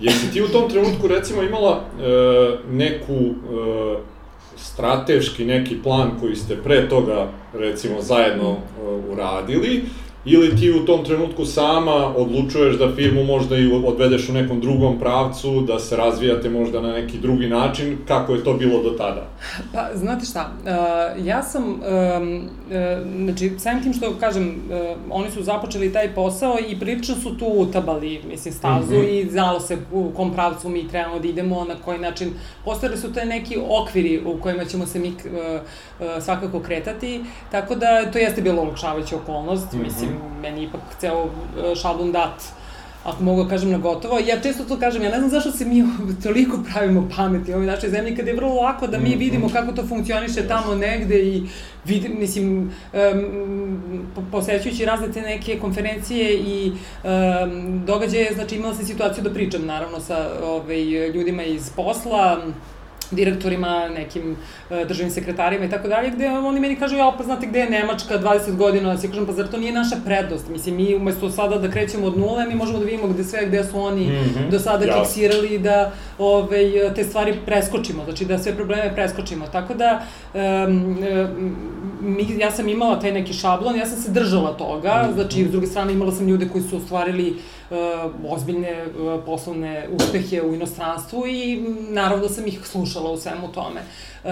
Jesi 0.00 0.32
ti 0.32 0.42
u 0.42 0.48
tom 0.48 0.70
trenutku 0.70 1.08
recimo 1.08 1.42
imala 1.42 1.80
e, 1.80 2.56
neku 2.70 3.14
e, 3.14 3.30
strateški 4.72 5.44
neki 5.44 5.82
plan 5.82 6.10
koji 6.20 6.36
ste 6.36 6.56
pre 6.56 6.88
toga 6.88 7.28
recimo 7.54 8.02
zajedno 8.02 8.50
e, 8.50 8.82
uradili 9.12 9.84
ili 10.24 10.56
ti 10.56 10.70
u 10.70 10.84
tom 10.84 11.04
trenutku 11.04 11.44
sama 11.44 12.14
odlučuješ 12.16 12.76
da 12.76 12.94
firmu 12.94 13.24
možda 13.24 13.56
i 13.56 13.72
odvedeš 13.86 14.28
u 14.28 14.32
nekom 14.32 14.60
drugom 14.60 14.98
pravcu, 14.98 15.60
da 15.60 15.78
se 15.78 15.96
razvijate 15.96 16.50
možda 16.50 16.80
na 16.80 16.92
neki 16.92 17.18
drugi 17.18 17.48
način, 17.48 17.98
kako 18.08 18.34
je 18.34 18.44
to 18.44 18.54
bilo 18.54 18.82
do 18.82 18.90
tada? 18.90 19.26
Pa, 19.72 19.88
znate 19.94 20.24
šta, 20.24 20.52
uh, 20.62 21.26
ja 21.26 21.42
sam, 21.42 21.64
um, 21.64 21.76
uh, 21.76 21.82
znači, 23.24 23.52
samim 23.58 23.82
tim 23.82 23.92
što 23.92 24.14
kažem, 24.20 24.48
uh, 24.48 24.96
oni 25.10 25.30
su 25.30 25.42
započeli 25.42 25.92
taj 25.92 26.14
posao 26.14 26.56
i 26.68 26.80
prilično 26.80 27.14
su 27.14 27.38
tu 27.38 27.46
utabali, 27.46 28.20
mislim, 28.28 28.54
stazu 28.54 28.94
mm 28.94 29.02
-hmm. 29.02 29.26
i 29.26 29.30
znalo 29.30 29.60
se 29.60 29.78
u 29.92 30.10
kom 30.16 30.32
pravcu 30.32 30.68
mi 30.68 30.88
trebamo 30.88 31.18
da 31.18 31.28
idemo, 31.28 31.64
na 31.64 31.74
koji 31.84 31.98
način, 31.98 32.30
postojali 32.64 32.98
su 32.98 33.12
te 33.12 33.24
neki 33.24 33.58
okviri 33.68 34.20
u 34.26 34.38
kojima 34.40 34.64
ćemo 34.64 34.86
se 34.86 34.98
mi 34.98 35.08
uh, 35.08 35.14
uh, 35.14 36.22
svakako 36.22 36.60
kretati, 36.60 37.24
tako 37.50 37.74
da 37.74 38.10
to 38.12 38.18
jeste 38.18 38.42
bilo 38.42 38.62
olakšavajuća 38.62 39.16
okolnost, 39.16 39.72
mm 39.72 39.76
-hmm. 39.76 39.84
mislim, 39.84 40.09
meni 40.42 40.64
ipak 40.64 40.80
ceo 41.00 41.24
e, 41.26 41.74
šablon 41.74 42.12
dat 42.12 42.42
ako 43.04 43.22
mogu 43.22 43.42
da 43.44 43.50
kažem 43.50 43.70
na 43.70 43.78
gotovo. 43.78 44.18
Ja 44.18 44.40
često 44.40 44.64
to 44.64 44.78
kažem, 44.78 45.02
ja 45.02 45.10
ne 45.10 45.18
znam 45.18 45.30
zašto 45.30 45.52
se 45.52 45.64
mi 45.64 45.84
toliko 46.24 46.58
pravimo 46.72 47.08
pameti 47.16 47.52
u 47.52 47.54
ovoj 47.54 47.66
našoj 47.66 47.90
zemlji, 47.90 48.16
kada 48.16 48.30
je 48.30 48.36
vrlo 48.36 48.54
lako 48.54 48.86
da 48.86 48.98
mi 48.98 49.08
mhm. 49.08 49.18
vidimo 49.18 49.48
kako 49.48 49.72
to 49.72 49.86
funkcioniše 49.86 50.48
tamo 50.48 50.74
negde 50.74 51.22
i 51.22 51.42
vidim, 51.84 52.18
mislim, 52.18 52.72
um, 52.92 54.06
posećujući 54.32 54.84
razne 54.84 55.12
te 55.12 55.20
neke 55.20 55.58
konferencije 55.58 56.34
i 56.34 56.72
um, 56.72 57.82
događaje, 57.86 58.34
znači 58.34 58.56
imala 58.56 58.74
sam 58.74 58.84
situaciju 58.84 59.24
da 59.24 59.30
pričam 59.30 59.66
naravno 59.66 60.00
sa 60.00 60.30
ovaj, 60.44 60.82
ljudima 61.14 61.42
iz 61.42 61.70
posla, 61.76 62.42
direktorima, 63.10 63.88
nekim 63.88 64.36
uh, 64.70 64.88
državnim 64.88 65.10
sekretarima 65.10 65.64
i 65.64 65.70
tako 65.70 65.88
dalje, 65.88 66.10
gde 66.10 66.28
oni 66.28 66.60
meni 66.60 66.76
kažu, 66.76 66.96
ja, 66.96 67.12
pa 67.18 67.24
znate 67.24 67.46
gde 67.46 67.58
je 67.58 67.70
Nemačka 67.70 68.18
20 68.18 68.56
godina, 68.56 68.90
ja 68.90 68.96
kažem, 68.96 69.26
pa 69.26 69.32
zar 69.32 69.48
to 69.48 69.58
nije 69.58 69.72
naša 69.72 69.96
prednost? 70.04 70.48
Mislim, 70.48 70.76
mi 70.76 70.94
umesto 70.94 71.30
sada 71.30 71.58
da 71.58 71.70
krećemo 71.70 72.06
od 72.06 72.18
nule, 72.18 72.46
mi 72.46 72.54
možemo 72.54 72.78
da 72.78 72.84
vidimo 72.84 73.08
gde 73.08 73.24
sve, 73.24 73.46
gde 73.46 73.64
su 73.64 73.80
oni 73.80 74.06
mm 74.06 74.10
-hmm. 74.10 74.50
do 74.50 74.58
sada 74.58 74.84
ja. 74.84 74.94
fiksirali 74.98 75.58
da 75.58 75.92
ove, 76.18 76.94
te 76.94 77.04
stvari 77.04 77.34
preskočimo, 77.46 78.04
znači 78.04 78.24
da 78.24 78.38
sve 78.38 78.56
probleme 78.56 78.94
preskočimo. 78.94 79.46
Tako 79.46 79.74
da, 79.74 80.02
um, 80.34 80.98
mi, 82.00 82.26
ja 82.38 82.50
sam 82.50 82.68
imala 82.68 83.00
taj 83.00 83.12
neki 83.12 83.32
šablon, 83.32 83.76
ja 83.76 83.86
sam 83.86 83.98
se 84.02 84.10
držala 84.10 84.52
toga, 84.52 84.88
mm 84.88 85.10
-hmm. 85.10 85.14
znači, 85.14 85.44
s 85.44 85.50
druge 85.50 85.66
strane 85.66 85.92
imala 85.92 86.12
sam 86.12 86.28
ljude 86.28 86.48
koji 86.48 86.64
su 86.64 86.76
ostvarili 86.76 87.30
uh, 87.30 87.59
ozbiljne 88.28 88.84
uh, 88.86 89.24
poslovne 89.26 89.88
uspehe 89.92 90.42
u 90.42 90.54
inostranstvu 90.54 91.26
i 91.26 91.64
naravno 91.90 92.28
da 92.28 92.34
sam 92.34 92.46
ih 92.46 92.60
slušala 92.64 93.10
u 93.10 93.16
svemu 93.16 93.52
tome. 93.52 93.80
Uh, 93.80 94.30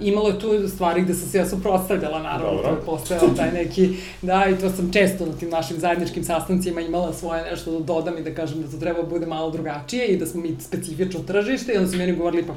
imalo 0.00 0.28
je 0.28 0.38
tu 0.38 0.68
stvari 0.68 1.02
gde 1.02 1.14
sam 1.14 1.28
se 1.28 1.38
ja 1.38 1.48
suprostavljala, 1.48 2.22
naravno, 2.22 2.62
to 2.62 2.68
je 2.68 2.86
postojao 2.86 3.28
taj 3.36 3.52
neki, 3.52 3.96
da, 4.22 4.46
i 4.46 4.60
to 4.60 4.70
sam 4.70 4.92
često 4.92 5.26
na 5.26 5.32
tim 5.32 5.50
našim 5.50 5.78
zajedničkim 5.78 6.24
sastancima 6.24 6.80
imala 6.80 7.12
svoje 7.12 7.50
nešto 7.50 7.72
da 7.72 7.78
dodam 7.78 8.18
i 8.18 8.22
da 8.22 8.34
kažem 8.34 8.62
da 8.62 8.70
to 8.70 8.76
treba 8.76 9.02
da 9.02 9.08
bude 9.08 9.26
malo 9.26 9.50
drugačije 9.50 10.06
i 10.06 10.16
da 10.16 10.26
smo 10.26 10.40
mi 10.40 10.56
specifično 10.60 11.20
tržište 11.20 11.72
i 11.72 11.76
onda 11.76 11.90
su 11.90 11.96
meni 11.96 12.16
govorili, 12.16 12.46
pa 12.46 12.54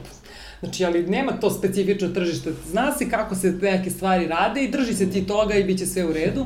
Znači, 0.59 0.85
ali 0.85 1.07
nema 1.07 1.31
to 1.31 1.49
specifično 1.49 2.07
tržište. 2.07 2.53
Zna 2.67 2.91
se 2.97 3.09
kako 3.09 3.35
se 3.35 3.51
neke 3.51 3.89
stvari 3.89 4.27
rade 4.27 4.63
i 4.63 4.71
drži 4.71 4.93
se 4.93 5.11
ti 5.11 5.27
toga 5.27 5.53
i 5.53 5.63
bit 5.63 5.79
će 5.79 5.85
sve 5.85 6.05
u 6.05 6.13
redu. 6.13 6.45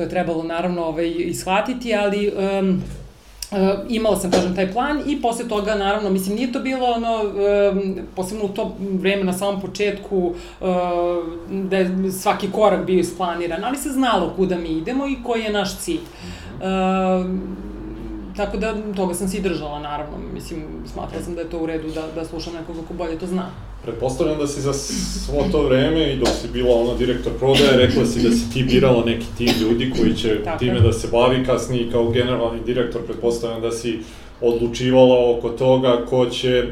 To 0.00 0.04
je 0.04 0.10
trebalo 0.10 0.42
naravno 0.42 0.84
ovaj, 0.84 1.14
ishvatiti, 1.18 1.94
ali 1.94 2.32
um, 2.60 2.82
Uh, 3.52 3.58
imala 3.88 4.16
sam, 4.16 4.30
kažem, 4.30 4.54
taj 4.56 4.72
plan 4.72 5.00
i 5.06 5.22
posle 5.22 5.48
toga, 5.48 5.74
naravno, 5.74 6.10
mislim, 6.10 6.36
nije 6.36 6.52
to 6.52 6.60
bilo 6.60 6.86
ono, 6.86 7.22
um, 7.22 7.96
posebno 8.16 8.44
u 8.44 8.48
to 8.48 8.76
vreme 8.80 9.24
na 9.24 9.32
samom 9.32 9.60
početku, 9.60 10.18
uh, 10.60 10.66
da 11.50 11.76
je 11.76 12.12
svaki 12.12 12.50
korak 12.50 12.86
bio 12.86 13.00
isplaniran, 13.00 13.64
ali 13.64 13.76
se 13.76 13.88
znalo 13.88 14.32
kuda 14.36 14.58
mi 14.58 14.68
idemo 14.68 15.06
i 15.06 15.16
koji 15.26 15.42
je 15.42 15.52
naš 15.52 15.76
cilj. 15.78 16.00
Uh, 16.00 16.64
tako 18.40 18.56
da, 18.56 18.74
toga 18.96 19.14
sam 19.14 19.28
se 19.28 19.36
i 19.36 19.40
držala, 19.40 19.78
naravno. 19.78 20.16
Mislim, 20.34 20.64
smatrala 20.92 21.24
sam 21.24 21.34
da 21.34 21.40
je 21.40 21.50
to 21.50 21.58
u 21.58 21.66
redu 21.66 21.88
da, 21.90 22.06
da 22.14 22.24
slušam 22.24 22.54
nekoga 22.54 22.80
ko 22.88 22.94
bolje 22.94 23.18
to 23.18 23.26
zna. 23.26 23.50
Pretpostavljam 23.82 24.38
da 24.38 24.46
si 24.46 24.60
za 24.60 24.72
svo 24.72 25.44
to 25.52 25.62
vreme 25.62 26.12
i 26.12 26.16
dok 26.16 26.28
si 26.28 26.48
bila 26.52 26.74
ona 26.74 26.94
direktor 26.94 27.32
prodaje, 27.38 27.76
rekla 27.76 28.06
si 28.06 28.22
da 28.22 28.30
si 28.30 28.52
ti 28.52 28.62
birala 28.62 29.04
neki 29.04 29.26
tim 29.38 29.52
ljudi 29.60 29.92
koji 29.98 30.14
će 30.14 30.44
Tako. 30.44 30.58
time 30.58 30.80
da 30.80 30.92
se 30.92 31.08
bavi 31.12 31.44
kasnije 31.46 31.90
kao 31.92 32.10
generalni 32.10 32.60
direktor, 32.64 33.02
pretpostavljam 33.02 33.60
da 33.60 33.70
si 33.70 33.98
odlučivala 34.40 35.36
oko 35.36 35.48
toga 35.48 36.04
ko 36.10 36.26
će 36.26 36.56
e, 36.58 36.64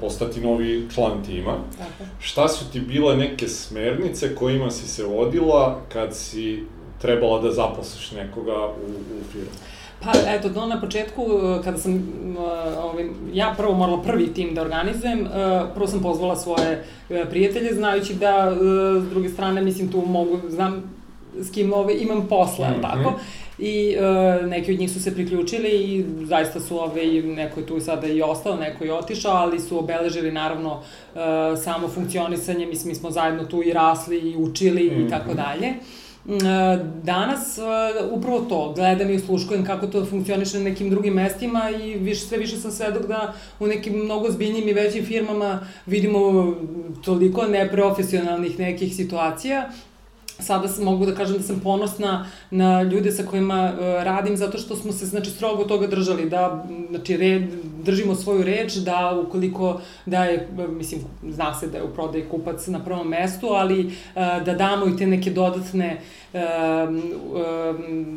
postati 0.00 0.40
novi 0.40 0.86
član 0.94 1.22
tima. 1.26 1.56
Tako. 1.78 2.10
Šta 2.20 2.48
su 2.48 2.72
ti 2.72 2.80
bile 2.80 3.16
neke 3.16 3.48
smernice 3.48 4.34
kojima 4.34 4.70
si 4.70 4.88
se 4.88 5.04
vodila 5.04 5.80
kad 5.92 6.16
si 6.16 6.62
trebala 7.00 7.40
da 7.42 7.52
zaposliš 7.52 8.12
nekoga 8.12 8.66
u, 8.66 8.90
u 8.90 9.32
firmu? 9.32 9.50
Pa, 10.02 10.12
eto, 10.26 10.48
to 10.48 10.66
na 10.66 10.80
početku, 10.80 11.22
uh, 11.22 11.64
kada 11.64 11.78
sam, 11.78 11.94
uh, 11.94 12.84
ovaj, 12.84 13.04
ja 13.32 13.54
prvo 13.56 13.74
morala 13.74 14.02
prvi 14.02 14.34
tim 14.34 14.54
da 14.54 14.62
organizujem, 14.62 15.20
uh, 15.20 15.28
prvo 15.74 15.86
sam 15.86 16.02
pozvala 16.02 16.36
svoje 16.36 16.84
prijatelje, 17.30 17.74
znajući 17.74 18.14
da, 18.14 18.56
s 19.00 19.08
druge 19.08 19.28
strane, 19.28 19.62
mislim, 19.62 19.92
tu 19.92 20.00
mogu, 20.06 20.40
znam 20.48 20.96
s 21.40 21.50
kim 21.50 21.72
ove, 21.72 21.82
ovaj, 21.82 21.94
imam 22.00 22.26
posla, 22.28 22.68
mm 22.68 22.74
-hmm. 22.74 22.82
tako? 22.82 23.12
I 23.58 23.96
neki 24.48 24.72
od 24.72 24.78
njih 24.78 24.90
su 24.90 25.02
se 25.02 25.14
priključili 25.14 25.68
i 25.68 26.04
zaista 26.24 26.60
su 26.60 26.78
ove, 26.78 26.84
ovaj, 26.84 27.22
neko 27.22 27.60
je 27.60 27.66
tu 27.66 27.80
sada 27.80 28.06
i 28.06 28.22
ostao, 28.22 28.56
neko 28.56 28.84
je 28.84 28.92
otišao, 28.92 29.32
ali 29.32 29.60
su 29.60 29.78
obeležili 29.78 30.32
naravno 30.32 30.82
samo 31.64 31.88
funkcionisanje, 31.88 32.66
mislim, 32.66 32.88
mi 32.88 32.94
smo 32.94 33.10
zajedno 33.10 33.44
tu 33.44 33.62
i 33.62 33.72
rasli 33.72 34.18
i 34.18 34.36
učili 34.36 34.90
mm 34.90 34.94
-hmm. 34.94 35.06
i 35.06 35.10
tako 35.10 35.34
dalje. 35.34 35.74
Danas 37.02 37.58
upravo 38.10 38.40
to, 38.40 38.72
gledam 38.76 39.10
i 39.10 39.16
usluškujem 39.16 39.64
kako 39.64 39.86
to 39.86 40.04
funkcioniše 40.04 40.58
na 40.58 40.64
nekim 40.64 40.90
drugim 40.90 41.14
mestima 41.14 41.70
i 41.70 41.94
više, 41.94 42.20
sve 42.20 42.38
više 42.38 42.56
sam 42.56 42.70
svedok 42.70 43.06
da 43.06 43.34
u 43.60 43.66
nekim 43.66 43.92
mnogo 43.92 44.30
zbiljnim 44.30 44.68
i 44.68 44.72
većim 44.72 45.04
firmama 45.04 45.60
vidimo 45.86 46.54
toliko 47.04 47.46
neprofesionalnih 47.46 48.58
nekih 48.58 48.96
situacija 48.96 49.70
sada 50.38 50.68
mogu 50.80 51.06
da 51.06 51.14
kažem 51.14 51.36
da 51.36 51.42
sam 51.42 51.60
ponosna 51.60 52.26
na 52.50 52.82
ljude 52.82 53.12
sa 53.12 53.22
kojima 53.22 53.72
uh, 53.72 53.78
radim 54.02 54.36
zato 54.36 54.58
što 54.58 54.76
smo 54.76 54.92
se 54.92 55.06
znači 55.06 55.30
strogo 55.30 55.64
toga 55.64 55.86
držali 55.86 56.30
da 56.30 56.66
znači 56.90 57.16
red, 57.16 57.42
držimo 57.84 58.14
svoju 58.14 58.42
reč 58.42 58.74
da 58.74 59.22
ukoliko 59.26 59.80
da 60.06 60.24
je 60.24 60.48
mislim 60.68 61.00
zna 61.28 61.54
se 61.54 61.66
da 61.66 61.78
je 61.78 61.84
u 61.84 61.94
prodaji 61.94 62.24
kupac 62.30 62.66
na 62.66 62.84
prvom 62.84 63.08
mestu 63.08 63.46
ali 63.46 63.86
uh, 63.86 63.92
da 64.44 64.54
damo 64.54 64.86
i 64.86 64.96
te 64.96 65.06
neke 65.06 65.30
dodatne 65.30 65.94
uh, 65.94 66.25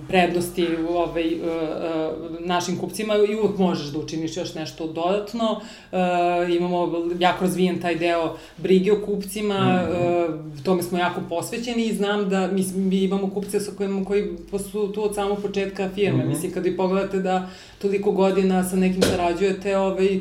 prednosti 0.08 0.68
ovaj 0.90 1.34
uh, 1.34 1.42
uh, 1.42 2.46
našim 2.46 2.78
kupcima 2.78 3.16
i 3.16 3.36
uvek 3.36 3.58
možeš 3.58 3.88
da 3.88 4.00
učiniš 4.00 4.38
još 4.38 4.54
nešto 4.54 4.88
dodatno 4.88 5.52
uh, 5.52 6.56
imamo 6.56 7.06
jako 7.20 7.44
razvijen 7.44 7.82
taj 7.82 7.96
deo 7.96 8.36
brige 8.58 8.94
o 8.94 9.06
kupcima 9.06 9.60
mm 9.60 9.94
-hmm. 9.94 10.56
uh, 10.56 10.64
tome 10.64 10.84
smo 10.84 10.98
jako 10.98 11.22
posvećeni 11.30 11.86
i 11.86 11.94
znam 11.94 12.30
da 12.30 12.48
mi, 12.48 12.66
mi 12.76 13.04
imamo 13.04 13.30
kupce 13.30 13.60
sa 13.60 13.72
kojima 13.78 14.06
koji 14.06 14.30
su 14.72 14.92
tu 14.92 15.04
od 15.04 15.16
samog 15.16 15.42
početka 15.42 15.90
firme. 15.96 16.18
Mm 16.18 16.22
-hmm. 16.22 16.30
Mislim, 16.30 16.52
kada 16.52 16.70
i 16.70 16.78
pogledate 16.78 17.20
da 17.20 17.50
toliko 17.82 18.12
godina 18.12 18.64
sa 18.64 18.76
nekim 18.76 19.02
sarađujete, 19.02 19.78
ovaj, 19.78 20.16
e, 20.16 20.20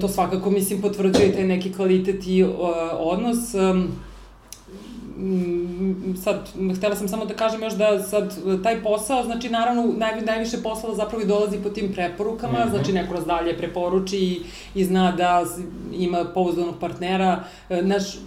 to 0.00 0.08
svakako, 0.08 0.50
mislim, 0.50 0.80
potvrđuje 0.80 1.32
taj 1.32 1.44
neki 1.44 1.72
kvalitet 1.72 2.26
i 2.26 2.44
odnos. 2.98 3.54
Um, 3.54 3.88
sad, 6.22 6.48
htela 6.76 6.96
sam 6.96 7.08
samo 7.08 7.24
da 7.24 7.34
kažem 7.34 7.62
još 7.62 7.72
da 7.72 8.02
sad 8.02 8.38
taj 8.62 8.82
posao, 8.82 9.24
znači 9.24 9.48
naravno 9.48 9.92
naj, 9.96 10.20
najviše 10.20 10.62
posla 10.62 10.94
zapravo 10.94 11.22
i 11.22 11.26
dolazi 11.26 11.58
po 11.62 11.68
tim 11.68 11.92
preporukama, 11.92 12.52
mm 12.52 12.62
-hmm. 12.62 12.70
znači 12.70 12.92
neko 12.92 13.14
razdalje 13.14 13.56
preporuči 13.58 14.18
i, 14.18 14.40
i 14.74 14.84
zna 14.84 15.12
da 15.12 15.44
ima 15.92 16.24
pouzdanog 16.24 16.74
partnera. 16.80 17.44
E, 17.68 17.82
naš 17.82 18.14
e, 18.14 18.18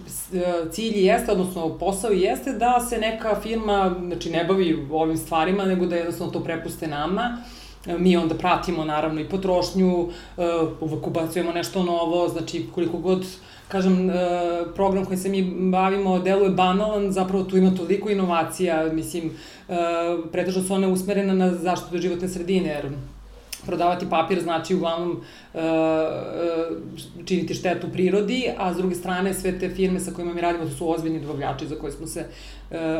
cilj 0.70 1.06
jeste, 1.06 1.32
odnosno 1.32 1.78
posao 1.78 2.10
jeste 2.10 2.52
da 2.52 2.80
se 2.80 2.98
neka 2.98 3.40
firma, 3.40 3.94
znači 4.06 4.30
ne 4.30 4.44
bavi 4.44 4.86
ovim 4.92 5.16
stvarima, 5.16 5.64
nego 5.64 5.86
da 5.86 5.96
jednostavno 5.96 6.32
to 6.32 6.40
prepuste 6.40 6.86
nama 6.86 7.38
e, 7.86 7.98
mi 7.98 8.16
onda 8.16 8.34
pratimo 8.34 8.84
naravno 8.84 9.20
i 9.20 9.28
potrošnju, 9.28 10.08
uvek 10.80 11.06
ubacujemo 11.06 11.52
nešto 11.52 11.82
novo, 11.82 12.28
znači 12.28 12.66
koliko 12.74 12.98
god 12.98 13.18
uh, 13.18 13.26
kažem, 13.68 14.10
e, 14.10 14.14
program 14.74 15.04
koji 15.04 15.16
se 15.16 15.28
mi 15.28 15.42
bavimo 15.70 16.18
deluje 16.18 16.50
banalan, 16.50 17.12
zapravo 17.12 17.44
tu 17.44 17.56
ima 17.56 17.74
toliko 17.76 18.10
inovacija, 18.10 18.92
mislim, 18.92 19.30
e, 19.68 19.74
pretežno 20.32 20.62
su 20.62 20.74
one 20.74 20.86
usmerene 20.86 21.34
na 21.34 21.54
zaštitu 21.54 21.98
životne 21.98 22.28
sredine, 22.28 22.68
jer 22.68 22.90
prodavati 23.66 24.10
papir 24.10 24.42
znači 24.42 24.74
uglavnom 24.74 25.10
uh, 25.54 25.60
činiti 27.24 27.54
štetu 27.54 27.86
prirodi, 27.92 28.50
a 28.58 28.74
s 28.74 28.76
druge 28.76 28.94
strane 28.94 29.34
sve 29.34 29.58
te 29.58 29.68
firme 29.68 30.00
sa 30.00 30.10
kojima 30.10 30.34
mi 30.34 30.40
radimo, 30.40 30.64
to 30.64 30.70
su 30.70 30.90
ozbiljni 30.90 31.20
dobavljači 31.20 31.66
za 31.66 31.76
koje 31.76 31.92
smo 31.92 32.06
se 32.06 32.26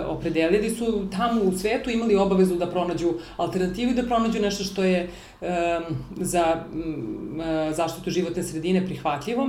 opredelili, 0.06 0.70
su 0.70 1.06
tamo 1.16 1.42
u 1.42 1.52
svetu 1.52 1.90
imali 1.90 2.16
obavezu 2.16 2.56
da 2.56 2.66
pronađu 2.66 3.12
alternativu 3.36 3.90
i 3.90 3.94
da 3.94 4.02
pronađu 4.02 4.42
nešto 4.42 4.64
što 4.64 4.84
je 4.84 5.08
za 6.16 6.44
zaštitu 7.72 8.10
životne 8.10 8.42
sredine 8.42 8.86
prihvatljivo 8.86 9.48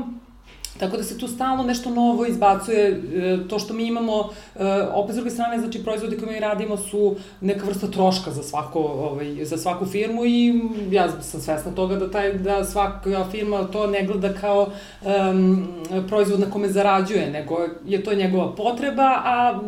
Tako 0.79 0.97
da 0.97 1.03
se 1.03 1.17
tu 1.17 1.27
stalno 1.27 1.63
nešto 1.63 1.89
novo 1.89 2.25
izbacuje, 2.25 2.89
e, 2.89 3.47
to 3.47 3.59
što 3.59 3.73
mi 3.73 3.87
imamo, 3.87 4.29
e, 4.55 4.63
opet 4.93 5.13
s 5.13 5.15
druge 5.15 5.31
strane, 5.31 5.59
znači 5.59 5.83
proizvode 5.83 6.17
koje 6.17 6.31
mi 6.31 6.39
radimo 6.39 6.77
su 6.77 7.15
neka 7.41 7.65
vrsta 7.65 7.87
troška 7.87 8.31
za, 8.31 8.43
svako, 8.43 8.79
ovaj, 8.79 9.45
za 9.45 9.57
svaku 9.57 9.85
firmu 9.85 10.25
i 10.25 10.61
ja 10.91 11.21
sam 11.21 11.41
svesna 11.41 11.71
toga 11.71 11.95
da, 11.95 12.11
taj, 12.11 12.33
da 12.33 12.63
svaka 12.63 13.25
firma 13.31 13.63
to 13.63 13.87
ne 13.87 14.03
gleda 14.03 14.33
kao 14.33 14.67
um, 15.01 15.67
proizvod 16.07 16.39
na 16.39 16.49
kome 16.49 16.69
zarađuje, 16.69 17.31
nego 17.31 17.57
je 17.85 18.03
to 18.03 18.13
njegova 18.13 18.55
potreba, 18.55 19.21
a 19.25 19.59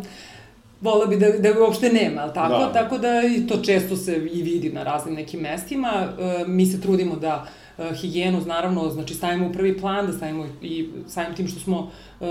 vola 0.81 1.05
bi 1.05 1.17
da, 1.17 1.29
da 1.29 1.51
ga 1.51 1.61
uopšte 1.61 1.89
nema, 1.89 2.21
ali 2.21 2.33
tako? 2.33 2.59
Da. 2.59 2.73
Tako 2.73 2.97
da 2.97 3.21
i 3.37 3.47
to 3.47 3.57
često 3.57 3.95
se 3.95 4.15
i 4.15 4.41
vidi 4.43 4.69
na 4.69 4.83
raznim 4.83 5.15
nekim 5.15 5.39
mestima. 5.39 5.89
E, 6.19 6.43
mi 6.47 6.65
se 6.65 6.81
trudimo 6.81 7.15
da 7.15 7.35
uh, 7.35 7.66
higijenu, 8.01 8.41
naravno, 8.45 8.89
znači 8.89 9.13
stavimo 9.13 9.47
u 9.47 9.53
prvi 9.53 9.77
plan, 9.77 10.07
da 10.07 10.13
stavimo 10.13 10.45
i 10.61 10.89
samim 11.07 11.35
tim 11.35 11.47
što 11.47 11.59
smo, 11.59 11.79
uh, 12.19 12.27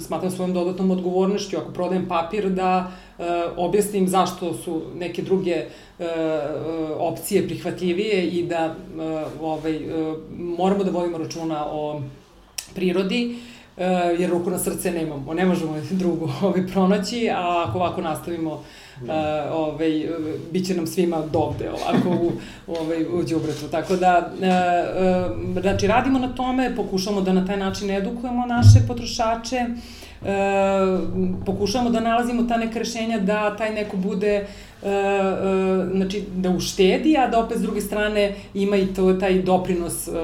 smatram 0.00 0.30
svojom 0.30 0.54
dodatnom 0.54 0.90
odgovornošću, 0.90 1.56
ako 1.56 1.72
prodajem 1.72 2.08
papir, 2.08 2.50
da 2.50 2.92
uh, 3.18 3.24
objasnim 3.56 4.08
zašto 4.08 4.54
su 4.54 4.82
neke 4.94 5.22
druge 5.22 5.64
opcije 6.98 7.46
prihvatljivije 7.46 8.26
i 8.26 8.42
da 8.42 8.74
ovaj, 9.40 9.80
moramo 10.38 10.84
da 10.84 10.90
vodimo 10.90 11.18
računa 11.18 11.66
o 11.70 12.02
prirodi, 12.74 13.36
jer 14.18 14.30
ruku 14.30 14.50
na 14.50 14.58
srce 14.58 14.90
nemamo, 14.90 15.34
ne 15.34 15.44
možemo 15.44 15.76
drugu 15.90 16.30
ovaj, 16.42 16.66
pronaći, 16.66 17.30
a 17.30 17.64
ako 17.68 17.78
ovako 17.78 18.00
nastavimo 18.00 18.64
uh, 19.02 19.08
Uh, 19.08 19.08
ovaj, 19.52 20.08
bit 20.52 20.66
će 20.66 20.74
nam 20.74 20.86
svima 20.86 21.22
dovde 21.32 21.70
ovako 21.70 22.08
u, 22.24 22.32
ovaj, 22.66 23.04
u 23.04 23.24
džubretu. 23.24 23.68
Tako 23.70 23.96
da, 23.96 24.32
uh, 24.32 24.42
uh, 25.56 25.62
znači, 25.62 25.86
radimo 25.86 26.18
na 26.18 26.34
tome, 26.34 26.76
pokušamo 26.76 27.20
da 27.20 27.32
na 27.32 27.46
taj 27.46 27.56
način 27.56 27.90
edukujemo 27.90 28.46
naše 28.46 28.86
potrošače, 28.88 29.66
uh, 30.20 30.28
pokušamo 31.46 31.90
da 31.90 32.00
nalazimo 32.00 32.42
ta 32.42 32.56
neka 32.56 32.78
rešenja 32.78 33.18
da 33.18 33.56
taj 33.56 33.74
neko 33.74 33.96
bude 33.96 34.46
uh, 34.82 34.88
uh, 34.88 35.96
znači 35.96 36.24
da 36.36 36.50
uštedi, 36.50 37.16
a 37.16 37.28
da 37.28 37.44
opet 37.44 37.58
s 37.58 37.62
druge 37.62 37.80
strane 37.80 38.34
ima 38.54 38.76
i 38.76 38.86
to, 38.86 39.12
taj 39.12 39.42
doprinos 39.42 40.08
uh, 40.08 40.14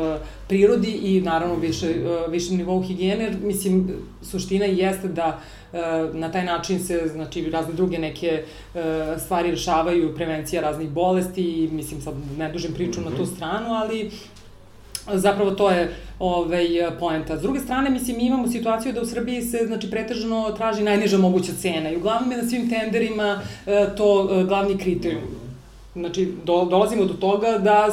prirodi 0.49 0.91
i 0.91 1.21
naravno 1.21 1.55
više, 1.55 1.87
uh, 1.87 2.33
višem 2.33 2.57
nivou 2.57 2.83
higijene. 2.83 3.33
Mislim, 3.43 3.89
suština 4.23 4.65
jeste 4.65 5.09
da 5.09 5.41
E, 5.77 6.09
na 6.13 6.33
taj 6.33 6.45
način 6.45 6.81
se, 6.85 7.09
znači, 7.13 7.51
razne 7.51 7.75
druge 7.75 7.99
neke 7.99 8.27
e, 8.27 8.81
stvari 9.19 9.51
rešavaju, 9.51 10.15
prevencija 10.15 10.63
raznih 10.63 10.89
bolesti 10.89 11.43
i, 11.43 11.69
mislim, 11.73 12.01
sad 12.01 12.15
ne 12.39 12.53
dužem 12.53 12.73
priču 12.75 13.01
mm 13.01 13.05
-hmm. 13.05 13.11
na 13.11 13.17
tu 13.17 13.23
mhm. 13.23 13.35
stranu, 13.35 13.75
ali 13.75 14.11
zapravo 15.13 15.51
to 15.51 15.71
je 15.71 15.95
ovaj, 16.19 16.67
poenta. 17.01 17.39
S 17.39 17.43
druge 17.43 17.61
strane, 17.61 17.91
mislim, 17.91 18.17
mi 18.17 18.27
imamo 18.27 18.49
situaciju 18.49 18.93
da 18.93 19.01
u 19.01 19.07
Srbiji 19.07 19.43
se, 19.43 19.59
znači, 19.67 19.91
pretežno 19.91 20.55
traži 20.57 20.83
najniža 20.83 21.19
moguća 21.19 21.53
cena 21.61 21.91
i 21.91 21.97
uglavnom 21.97 22.33
je 22.33 22.43
na 22.43 22.49
svim 22.49 22.71
tenderima 22.71 23.41
e, 23.67 23.87
to 23.97 24.45
glavni 24.49 24.79
kriterijum. 24.79 25.46
Znači, 25.97 26.33
do, 26.45 26.65
dolazimo 26.65 27.05
do 27.05 27.15
toga 27.15 27.59
da 27.59 27.89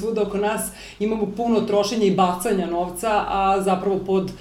svuda 0.00 0.22
oko 0.22 0.38
nas 0.38 0.70
imamo 0.98 1.26
puno 1.36 1.60
trošenja 1.60 2.04
i 2.04 2.14
bacanja 2.14 2.66
novca, 2.66 3.24
a 3.28 3.60
zapravo 3.64 3.98
pod 3.98 4.32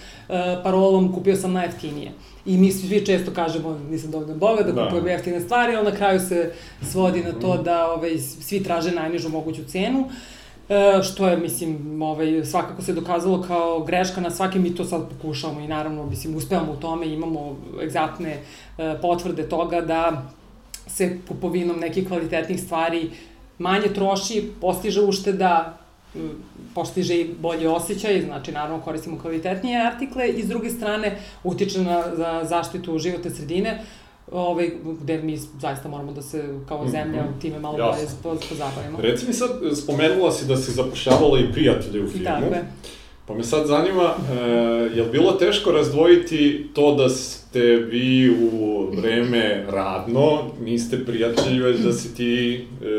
parolom 0.63 1.13
kupio 1.13 1.35
sam 1.35 1.53
najjeftinije. 1.53 2.11
I 2.45 2.57
mi 2.57 2.71
svi 2.71 3.05
često 3.05 3.31
kažemo, 3.31 3.79
nisam 3.89 4.11
dovoljno 4.11 4.35
boga, 4.35 4.63
da, 4.63 4.71
da. 4.71 4.83
kupujem 4.83 5.07
jeftine 5.07 5.39
stvari, 5.39 5.75
ali 5.75 5.91
na 5.91 5.97
kraju 5.97 6.19
se 6.19 6.51
svodi 6.81 7.23
na 7.23 7.31
to 7.31 7.57
da 7.57 7.91
ovaj, 7.91 8.17
svi 8.17 8.63
traže 8.63 8.91
najnižu 8.91 9.29
moguću 9.29 9.65
cenu. 9.67 10.09
E, 10.69 11.03
što 11.03 11.27
je, 11.27 11.37
mislim, 11.37 12.01
ovaj, 12.01 12.45
svakako 12.45 12.81
se 12.81 12.93
dokazalo 12.93 13.41
kao 13.41 13.83
greška 13.83 14.21
na 14.21 14.29
svake, 14.29 14.59
mi 14.59 14.75
to 14.75 14.85
sad 14.85 15.09
pokušavamo 15.09 15.59
i 15.59 15.67
naravno, 15.67 16.05
mislim, 16.05 16.35
uspevamo 16.35 16.71
u 16.71 16.75
tome, 16.75 17.07
imamo 17.07 17.55
egzaktne 17.83 18.43
e, 18.77 18.97
potvrde 19.01 19.49
toga 19.49 19.81
da 19.81 20.31
se 20.89 21.17
kupovinom 21.27 21.79
nekih 21.79 22.07
kvalitetnih 22.07 22.61
stvari 22.61 23.09
manje 23.57 23.93
troši, 23.93 24.51
postiže 24.61 25.01
ušteda, 25.01 25.77
postiže 26.75 27.21
i 27.21 27.33
bolje 27.39 27.69
osjećaj, 27.69 28.21
znači 28.21 28.51
naravno 28.51 28.81
koristimo 28.81 29.19
kvalitetnije 29.19 29.87
artikle 29.87 30.29
i 30.29 30.43
s 30.43 30.47
druge 30.47 30.69
strane 30.69 31.17
utiče 31.43 31.81
na 31.81 32.03
za 32.15 32.41
zaštitu 32.43 32.97
životne 32.97 33.31
sredine, 33.31 33.83
ovaj, 34.31 34.71
gde 35.01 35.17
mi 35.17 35.37
zaista 35.37 35.89
moramo 35.89 36.11
da 36.11 36.21
se 36.21 36.59
kao 36.67 36.81
mhm. 36.81 36.91
zemlja 36.91 37.21
mm 37.23 37.27
-hmm. 37.27 37.41
time 37.41 37.59
malo 37.59 37.77
bolje 38.23 38.39
pozabavimo. 38.49 39.01
Reci 39.01 39.27
mi 39.27 39.33
sad, 39.33 39.49
spomenula 39.83 40.31
si 40.31 40.45
da 40.45 40.57
si 40.57 40.71
zapošljavala 40.71 41.39
i 41.39 41.51
prijatelje 41.51 42.03
u 42.03 42.07
filmu. 42.07 42.25
Tako 42.25 42.45
je. 42.45 42.65
Pa 43.29 43.35
me 43.35 43.43
sad 43.43 43.67
zanima, 43.67 44.13
e, 44.13 44.43
je 44.95 45.03
li 45.03 45.09
bilo 45.11 45.31
teško 45.31 45.71
razdvojiti 45.71 46.67
to 46.73 46.95
da 46.95 47.09
ste 47.09 47.75
vi 47.75 48.29
u 48.29 48.87
vreme 48.95 49.65
radno, 49.69 50.41
niste 50.61 51.05
prijatelji, 51.05 51.59
već 51.59 51.79
da 51.79 51.93
si 51.93 52.15
ti 52.15 52.53
e, 52.55 52.89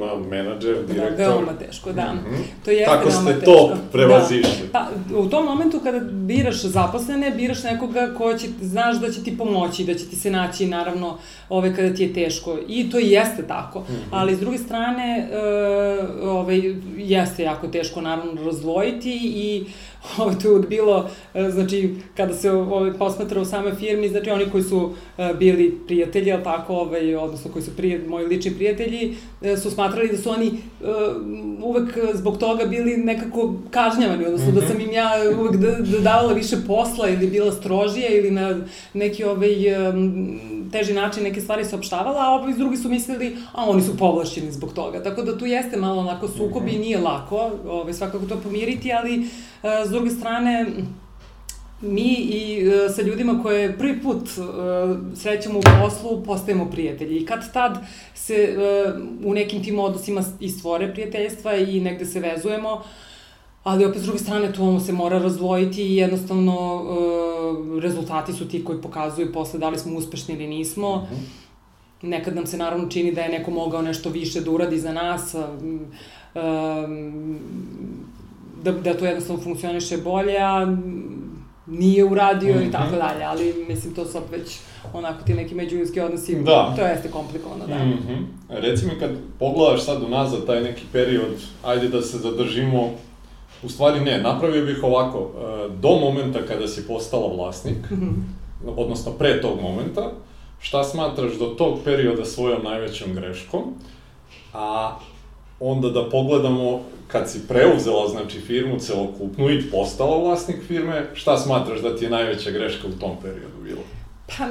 njima 0.00 0.28
menadžer, 0.28 0.76
da, 0.76 0.92
direktor? 0.92 1.16
Da, 1.16 1.28
veoma 1.28 1.52
teško, 1.52 1.92
da. 1.92 2.12
Mm 2.12 2.18
-hmm. 2.18 2.64
To 2.64 2.70
jeste 2.70 2.96
Kako 2.96 3.10
ste 3.10 3.40
to 3.40 3.76
prevazišli? 3.92 4.68
Da. 4.72 4.88
Pa, 5.10 5.16
u 5.16 5.28
tom 5.28 5.44
momentu 5.44 5.80
kada 5.84 5.98
biraš 6.00 6.62
zaposlene, 6.62 7.30
biraš 7.30 7.62
nekoga 7.62 8.14
ko 8.18 8.34
će, 8.34 8.46
znaš 8.60 9.00
da 9.00 9.12
će 9.12 9.22
ti 9.24 9.38
pomoći, 9.38 9.84
da 9.84 9.94
će 9.94 10.06
ti 10.06 10.16
se 10.16 10.30
naći, 10.30 10.66
naravno, 10.66 11.18
ove, 11.48 11.76
kada 11.76 11.94
ti 11.94 12.02
je 12.02 12.14
teško. 12.14 12.58
I 12.68 12.90
to 12.90 12.98
i 12.98 13.10
jeste 13.10 13.46
tako. 13.46 13.80
Mm 13.80 13.92
-hmm. 13.92 14.08
Ali, 14.10 14.36
s 14.36 14.40
druge 14.40 14.58
strane, 14.58 15.28
e, 15.32 15.38
ove, 16.22 16.56
jeste 16.96 17.42
jako 17.42 17.68
teško, 17.68 18.00
naravno, 18.00 18.44
razdvojiti 18.44 19.20
i 19.22 19.64
ovo 20.18 20.34
to 20.42 20.56
je 20.56 20.62
bilo, 20.62 21.08
e, 21.34 21.50
znači, 21.50 21.94
kada 22.16 22.34
se 22.34 22.50
ovaj, 22.50 22.92
posmatra 22.92 23.40
u 23.40 23.44
same 23.44 23.74
firmi, 23.74 24.08
znači 24.08 24.30
oni 24.30 24.50
koji 24.50 24.62
su 24.62 24.90
e, 25.18 25.34
bili 25.38 25.78
prijatelji, 25.86 26.32
ali 26.32 26.44
tako, 26.44 26.74
ovaj, 26.74 27.14
odnosno 27.16 27.50
koji 27.52 27.62
su 27.62 27.70
prije, 27.76 28.04
moji 28.08 28.26
lični 28.26 28.54
prijatelji, 28.54 29.16
e, 29.42 29.56
su 29.56 29.70
smatrali 29.70 30.08
da 30.08 30.18
su 30.18 30.30
oni 30.30 30.52
uvek 31.62 31.98
zbog 32.14 32.38
toga 32.38 32.64
bili 32.64 32.96
nekako 32.96 33.54
kažnjavani, 33.70 34.26
odnosno 34.26 34.48
mm 34.48 34.52
-hmm. 34.52 34.60
da 34.60 34.66
sam 34.66 34.80
im 34.80 34.92
ja 34.92 35.10
uvek 35.40 35.56
da, 35.56 35.70
da 35.70 35.98
davala 35.98 36.32
više 36.32 36.56
posla 36.66 37.08
ili 37.08 37.26
bila 37.26 37.52
strožija 37.52 38.08
ili 38.08 38.30
na 38.30 38.60
neki 38.94 39.24
ovaj, 39.24 39.48
teži 40.72 40.92
način 40.92 41.22
neke 41.22 41.40
stvari 41.40 41.64
saopštavala, 41.64 42.20
a 42.20 42.30
ovi 42.30 42.54
drugi 42.54 42.76
su 42.76 42.88
mislili, 42.88 43.36
a 43.52 43.70
oni 43.70 43.82
su 43.82 43.96
povlašćeni 43.96 44.52
zbog 44.52 44.72
toga. 44.72 45.02
Tako 45.02 45.22
da 45.22 45.38
tu 45.38 45.46
jeste 45.46 45.76
malo 45.76 46.00
onako 46.00 46.28
sukob 46.28 46.62
mm 46.62 46.66
-hmm. 46.66 46.76
i 46.76 46.78
nije 46.78 46.98
lako 46.98 47.50
ovaj, 47.68 47.94
svakako 47.94 48.26
to 48.26 48.36
pomiriti, 48.36 48.92
ali 48.92 49.26
s 49.90 49.92
druge 49.92 50.10
strane, 50.10 50.66
mi 51.80 52.14
i 52.14 52.68
uh, 52.68 52.94
sa 52.94 53.02
ljudima 53.02 53.42
koje 53.42 53.78
prvi 53.78 54.02
put 54.02 54.16
uh, 54.16 54.46
srećemo 55.14 55.58
u 55.58 55.62
poslu 55.82 56.22
postajemo 56.24 56.70
prijatelji 56.70 57.16
i 57.16 57.26
kad 57.26 57.52
tad 57.52 57.78
se 58.14 58.56
uh, 58.56 59.26
u 59.26 59.34
nekim 59.34 59.64
tim 59.64 59.78
odnosima 59.78 60.22
i 60.40 60.48
stvore 60.48 60.92
prijateljstva 60.92 61.54
i 61.54 61.80
negde 61.80 62.04
se 62.04 62.20
vezujemo, 62.20 62.82
ali 63.62 63.84
opet 63.84 64.02
s 64.02 64.04
druge 64.04 64.18
strane 64.18 64.52
to 64.52 64.80
se 64.80 64.92
mora 64.92 65.18
razdvojiti 65.18 65.82
i 65.82 65.96
jednostavno 65.96 66.82
uh, 66.82 67.82
rezultati 67.82 68.32
su 68.32 68.48
ti 68.48 68.64
koji 68.64 68.82
pokazuju 68.82 69.32
posle 69.32 69.58
da 69.58 69.68
li 69.68 69.78
smo 69.78 69.96
uspešni 69.96 70.34
ili 70.34 70.46
nismo. 70.46 70.96
Mm 70.96 71.14
-hmm. 71.14 72.08
Nekad 72.08 72.34
nam 72.34 72.46
se 72.46 72.56
naravno 72.56 72.88
čini 72.88 73.12
da 73.12 73.20
je 73.20 73.38
neko 73.38 73.50
mogao 73.50 73.82
nešto 73.82 74.10
više 74.10 74.40
da 74.40 74.50
uradi 74.50 74.78
za 74.78 74.92
nas, 74.92 75.34
um, 75.34 75.86
da, 78.62 78.72
da 78.72 78.94
to 78.94 79.06
jednostavno 79.06 79.42
funkcioniše 79.42 79.96
bolje, 79.96 80.38
a 80.38 80.76
nije 81.66 82.04
uradio 82.04 82.54
mm 82.54 82.58
-hmm. 82.58 82.68
i 82.68 82.72
tako 82.72 82.86
mhm. 82.86 82.98
dalje, 82.98 83.24
ali 83.24 83.64
mislim 83.68 83.94
to 83.94 84.04
sad 84.04 84.22
već 84.30 84.58
onako 84.92 85.22
ti 85.24 85.34
neki 85.34 85.54
međuljudski 85.54 86.00
odnosi, 86.00 86.42
da. 86.42 86.74
to 86.76 86.82
jeste 86.82 87.10
komplikovano, 87.10 87.66
da. 87.66 87.84
Mm 87.84 87.98
-hmm. 88.08 88.24
Reci 88.48 88.86
mi 88.86 88.98
kad 88.98 89.10
pogledaš 89.38 89.84
sad 89.84 90.02
unazad 90.02 90.46
taj 90.46 90.62
neki 90.62 90.82
period, 90.92 91.36
ajde 91.64 91.88
da 91.88 92.02
se 92.02 92.18
zadržimo, 92.18 92.90
u 93.62 93.68
stvari 93.68 94.00
ne, 94.00 94.22
napravio 94.22 94.66
bih 94.66 94.78
ovako, 94.82 95.18
e, 95.18 95.68
do 95.80 95.88
momenta 95.88 96.38
kada 96.48 96.68
si 96.68 96.86
postala 96.86 97.32
vlasnik, 97.34 97.90
mm 97.90 97.94
-hmm. 97.94 98.72
odnosno 98.76 99.12
pre 99.12 99.40
tog 99.40 99.60
momenta, 99.62 100.10
šta 100.60 100.84
smatraš 100.84 101.32
do 101.38 101.46
tog 101.46 101.78
perioda 101.84 102.24
svojom 102.24 102.64
najvećom 102.64 103.14
greškom, 103.14 103.62
a 104.54 104.98
onda 105.60 105.90
da 105.90 106.08
pogledamo 106.10 106.82
kad 107.08 107.30
si 107.30 107.48
preuzela 107.48 108.08
znači 108.08 108.40
firmu 108.40 108.78
celokupnu 108.78 109.50
i 109.50 109.70
postala 109.70 110.18
vlasnik 110.18 110.56
firme, 110.68 111.06
šta 111.14 111.38
smatraš 111.38 111.80
da 111.80 111.96
ti 111.96 112.04
je 112.04 112.10
najveća 112.10 112.50
greška 112.50 112.88
u 112.88 113.00
tom 113.00 113.16
periodu 113.22 113.62
bila? 113.64 113.82
Pa, 114.38 114.46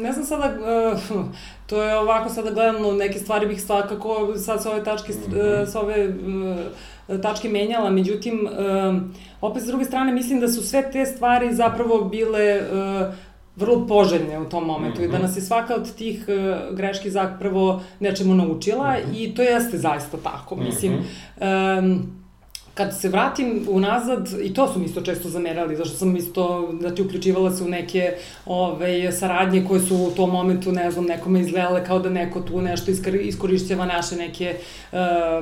ne 0.00 0.12
znam 0.12 0.24
sada, 0.24 0.54
uh, 1.14 1.24
to 1.66 1.82
je 1.82 1.98
ovako 1.98 2.28
sada 2.28 2.50
gledano, 2.50 2.92
neke 2.92 3.18
stvari 3.18 3.46
bih 3.46 3.62
svakako 3.62 4.36
sad 4.36 4.62
sa 4.62 4.70
ove 4.70 4.84
tačke, 4.84 5.12
mm 5.12 5.32
-hmm. 5.32 5.66
sa 5.66 5.80
ove 5.80 6.08
uh, 6.08 7.20
tačke 7.20 7.48
menjala, 7.48 7.90
međutim, 7.90 8.48
uh, 8.52 9.02
opet 9.40 9.62
s 9.62 9.66
druge 9.66 9.84
strane 9.84 10.12
mislim 10.12 10.40
da 10.40 10.48
su 10.48 10.62
sve 10.62 10.90
te 10.92 11.06
stvari 11.06 11.54
zapravo 11.54 12.04
bile 12.04 12.60
uh, 12.60 13.14
vrlo 13.56 13.86
poželjne 13.86 14.38
u 14.38 14.44
tom 14.44 14.64
momentu 14.64 15.00
mm 15.00 15.04
-hmm. 15.04 15.08
i 15.08 15.12
da 15.12 15.18
mhm. 15.18 15.26
nas 15.26 15.36
je 15.36 15.42
svaka 15.42 15.74
od 15.74 15.94
tih 15.94 16.24
uh, 16.28 16.76
greški 16.76 17.10
zapravo 17.10 17.82
nečemu 18.00 18.34
naučila 18.34 18.92
mm 18.92 19.10
-hmm. 19.10 19.22
i 19.22 19.34
to 19.34 19.42
jeste 19.42 19.78
zaista 19.78 20.16
tako, 20.16 20.56
mislim. 20.56 20.92
Mm 20.92 21.04
-hmm. 21.40 21.78
um, 21.78 22.15
kad 22.76 23.00
se 23.00 23.08
vratim 23.08 23.66
unazad, 23.68 24.28
i 24.42 24.54
to 24.54 24.72
su 24.72 24.78
mi 24.78 24.84
isto 24.84 25.00
često 25.00 25.28
zamerali, 25.28 25.76
zašto 25.76 25.96
sam 25.96 26.16
isto, 26.16 26.72
znači, 26.80 27.02
uključivala 27.02 27.50
se 27.50 27.64
u 27.64 27.68
neke 27.68 28.12
ove, 28.46 29.12
saradnje 29.12 29.64
koje 29.68 29.80
su 29.80 29.96
u 29.96 30.10
tom 30.10 30.30
momentu, 30.30 30.72
ne 30.72 30.90
znam, 30.90 31.04
nekome 31.04 31.40
izgledale 31.40 31.84
kao 31.84 31.98
da 31.98 32.10
neko 32.10 32.40
tu 32.40 32.60
nešto 32.60 32.90
iskorišćava 33.20 33.86
naše 33.86 34.16
neke 34.16 34.56
uh, 34.92 34.98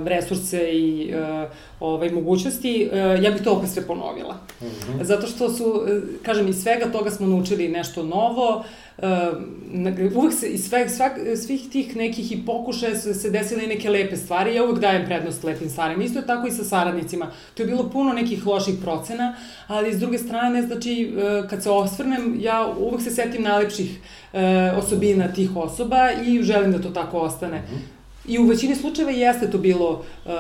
resurse 0.06 0.72
i 0.72 1.14
uh, 1.14 1.50
ovaj, 1.80 2.10
mogućnosti, 2.10 2.90
uh, 2.92 3.24
ja 3.24 3.30
bih 3.30 3.42
to 3.42 3.52
opet 3.52 3.70
sve 3.70 3.86
ponovila. 3.86 4.34
Mm 4.60 4.64
-hmm. 4.64 5.02
Zato 5.02 5.26
što 5.26 5.50
su, 5.50 5.82
kažem, 6.22 6.48
iz 6.48 6.62
svega 6.62 6.92
toga 6.92 7.10
smo 7.10 7.26
naučili 7.26 7.68
nešto 7.68 8.02
novo, 8.02 8.56
uh, 8.58 8.64
uh, 8.98 10.16
uvek 10.16 10.34
se, 10.34 10.48
iz 10.48 10.68
sve, 10.68 10.88
svak, 10.88 11.12
svih 11.44 11.70
tih 11.72 11.96
nekih 11.96 12.32
i 12.32 12.46
pokušaja 12.46 12.96
se, 12.96 13.14
se 13.14 13.30
desile 13.30 13.66
neke 13.66 13.90
lepe 13.90 14.16
stvari, 14.16 14.54
ja 14.54 14.64
uvek 14.64 14.78
dajem 14.78 15.06
prednost 15.06 15.44
lepim 15.44 15.70
stvarima. 15.70 16.04
Isto 16.04 16.18
je 16.18 16.26
tako 16.26 16.46
i 16.46 16.50
sa 16.50 16.64
saradnicima. 16.64 17.30
To 17.54 17.62
je 17.62 17.66
bilo 17.66 17.90
puno 17.90 18.12
nekih 18.12 18.46
loših 18.46 18.74
procena, 18.82 19.34
ali 19.66 19.94
s 19.94 19.98
druge 19.98 20.18
strane, 20.18 20.62
znači, 20.62 21.12
uh, 21.16 21.50
kad 21.50 21.62
se 21.62 21.70
osvrnem, 21.70 22.36
ja 22.40 22.74
uvek 22.78 23.02
se 23.02 23.10
setim 23.10 23.42
najlepših 23.42 23.98
uh, 24.32 24.40
osobina 24.78 25.32
tih 25.32 25.56
osoba 25.56 26.10
i 26.26 26.42
želim 26.42 26.72
da 26.72 26.82
to 26.82 26.90
tako 26.90 27.18
ostane. 27.18 27.58
Mm 27.58 27.74
-hmm. 27.74 27.93
I 28.28 28.38
u 28.38 28.46
većini 28.46 28.76
slučajeva 28.76 29.10
jeste 29.10 29.50
to 29.50 29.58
bilo 29.58 29.90
uh, 29.90 30.32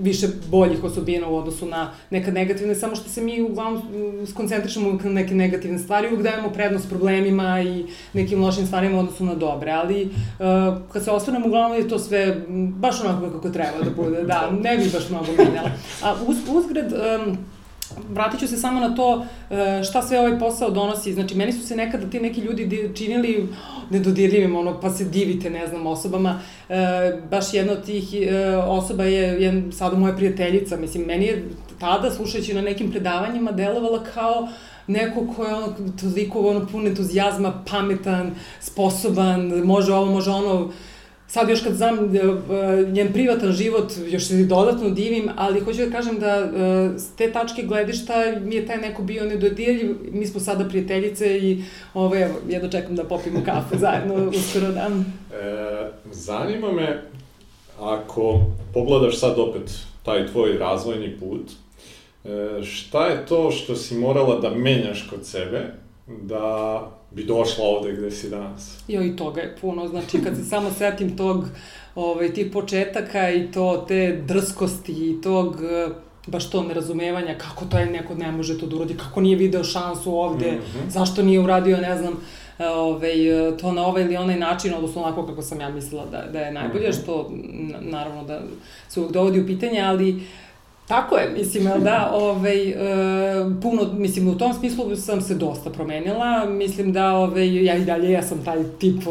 više 0.00 0.28
boljih 0.50 0.84
osobina 0.84 1.28
u 1.28 1.36
odnosu 1.36 1.66
na 1.66 1.90
neka 2.10 2.30
negativne, 2.30 2.74
samo 2.74 2.96
što 2.96 3.08
se 3.08 3.20
mi 3.20 3.42
uglavnom 3.42 3.82
mm, 3.82 4.26
skoncentrišemo 4.26 4.98
na 5.04 5.10
neke 5.10 5.34
negativne 5.34 5.78
stvari, 5.78 6.08
uvek 6.08 6.22
dajemo 6.22 6.50
prednost 6.50 6.88
problemima 6.88 7.60
i 7.62 7.84
nekim 8.12 8.42
lošim 8.42 8.66
stvarima 8.66 8.96
u 8.96 9.00
odnosu 9.00 9.24
na 9.24 9.34
dobre, 9.34 9.70
ali 9.70 10.04
uh, 10.04 10.76
kad 10.92 11.04
se 11.04 11.10
osvrnemo 11.10 11.46
uglavnom 11.46 11.78
je 11.78 11.88
to 11.88 11.98
sve 11.98 12.36
baš 12.78 13.00
onako 13.00 13.30
kako 13.30 13.50
treba 13.50 13.78
da 13.84 13.90
bude, 13.90 14.22
da, 14.32 14.50
ne 14.62 14.76
bi 14.76 14.90
baš 14.92 15.10
mnogo 15.10 15.32
menjala. 15.38 15.70
A 16.02 16.14
uz, 16.26 16.36
uzgred, 16.48 16.92
um, 16.92 17.38
vratit 18.08 18.40
ću 18.40 18.46
se 18.48 18.56
samo 18.56 18.80
na 18.80 18.94
to 18.94 19.26
e, 19.50 19.82
šta 19.84 20.02
sve 20.02 20.20
ovaj 20.20 20.38
posao 20.38 20.70
donosi. 20.70 21.12
Znači, 21.12 21.34
meni 21.34 21.52
su 21.52 21.66
se 21.66 21.76
nekada 21.76 22.10
ti 22.10 22.20
neki 22.20 22.40
ljudi 22.40 22.92
činili 22.96 23.48
nedodirljivim, 23.90 24.56
ono, 24.56 24.80
pa 24.80 24.90
se 24.90 25.04
divite, 25.04 25.50
ne 25.50 25.66
znam, 25.66 25.86
osobama. 25.86 26.40
E, 26.68 26.74
baš 27.30 27.54
jedna 27.54 27.72
od 27.72 27.84
tih 27.84 28.04
e, 28.14 28.56
osoba 28.56 29.04
je, 29.04 29.42
je 29.42 29.72
sada 29.72 29.96
moja 29.96 30.16
prijateljica. 30.16 30.76
Mislim, 30.76 31.04
meni 31.04 31.24
je 31.24 31.48
tada, 31.78 32.10
slušajući 32.10 32.54
na 32.54 32.60
nekim 32.60 32.90
predavanjima, 32.90 33.52
delovala 33.52 34.04
kao 34.14 34.48
neko 34.86 35.26
ko 35.36 35.44
je 35.44 35.54
ono, 35.54 35.74
toliko 36.00 36.40
ono, 36.40 36.66
pun 36.66 36.86
entuzijazma, 36.86 37.64
pametan, 37.70 38.34
sposoban, 38.60 39.46
može 39.64 39.92
ovo, 39.92 40.06
može 40.06 40.30
ono, 40.30 40.72
sad 41.34 41.48
još 41.48 41.62
kad 41.62 41.74
znam 41.74 41.98
e, 41.98 42.18
e, 42.18 42.86
njen 42.90 43.12
privatan 43.12 43.52
život, 43.52 43.92
još 44.06 44.26
se 44.26 44.44
dodatno 44.44 44.90
divim, 44.90 45.30
ali 45.36 45.60
hoću 45.60 45.78
da 45.78 45.90
kažem 45.90 46.18
da 46.18 46.26
e, 46.26 46.98
s 46.98 47.16
te 47.16 47.32
tačke 47.32 47.62
gledišta 47.62 48.14
mi 48.40 48.54
je 48.54 48.66
taj 48.66 48.76
neko 48.76 49.02
bio 49.02 49.24
nedodirljiv, 49.24 49.96
mi 50.12 50.26
smo 50.26 50.40
sada 50.40 50.68
prijateljice 50.68 51.38
i 51.38 51.62
ovo, 51.94 52.16
evo, 52.16 52.34
jedno 52.48 52.68
čekam 52.68 52.96
da 52.96 53.04
popimo 53.04 53.42
kafe 53.44 53.78
zajedno 53.78 54.14
uskoro 54.38 54.72
da. 54.72 54.90
E, 55.38 55.90
zanima 56.12 56.72
me, 56.72 57.02
ako 57.80 58.40
pogledaš 58.74 59.18
sad 59.18 59.38
opet 59.38 59.78
taj 60.02 60.26
tvoj 60.26 60.58
razvojni 60.58 61.16
put, 61.20 61.50
šta 62.64 63.06
je 63.06 63.26
to 63.26 63.50
što 63.50 63.76
si 63.76 63.94
morala 63.94 64.40
da 64.40 64.50
menjaš 64.50 65.06
kod 65.10 65.26
sebe, 65.26 65.60
da 66.06 66.80
bi 67.14 67.24
došla 67.24 67.64
ovde 67.64 67.92
gde 67.92 68.10
si 68.10 68.30
danas. 68.30 68.78
Jo, 68.88 69.02
i 69.02 69.16
toga 69.16 69.40
je 69.40 69.56
puno, 69.60 69.88
znači 69.88 70.22
kad 70.24 70.36
se 70.36 70.44
samo 70.52 70.70
setim 70.78 71.16
tog, 71.16 71.44
ovaj, 71.94 72.32
tih 72.32 72.46
početaka 72.52 73.30
i 73.30 73.52
to, 73.52 73.84
te 73.88 74.22
drskosti 74.26 74.92
i 74.92 75.22
tog, 75.22 75.56
eh, 75.62 75.88
baš 76.26 76.50
to 76.50 76.62
nerazumevanja, 76.62 77.38
kako 77.38 77.64
to 77.64 77.78
je 77.78 77.86
neko 77.86 78.14
ne 78.14 78.32
može 78.32 78.58
to 78.58 78.66
da 78.66 78.76
uradi, 78.76 78.96
kako 78.96 79.20
nije 79.20 79.36
video 79.36 79.64
šansu 79.64 80.18
ovde, 80.18 80.52
mm 80.52 80.56
-hmm. 80.56 80.90
zašto 80.90 81.22
nije 81.22 81.40
uradio, 81.40 81.76
ne 81.76 81.98
znam, 81.98 82.14
ovaj, 82.58 83.14
to 83.60 83.72
na 83.72 83.86
ovaj 83.86 84.02
ili 84.02 84.16
onaj 84.16 84.38
način, 84.38 84.74
odnosno 84.74 85.02
onako 85.02 85.26
kako 85.26 85.42
sam 85.42 85.60
ja 85.60 85.68
mislila 85.68 86.06
da, 86.06 86.24
da 86.32 86.40
je 86.40 86.52
najbolje, 86.52 86.88
mm 86.88 86.92
-hmm. 86.92 87.02
što 87.02 87.30
naravno 87.80 88.24
da 88.24 88.40
se 88.88 89.00
uvek 89.00 89.12
dovodi 89.12 89.40
u 89.40 89.46
pitanje, 89.46 89.80
ali 89.80 90.14
uh, 90.14 90.22
Tako 90.88 91.16
je, 91.16 91.30
mislim, 91.38 91.64
da, 91.64 92.10
ovaj, 92.14 92.68
e, 92.68 92.74
puno, 93.62 93.92
mislim, 93.92 94.28
u 94.28 94.38
tom 94.38 94.54
smislu 94.54 94.96
sam 94.96 95.20
se 95.20 95.34
dosta 95.34 95.70
promenila, 95.70 96.44
mislim 96.44 96.92
da, 96.92 97.12
ovaj, 97.12 97.64
ja 97.64 97.76
i 97.76 97.84
dalje, 97.84 98.12
ja 98.12 98.22
sam 98.22 98.44
taj 98.44 98.58
tip, 98.78 99.02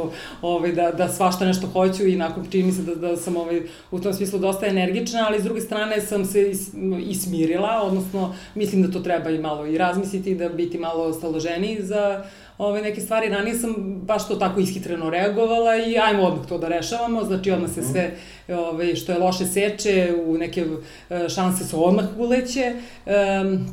ovaj, 0.41 0.71
da, 0.71 0.91
da 0.91 1.09
svašta 1.09 1.45
nešto 1.45 1.67
hoću 1.67 2.07
i 2.07 2.15
nakon 2.15 2.45
čini 2.51 2.71
se 2.71 2.82
da, 2.82 2.95
da 2.95 3.17
sam 3.17 3.38
ovaj, 3.38 3.61
u 3.91 3.99
tom 3.99 4.13
smislu 4.13 4.39
dosta 4.39 4.67
energična, 4.67 5.26
ali 5.28 5.41
s 5.41 5.43
druge 5.43 5.61
strane 5.61 6.01
sam 6.01 6.26
se 6.26 6.49
is, 6.51 6.69
ismirila, 6.99 7.82
odnosno, 7.84 8.36
mislim 8.55 8.82
da 8.82 8.91
to 8.91 8.99
treba 8.99 9.30
i 9.30 9.39
malo 9.39 9.65
i 9.65 9.78
razmisliti, 9.78 10.36
da 10.36 10.49
biti 10.49 10.78
malo 10.78 11.13
staloženiji 11.13 11.78
za, 11.82 12.24
ove 12.57 12.82
neke 12.82 13.01
stvari. 13.01 13.30
Ranije 13.30 13.55
sam 13.55 13.74
baš 14.01 14.28
to 14.28 14.36
tako 14.36 14.59
ishitreno 14.59 15.09
reagovala 15.09 15.76
i 15.76 15.97
ajmo 15.97 16.24
odmah 16.24 16.45
to 16.45 16.57
da 16.57 16.67
rešavamo, 16.67 17.24
znači 17.24 17.51
odmah 17.51 17.71
se 17.71 17.84
sve 17.84 18.15
ove, 18.48 18.96
što 18.96 19.12
je 19.12 19.20
loše 19.20 19.46
seče, 19.46 20.14
u 20.26 20.38
neke 20.38 20.66
e, 21.10 21.30
šanse 21.30 21.64
se 21.64 21.76
odmah 21.76 22.06
uleće. 22.18 22.76
Um, 23.06 23.66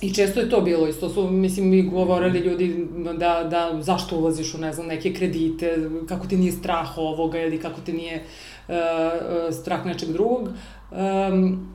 I 0.00 0.14
često 0.14 0.40
je 0.40 0.50
to 0.50 0.60
bilo, 0.60 0.88
isto 0.88 1.08
su, 1.08 1.30
mislim, 1.30 1.68
mi 1.68 1.82
govorili 1.82 2.38
ljudi 2.38 2.86
da, 3.18 3.44
da 3.50 3.82
zašto 3.82 4.16
ulaziš 4.16 4.54
u, 4.54 4.58
ne 4.58 4.72
znam, 4.72 4.86
neke 4.86 5.12
kredite, 5.14 5.90
kako 6.08 6.26
ti 6.26 6.36
nije 6.36 6.52
strah 6.52 6.98
ovoga 6.98 7.38
ili 7.38 7.60
kako 7.60 7.80
ti 7.80 7.92
nije 7.92 8.24
uh, 8.68 8.74
strah 9.54 9.86
nečeg 9.86 10.08
drugog. 10.08 10.48
Um, 10.90 11.68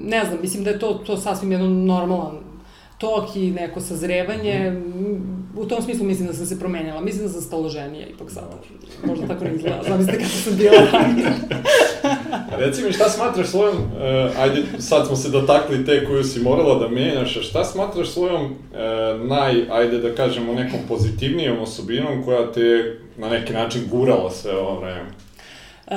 ne 0.00 0.24
znam, 0.24 0.38
mislim 0.42 0.64
da 0.64 0.70
je 0.70 0.78
to, 0.78 0.94
to 0.94 1.16
sasvim 1.16 1.52
jedan 1.52 1.84
normalan 1.84 2.38
tok 2.98 3.36
i 3.36 3.50
neko 3.50 3.80
sazrevanje, 3.80 4.82
u 5.56 5.66
tom 5.66 5.82
smislu 5.82 6.06
mislim 6.06 6.26
da 6.26 6.34
sam 6.34 6.46
se 6.46 6.58
promenjala, 6.58 7.00
mislim 7.00 7.26
da 7.26 7.32
sam 7.32 7.42
staloženija 7.42 8.06
ipak 8.06 8.30
sada. 8.30 8.58
Možda 9.04 9.26
tako 9.26 9.44
ne 9.44 9.54
izgleda, 9.54 9.82
zamislite 9.88 10.18
kako 10.18 10.30
sam 10.30 10.56
bila 10.56 10.76
ranije. 10.92 11.32
Reci 12.60 12.82
mi 12.82 12.92
šta 12.92 13.08
smatraš 13.08 13.48
svojom, 13.48 13.76
uh, 13.76 14.40
ajde 14.40 14.62
sad 14.78 15.06
smo 15.06 15.16
se 15.16 15.30
dotakli 15.30 15.84
te 15.84 16.04
koju 16.04 16.24
si 16.24 16.40
morala 16.40 16.78
da 16.78 16.88
menjaš, 16.88 17.36
a 17.36 17.42
šta 17.42 17.64
smatraš 17.64 18.08
svojom 18.08 18.44
uh, 18.44 19.28
naj, 19.28 19.70
ajde 19.70 19.98
da 19.98 20.14
kažemo 20.14 20.52
nekom 20.52 20.80
pozitivnijom 20.88 21.60
osobinom 21.60 22.24
koja 22.24 22.52
te 22.52 22.98
na 23.16 23.28
neki 23.28 23.52
način 23.52 23.82
gurala 23.90 24.30
sve 24.30 24.56
ovo 24.56 24.80
vreme? 24.80 25.25
Uh, 25.86 25.92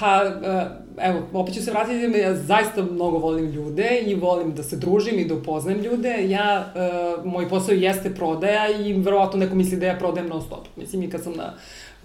pa, 0.00 0.22
uh, 0.24 1.04
evo, 1.04 1.22
opet 1.32 1.54
ću 1.54 1.62
se 1.62 1.70
vratiti, 1.70 2.18
ja 2.18 2.34
zaista 2.34 2.82
mnogo 2.82 3.18
volim 3.18 3.50
ljude 3.50 4.02
i 4.06 4.14
volim 4.14 4.54
da 4.54 4.62
se 4.62 4.76
družim 4.76 5.18
i 5.18 5.24
da 5.24 5.34
upoznajem 5.34 5.80
ljude. 5.80 6.28
Ja, 6.28 6.72
uh, 6.74 7.24
moj 7.24 7.48
posao 7.48 7.74
jeste 7.74 8.14
prodaja 8.14 8.70
i 8.70 8.92
verovatno 8.92 9.38
neko 9.38 9.54
misli 9.54 9.78
da 9.78 9.86
ja 9.86 9.98
prodajem 9.98 10.28
non 10.28 10.42
stop. 10.42 10.68
Mislim, 10.76 11.02
i 11.02 11.10
kad 11.10 11.22
sam 11.22 11.32
na 11.32 11.52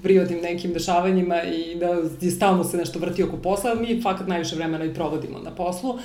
privatnim 0.04 0.40
nekim 0.40 0.74
dešavanjima 0.74 1.44
i 1.44 1.76
da 1.76 1.88
je 2.22 2.32
stalno 2.32 2.64
se 2.64 2.78
nešto 2.78 3.00
vrti 3.00 3.24
oko 3.24 3.38
posla, 3.38 3.76
mi 3.76 4.02
fakat 4.02 4.28
najviše 4.28 4.56
vremena 4.56 4.86
i 4.86 4.94
provodimo 4.94 5.40
na 5.40 5.52
poslu. 5.52 5.90
Uh, 5.90 6.00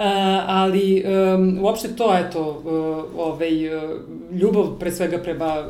Uh, 0.00 0.06
ali 0.46 1.04
um, 1.04 1.58
uopšte 1.62 1.88
to, 1.96 2.14
eto, 2.16 2.40
uh, 2.40 3.20
ovaj, 3.26 3.76
uh, 3.76 3.90
ljubav 4.32 4.78
pre 4.78 4.92
svega 4.92 5.18
prema 5.18 5.64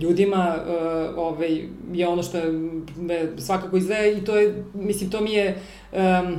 ljudima 0.00 0.56
uh, 0.56 1.18
ovaj, 1.18 1.68
je 1.92 2.08
ono 2.08 2.22
što 2.22 2.38
je, 2.38 2.52
me 2.96 3.28
svakako 3.38 3.76
izve 3.76 4.18
i 4.18 4.24
to 4.24 4.36
je, 4.36 4.64
mislim, 4.74 5.10
to 5.10 5.20
mi 5.20 5.32
je 5.32 5.58
um, 5.92 6.38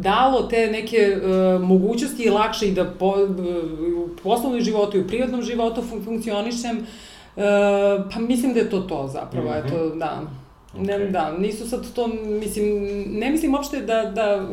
dalo 0.00 0.42
te 0.42 0.66
neke 0.66 1.16
uh, 1.16 1.62
mogućnosti 1.62 2.22
i 2.22 2.30
lakše 2.30 2.68
i 2.68 2.74
da 2.74 2.84
po, 2.84 3.06
uh, 3.06 3.36
u 3.96 4.08
poslovnom 4.22 4.60
životu 4.60 4.96
i 4.96 5.00
u 5.00 5.06
privatnom 5.06 5.42
životu 5.42 5.82
fun 5.82 6.04
funkcionišem, 6.04 6.76
uh, 6.78 7.42
pa 8.14 8.20
mislim 8.20 8.54
da 8.54 8.60
je 8.60 8.70
to 8.70 8.80
to 8.80 9.08
zapravo, 9.12 9.48
mm 9.48 9.52
-hmm. 9.52 9.66
eto, 9.66 9.94
da. 9.96 10.39
Okay. 10.74 10.86
Ne, 10.86 11.10
da, 11.10 11.38
nisu 11.38 11.68
sad 11.68 11.92
to, 11.94 12.06
mislim, 12.40 12.64
ne 13.18 13.30
mislim 13.30 13.54
uopšte 13.54 13.80
da, 13.80 14.04
da 14.04 14.46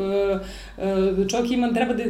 uh, 0.78 1.28
čovjek 1.28 1.52
ima, 1.52 1.74
treba 1.74 1.94
da 1.94 2.04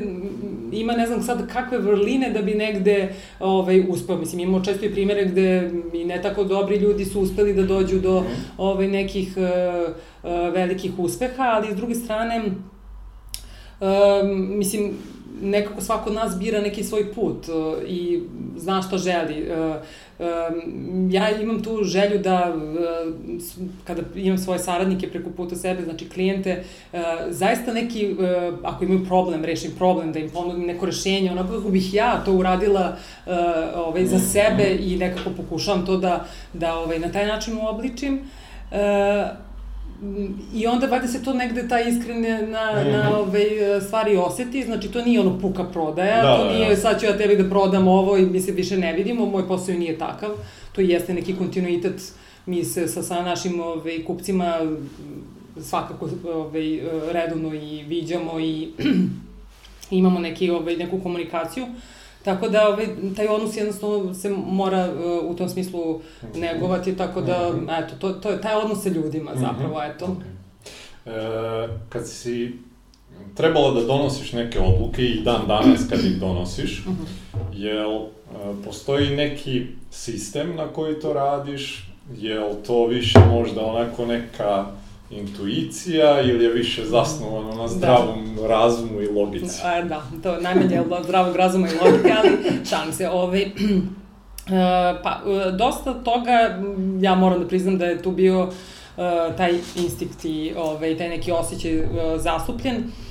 ima, 0.72 0.94
ne 0.94 1.08
znam 1.08 1.24
sad 1.24 1.54
kakve 1.54 1.78
vrline 1.78 2.30
da 2.30 2.42
bi 2.42 2.54
negde 2.54 3.14
ovaj, 3.40 3.86
uspeo. 3.90 4.18
Mislim, 4.18 4.40
imamo 4.40 4.64
često 4.64 4.86
i 4.86 4.94
primere 4.94 5.26
gde 5.26 5.72
i 5.94 6.06
ne 6.06 6.22
tako 6.22 6.44
dobri 6.44 6.76
ljudi 6.78 7.06
su 7.06 7.22
uspeli 7.22 7.54
da 7.54 7.64
dođu 7.64 8.00
do 8.00 8.22
mhm. 8.22 8.32
ovaj, 8.58 8.88
nekih 8.88 9.34
uh, 9.38 9.94
uh, 10.24 10.54
velikih 10.54 10.92
uspeha, 10.98 11.44
ali 11.44 11.74
s 11.74 11.76
druge 11.76 11.96
strane, 11.96 12.42
um, 13.80 14.58
mislim, 14.58 14.94
nekako 15.42 15.82
svako 15.82 16.10
od 16.10 16.16
nas 16.16 16.40
bira 16.40 16.62
neki 16.62 16.84
svoj 16.84 17.14
put 17.14 17.48
uh, 17.48 17.84
i 17.88 18.24
zna 18.58 18.82
šta 18.82 18.98
želi. 18.98 19.52
Uh, 19.52 19.76
um, 20.20 21.12
ja 21.12 21.42
imam 21.42 21.64
tu 21.64 21.84
želju 21.84 22.20
da 22.20 22.56
kada 23.84 24.02
imam 24.16 24.38
svoje 24.38 24.60
saradnike 24.60 25.10
preko 25.10 25.30
puta 25.30 25.56
sebe, 25.56 25.84
znači 25.84 26.10
klijente, 26.10 26.64
zaista 27.30 27.74
neki, 27.74 28.16
ako 28.64 28.84
imaju 28.84 29.06
problem, 29.06 29.46
rešim 29.46 29.72
problem, 29.78 30.12
da 30.12 30.20
im 30.20 30.30
ponudim 30.30 30.66
neko 30.66 30.86
rešenje, 30.86 31.32
onako 31.32 31.54
kako 31.54 31.70
bih 31.70 31.94
ja 31.94 32.24
to 32.26 32.34
uradila 32.34 32.98
ovaj, 33.76 34.06
za 34.06 34.20
sebe 34.20 34.78
i 34.80 34.98
nekako 34.98 35.30
pokušavam 35.38 35.86
to 35.86 35.98
da, 35.98 36.26
da 36.54 36.76
ovaj, 36.76 37.00
na 37.00 37.12
taj 37.12 37.28
način 37.28 37.58
uobličim. 37.58 38.20
Uh, 38.72 39.47
I 40.54 40.68
onda 40.68 40.88
valjda 40.88 41.08
se 41.08 41.24
to 41.24 41.34
negde 41.34 41.68
ta 41.68 41.80
iskrene 41.80 42.42
na, 42.42 42.72
mm 42.72 42.78
-hmm. 42.78 42.92
na 42.92 43.18
ove 43.18 43.70
ovaj, 43.70 43.82
stvari 43.82 44.18
oseti, 44.18 44.64
znači 44.64 44.88
to 44.88 45.02
nije 45.02 45.20
ono 45.20 45.40
puka 45.40 45.64
prodaja, 45.64 46.22
da, 46.22 46.38
to 46.38 46.44
da, 46.44 46.54
nije 46.54 46.70
da. 46.70 46.76
sad 46.76 47.00
ću 47.00 47.06
ja 47.06 47.18
tebi 47.18 47.44
da 47.44 47.50
prodam 47.50 47.88
ovo 47.88 48.18
i 48.18 48.26
mi 48.26 48.40
se 48.40 48.52
više 48.52 48.78
ne 48.78 48.94
vidimo, 48.94 49.26
moj 49.26 49.48
posao 49.48 49.76
nije 49.76 49.98
takav, 49.98 50.30
to 50.72 50.82
jeste 50.82 51.14
neki 51.14 51.36
kontinuitet, 51.36 52.14
mi 52.46 52.64
se 52.64 52.88
sa, 52.88 53.04
sa 53.04 53.22
našim 53.22 53.60
ove, 53.60 53.72
ovaj, 53.72 54.04
kupcima 54.08 54.58
svakako 55.62 56.10
ove, 56.24 56.34
ovaj, 56.34 56.80
redovno 57.12 57.54
i 57.54 57.84
viđamo 57.84 58.40
i 58.40 58.68
imamo 60.00 60.20
neki, 60.20 60.50
ove, 60.50 60.78
neku 60.78 61.00
komunikaciju. 61.00 61.64
Uh, 61.64 61.70
Tako 62.24 62.50
da 62.50 62.68
ovaj, 62.68 62.88
taj 63.16 63.28
odnos 63.28 63.58
jednostavno 63.58 64.14
se 64.14 64.30
mora 64.30 64.90
uh, 64.94 65.32
u 65.32 65.36
tom 65.36 65.50
smislu 65.50 66.02
negovati, 66.36 66.98
tako 66.98 67.22
da, 67.22 67.54
eto, 67.80 67.96
to, 68.00 68.14
to 68.14 68.30
je 68.30 68.42
taj 68.42 68.56
odnos 68.56 68.84
sa 68.84 68.90
ljudima 68.90 69.32
mhm. 69.32 69.40
zapravo, 69.40 69.84
eto. 69.84 70.06
Okay. 70.06 70.38
E, 71.08 71.68
kad 71.90 72.08
si 72.08 72.52
trebalo 73.36 73.74
da 73.74 73.86
donosiš 73.86 74.34
neke 74.34 74.60
odluke 74.60 75.06
i 75.06 75.22
dan 75.24 75.42
danas 75.48 75.82
kad 75.90 76.06
ih 76.06 76.20
donosiš, 76.20 76.80
uh 76.80 76.88
mhm. 76.88 77.04
-huh. 77.04 77.40
jel 77.54 77.92
e, 77.96 78.64
postoji 78.66 79.16
neki 79.16 79.66
sistem 79.92 80.56
na 80.56 80.68
koji 80.68 81.00
to 81.00 81.14
radiš, 81.14 81.90
jel 82.18 82.50
to 82.68 82.86
više 82.86 83.20
možda 83.32 83.66
onako 83.66 84.06
neka 84.06 84.66
intuicija 85.10 86.22
ili 86.22 86.44
je 86.44 86.54
više 86.54 86.86
zasnovano 86.86 87.56
na 87.56 87.62
da. 87.62 87.68
zdravom 87.68 88.36
da. 88.36 88.48
razumu 88.48 89.02
i 89.02 89.08
logici? 89.08 89.62
A, 89.64 89.82
da, 89.82 90.04
to 90.24 90.34
je 90.34 90.42
najmanje 90.42 90.82
od 90.82 91.04
zdravog 91.04 91.36
razuma 91.36 91.68
i 91.68 91.86
logike, 91.86 92.14
ali 92.18 92.30
šalim 92.70 92.94
se, 92.94 93.10
ovaj, 93.10 93.52
Uh, 94.48 94.54
pa, 95.04 95.22
uh, 95.26 95.58
dosta 95.58 95.94
toga, 95.94 96.60
ja 97.02 97.16
moram 97.16 97.40
da 97.40 97.48
priznam 97.48 97.78
da 97.78 97.86
je 97.86 98.02
tu 98.02 98.12
bio 98.12 98.44
uh, 98.44 98.54
taj 99.38 99.54
instinkt 99.76 100.26
i 100.26 100.54
ovaj, 100.58 100.98
taj 100.98 101.10
neki 101.10 101.32
osjećaj 101.32 101.88
zastupljen. 102.18 102.76
Uh, 102.78 103.07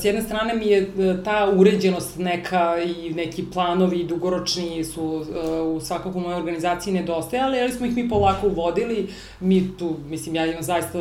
s 0.00 0.04
jedne 0.04 0.22
strane 0.22 0.54
mi 0.54 0.66
je 0.66 0.78
e, 0.78 1.22
ta 1.24 1.52
uređenost 1.56 2.18
neka 2.18 2.76
i 2.82 3.14
neki 3.14 3.44
planovi 3.52 4.04
dugoročni 4.04 4.84
su 4.84 5.24
e, 5.46 5.60
u 5.60 5.80
svakako 5.80 6.18
u 6.18 6.20
mojoj 6.20 6.36
organizaciji 6.36 6.94
nedostajali, 6.94 7.60
ali 7.60 7.72
smo 7.72 7.86
ih 7.86 7.96
mi 7.96 8.08
polako 8.08 8.46
uvodili. 8.46 9.08
Mi 9.40 9.76
tu, 9.78 9.96
mislim, 10.08 10.34
ja 10.34 10.46
imam 10.46 10.62
zaista 10.62 10.98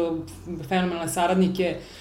fenomenalne 0.69 1.09
saradnike 1.09 1.75
uh, 1.75 1.81
e, 1.81 1.98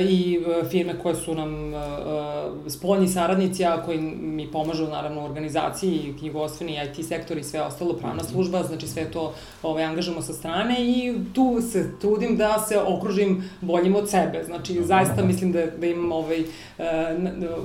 i 0.00 0.40
e, 0.62 0.68
firme 0.68 0.98
koje 1.02 1.14
su 1.14 1.34
nam 1.34 1.74
e, 1.74 1.76
e, 1.76 2.70
spoljni 2.70 3.08
saradnici, 3.08 3.64
a 3.64 3.82
koji 3.82 3.98
mi 4.00 4.50
pomažu 4.52 4.86
naravno 4.86 5.20
u 5.20 5.24
organizaciji, 5.24 6.14
knjigostveni, 6.18 6.78
IT 6.84 7.06
sektor 7.06 7.38
i 7.38 7.44
sve 7.44 7.62
ostalo, 7.62 7.92
pravna 7.92 8.22
mhm. 8.22 8.32
služba, 8.32 8.62
znači 8.62 8.88
sve 8.88 9.10
to 9.10 9.34
ovaj, 9.62 9.84
angažamo 9.84 10.22
sa 10.22 10.32
strane 10.32 10.76
i 10.80 11.14
tu 11.32 11.60
se 11.72 11.98
trudim 12.00 12.36
da 12.36 12.58
se 12.68 12.78
okružim 12.78 13.50
boljim 13.60 13.96
od 13.96 14.10
sebe. 14.10 14.44
Znači, 14.46 14.82
zaista 14.82 15.24
mislim 15.24 15.52
da, 15.52 15.66
da 15.66 15.86
imam 15.86 16.12
ovaj, 16.12 16.40
e, 16.40 16.44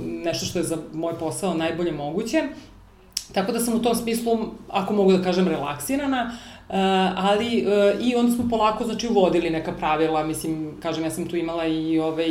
nešto 0.04 0.46
što 0.46 0.58
je 0.58 0.64
za 0.64 0.78
moj 0.92 1.14
posao 1.18 1.54
najbolje 1.54 1.92
moguće. 1.92 2.42
Tako 3.32 3.52
da 3.52 3.60
sam 3.60 3.74
u 3.74 3.82
tom 3.82 3.94
smislu, 3.94 4.38
ako 4.68 4.94
mogu 4.94 5.12
da 5.12 5.22
kažem, 5.22 5.48
relaksirana, 5.48 6.30
uh, 6.32 6.53
Uh, 6.68 6.74
ali 7.16 7.66
uh, 7.66 8.06
i 8.06 8.14
onda 8.16 8.32
smo 8.32 8.48
polako 8.50 8.84
znači 8.84 9.08
uvodili 9.08 9.50
neka 9.50 9.72
pravila, 9.72 10.26
mislim, 10.26 10.72
kažem 10.82 11.04
ja 11.04 11.10
sam 11.10 11.26
tu 11.26 11.36
imala 11.36 11.66
i 11.66 11.98
ovaj 11.98 12.28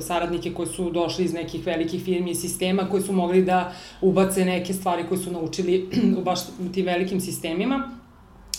saradnike 0.00 0.52
koji 0.52 0.68
su 0.68 0.90
došli 0.90 1.24
iz 1.24 1.34
nekih 1.34 1.66
velikih 1.66 2.04
firmi 2.04 2.30
i 2.30 2.34
sistema 2.34 2.88
koji 2.90 3.02
su 3.02 3.12
mogli 3.12 3.44
da 3.44 3.72
ubace 4.00 4.44
neke 4.44 4.72
stvari 4.72 5.04
koje 5.08 5.18
su 5.18 5.32
naučili 5.32 5.88
u 6.18 6.22
baš 6.22 6.40
tim 6.74 6.86
velikim 6.86 7.20
sistemima. 7.20 7.90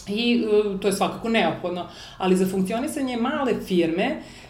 I 0.08 0.46
uh, 0.46 0.80
to 0.80 0.88
je 0.88 0.94
svakako 0.94 1.30
neophodno, 1.30 1.88
ali 2.18 2.36
za 2.36 2.48
funkcionisanje 2.48 3.18
male 3.18 3.54
firme 3.68 4.06
uh, 4.06 4.43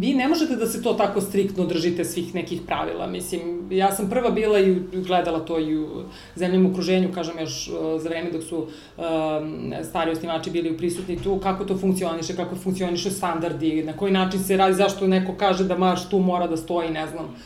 vi 0.00 0.14
ne 0.14 0.28
možete 0.28 0.56
da 0.56 0.66
se 0.66 0.82
to 0.82 0.92
tako 0.92 1.20
striktno 1.20 1.64
držite 1.66 2.04
svih 2.04 2.34
nekih 2.34 2.60
pravila. 2.66 3.06
Mislim, 3.06 3.68
ja 3.70 3.92
sam 3.92 4.10
prva 4.10 4.30
bila 4.30 4.60
i 4.60 4.80
gledala 4.92 5.40
to 5.40 5.58
i 5.58 5.78
u 5.78 5.88
zemljem 6.34 6.66
okruženju, 6.66 7.12
kažem 7.14 7.38
još 7.38 7.68
e, 7.68 7.70
za 7.98 8.08
vreme 8.08 8.30
dok 8.30 8.42
su 8.42 8.66
e, 8.98 9.84
stari 9.84 10.10
osnivači 10.10 10.50
bili 10.50 10.76
prisutni 10.76 11.22
tu, 11.22 11.38
kako 11.38 11.64
to 11.64 11.78
funkcioniše, 11.78 12.36
kako 12.36 12.56
funkcioniše 12.56 13.10
standardi, 13.10 13.82
na 13.82 13.92
koji 13.92 14.12
način 14.12 14.44
se 14.44 14.56
radi, 14.56 14.74
zašto 14.74 15.06
neko 15.06 15.34
kaže 15.36 15.64
da 15.64 15.78
marš 15.78 16.08
tu 16.08 16.18
mora 16.18 16.46
da 16.46 16.56
stoji, 16.56 16.90
ne 16.90 17.06
znam, 17.06 17.36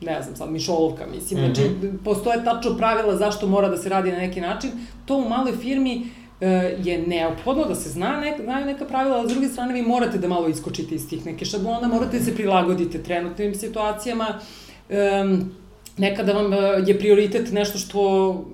ne 0.00 0.22
znam 0.22 0.36
sad, 0.36 0.50
mišolovka, 0.50 1.06
mislim. 1.06 1.40
Mm 1.40 1.44
-hmm. 1.44 1.54
Znači, 1.54 1.70
postoje 2.04 2.44
tačno 2.44 2.76
pravila 2.76 3.16
zašto 3.16 3.46
mora 3.46 3.68
da 3.68 3.76
se 3.76 3.88
radi 3.88 4.12
na 4.12 4.18
neki 4.18 4.40
način. 4.40 4.70
To 5.06 5.16
u 5.16 5.28
maloj 5.28 5.52
firmi 5.52 6.02
E, 6.02 6.21
je 6.84 7.04
neophodno 7.06 7.64
da 7.64 7.74
se 7.74 7.90
zna 7.90 8.20
nek, 8.20 8.40
znaju 8.44 8.66
neka 8.66 8.84
pravila, 8.84 9.16
ali 9.16 9.28
s 9.28 9.32
druge 9.32 9.48
strane 9.48 9.74
vi 9.74 9.82
morate 9.82 10.18
da 10.18 10.28
malo 10.28 10.48
iskočite 10.48 10.94
iz 10.94 11.08
tih 11.08 11.26
neke 11.26 11.44
šablona, 11.44 11.88
morate 11.88 12.18
da 12.18 12.24
se 12.24 12.34
prilagodite 12.34 13.02
trenutnim 13.02 13.54
situacijama. 13.54 14.38
Um, 14.90 15.52
nekada 15.96 16.32
vam 16.32 16.52
e, 16.52 16.56
je 16.86 16.98
prioritet 16.98 17.52
nešto 17.52 17.78
što 17.78 18.44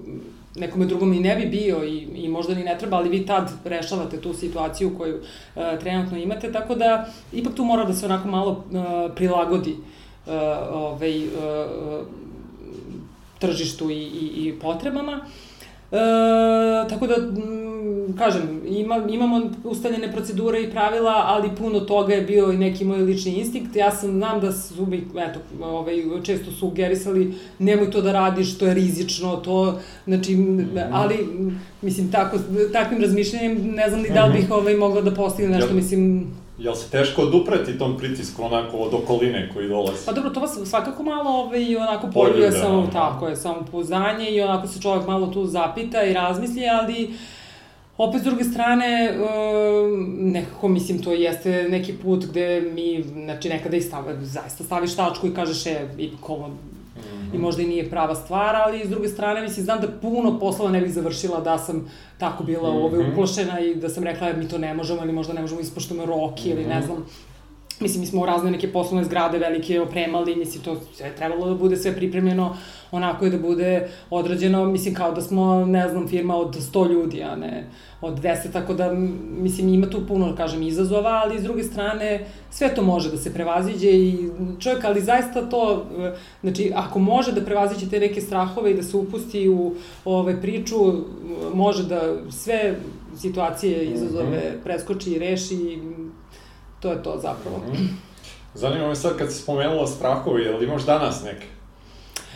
nekome 0.57 0.87
drugom 0.87 1.13
i 1.13 1.21
ne 1.21 1.37
bi 1.37 1.47
bio 1.47 1.85
i, 1.85 1.99
i 2.25 2.29
možda 2.29 2.55
ni 2.55 2.65
ne 2.65 2.79
treba, 2.79 2.97
ali 2.97 3.09
vi 3.09 3.27
tad 3.27 3.51
rešavate 3.65 4.21
tu 4.21 4.35
situaciju 4.35 4.99
koju 4.99 5.17
uh, 5.17 5.63
trenutno 5.81 6.19
imate, 6.19 6.53
tako 6.53 6.75
da 6.75 7.09
ipak 7.33 7.55
tu 7.55 7.65
mora 7.65 7.85
da 7.85 7.95
se 7.95 8.07
onako 8.07 8.29
malo 8.29 8.51
uh, 8.51 9.15
prilagodi 9.15 9.73
uh, 9.73 10.33
ovaj, 10.73 11.27
uh, 11.27 12.07
tržištu 13.39 13.91
i, 13.91 13.95
i, 13.95 14.49
i 14.49 14.59
potrebama. 14.61 15.13
E, 15.13 15.48
tako 16.89 17.07
da, 17.07 17.15
kažem, 18.19 18.61
ima, 18.67 19.07
imamo 19.11 19.51
ustaljene 19.65 20.13
procedure 20.13 20.63
i 20.63 20.71
pravila, 20.71 21.23
ali 21.27 21.51
puno 21.59 21.81
toga 21.81 22.15
je 22.15 22.23
bio 22.23 22.53
i 22.53 22.57
neki 22.57 22.85
moj 22.85 22.99
lični 22.99 23.33
instinkt. 23.33 23.77
Ja 23.77 23.91
sam, 23.91 24.11
znam 24.11 24.41
da 24.41 24.53
su 24.53 24.87
mi, 24.87 24.97
eto, 24.97 25.41
ovaj, 25.63 25.95
često 26.23 26.51
sugerisali, 26.51 27.35
nemoj 27.59 27.91
to 27.91 28.03
da 28.03 28.13
radiš, 28.13 28.59
to 28.59 28.67
je 28.67 28.75
rizično, 28.75 29.37
to, 29.37 29.81
znači, 30.07 30.37
ali, 30.93 31.29
mislim, 31.83 32.13
tako, 32.13 32.39
takvim 32.73 33.01
razmišljanjem, 33.01 33.75
ne 33.75 33.89
znam 33.89 34.03
ni 34.03 34.09
da 34.09 34.25
li 34.25 34.33
bih 34.33 34.51
ovaj, 34.51 34.77
mogla 34.77 35.01
da 35.01 35.15
postigne 35.15 35.57
nešto, 35.57 35.75
mislim, 35.75 36.27
Jel 36.59 36.75
se 36.75 36.91
teško 36.91 37.23
odupreti 37.23 37.79
tom 37.79 37.99
pritisku 37.99 38.45
onako 38.45 38.77
od 38.77 38.95
okoline 38.95 39.51
koji 39.55 39.69
dolazi? 39.69 40.07
Pa 40.07 40.13
dobro, 40.13 40.31
to 40.31 40.41
vas 40.41 40.59
svakako 40.65 41.03
malo 41.03 41.31
ovaj, 41.31 41.77
onako 41.77 42.11
poljuje 42.15 42.53
samo, 42.53 42.87
tako 42.93 43.29
je, 43.29 43.37
samo 43.37 43.65
pouzdanje 43.71 44.31
i 44.31 44.41
onako 44.41 44.67
se 44.67 44.81
čovjek 44.81 45.07
malo 45.07 45.27
tu 45.27 45.47
zapita 45.47 46.03
i 46.03 46.13
razmisli, 46.13 46.63
ali 46.69 47.11
opet 47.99 48.21
s 48.21 48.25
druge 48.25 48.45
strane, 48.45 49.15
nekako 50.19 50.69
mislim 50.69 51.03
to 51.03 51.13
jeste 51.13 51.67
neki 51.69 51.93
put 51.93 52.25
gde 52.25 52.61
mi, 52.61 53.03
znači 53.03 53.49
nekada 53.49 53.77
i 53.77 53.81
stave, 53.81 54.25
zaista 54.25 54.65
staviš 54.65 54.97
tačku 54.97 55.27
i 55.27 55.35
kažeš 55.35 55.67
e, 55.67 55.89
ipak 55.99 56.31
ovo. 56.31 56.51
I 57.35 57.39
možda 57.39 57.63
i 57.63 57.67
nije 57.67 57.91
prava 57.91 58.15
stvar, 58.15 58.57
ali 58.57 58.87
s 58.87 58.89
druge 58.89 59.09
strane, 59.09 59.43
mislim, 59.43 59.65
znam 59.65 59.81
da 59.81 59.89
puno 60.03 60.39
poslova 60.39 60.71
ne 60.71 60.81
bih 60.81 60.93
završila 60.93 61.41
da 61.41 61.59
sam 61.59 61.91
tako 62.19 62.45
bila 62.45 62.71
mm 62.71 62.77
-hmm. 62.77 62.85
ove, 62.85 63.11
uplošena 63.11 63.61
i 63.61 63.75
da 63.75 63.89
sam 63.89 64.05
rekla 64.05 64.33
mi 64.33 64.49
to 64.49 64.59
ne 64.59 64.75
možemo 64.75 65.03
ili 65.03 65.13
možda 65.13 65.33
ne 65.33 65.41
možemo 65.41 65.61
ispoštujemo 65.61 66.07
roki 66.07 66.49
mm 66.49 66.53
-hmm. 66.53 66.61
ili 66.61 66.65
ne 66.65 66.79
mhm. 66.79 66.87
znam. 66.87 67.07
Mislim, 67.81 68.01
mi 68.01 68.07
smo 68.07 68.27
razne 68.27 68.51
neke 68.51 68.73
poslovne 68.73 69.05
zgrade 69.05 69.39
velike 69.39 69.81
opremali, 69.81 70.37
mislim, 70.37 70.63
to 70.63 70.71
je 71.05 71.17
trebalo 71.17 71.49
da 71.49 71.55
bude 71.55 71.77
sve 71.77 71.95
pripremljeno 71.97 72.57
onako 72.91 73.27
i 73.27 73.31
da 73.31 73.39
bude 73.39 73.89
odrađeno, 74.11 74.65
mislim, 74.65 74.95
kao 74.95 75.13
da 75.13 75.21
smo, 75.21 75.67
ne 75.67 75.89
znam, 75.89 76.09
firma 76.09 76.37
od 76.37 76.57
100 76.57 76.91
ljudi, 76.91 77.23
a 77.23 77.37
ne 77.37 77.71
od 78.01 78.21
10, 78.21 78.53
tako 78.53 78.75
da, 78.75 78.93
mislim, 79.41 79.69
ima 79.69 79.91
tu 79.91 80.07
puno, 80.07 80.35
kažem, 80.37 80.63
izazova, 80.63 81.21
ali 81.25 81.41
s 81.41 81.43
druge 81.43 81.63
strane, 81.63 82.27
sve 82.51 82.75
to 82.75 82.83
može 82.83 83.11
da 83.11 83.17
se 83.17 83.35
prevaziđe 83.35 83.91
i 83.91 84.31
čovjek, 84.61 84.85
ali 84.85 85.01
zaista 85.01 85.49
to, 85.49 85.87
znači, 86.43 86.73
ako 86.75 86.99
može 86.99 87.33
da 87.33 87.45
prevaziđe 87.45 87.91
te 87.91 88.01
neke 88.01 88.21
strahove 88.21 88.71
i 88.71 88.75
da 88.75 88.83
se 88.83 88.97
upusti 88.97 89.49
u 89.49 89.75
ove 90.05 90.41
priču, 90.41 90.77
može 91.55 91.85
da 91.89 92.01
sve 92.31 92.77
situacije, 93.17 93.85
izazove 93.85 94.39
mhm. 94.39 94.63
preskoči 94.65 95.11
i 95.11 95.19
reši 95.19 95.79
to 96.81 96.93
je 96.93 97.03
to 97.03 97.21
zapravo. 97.23 97.59
Mm 97.59 97.73
-hmm. 97.73 97.89
Zanima 98.55 98.89
me 98.89 98.97
sad 98.97 99.19
kad 99.19 99.33
si 99.33 99.43
spomenula 99.43 99.87
strahove, 99.87 100.43
je 100.43 100.57
li 100.57 100.67
imaš 100.67 100.87
danas 100.87 101.25
neke? 101.25 101.47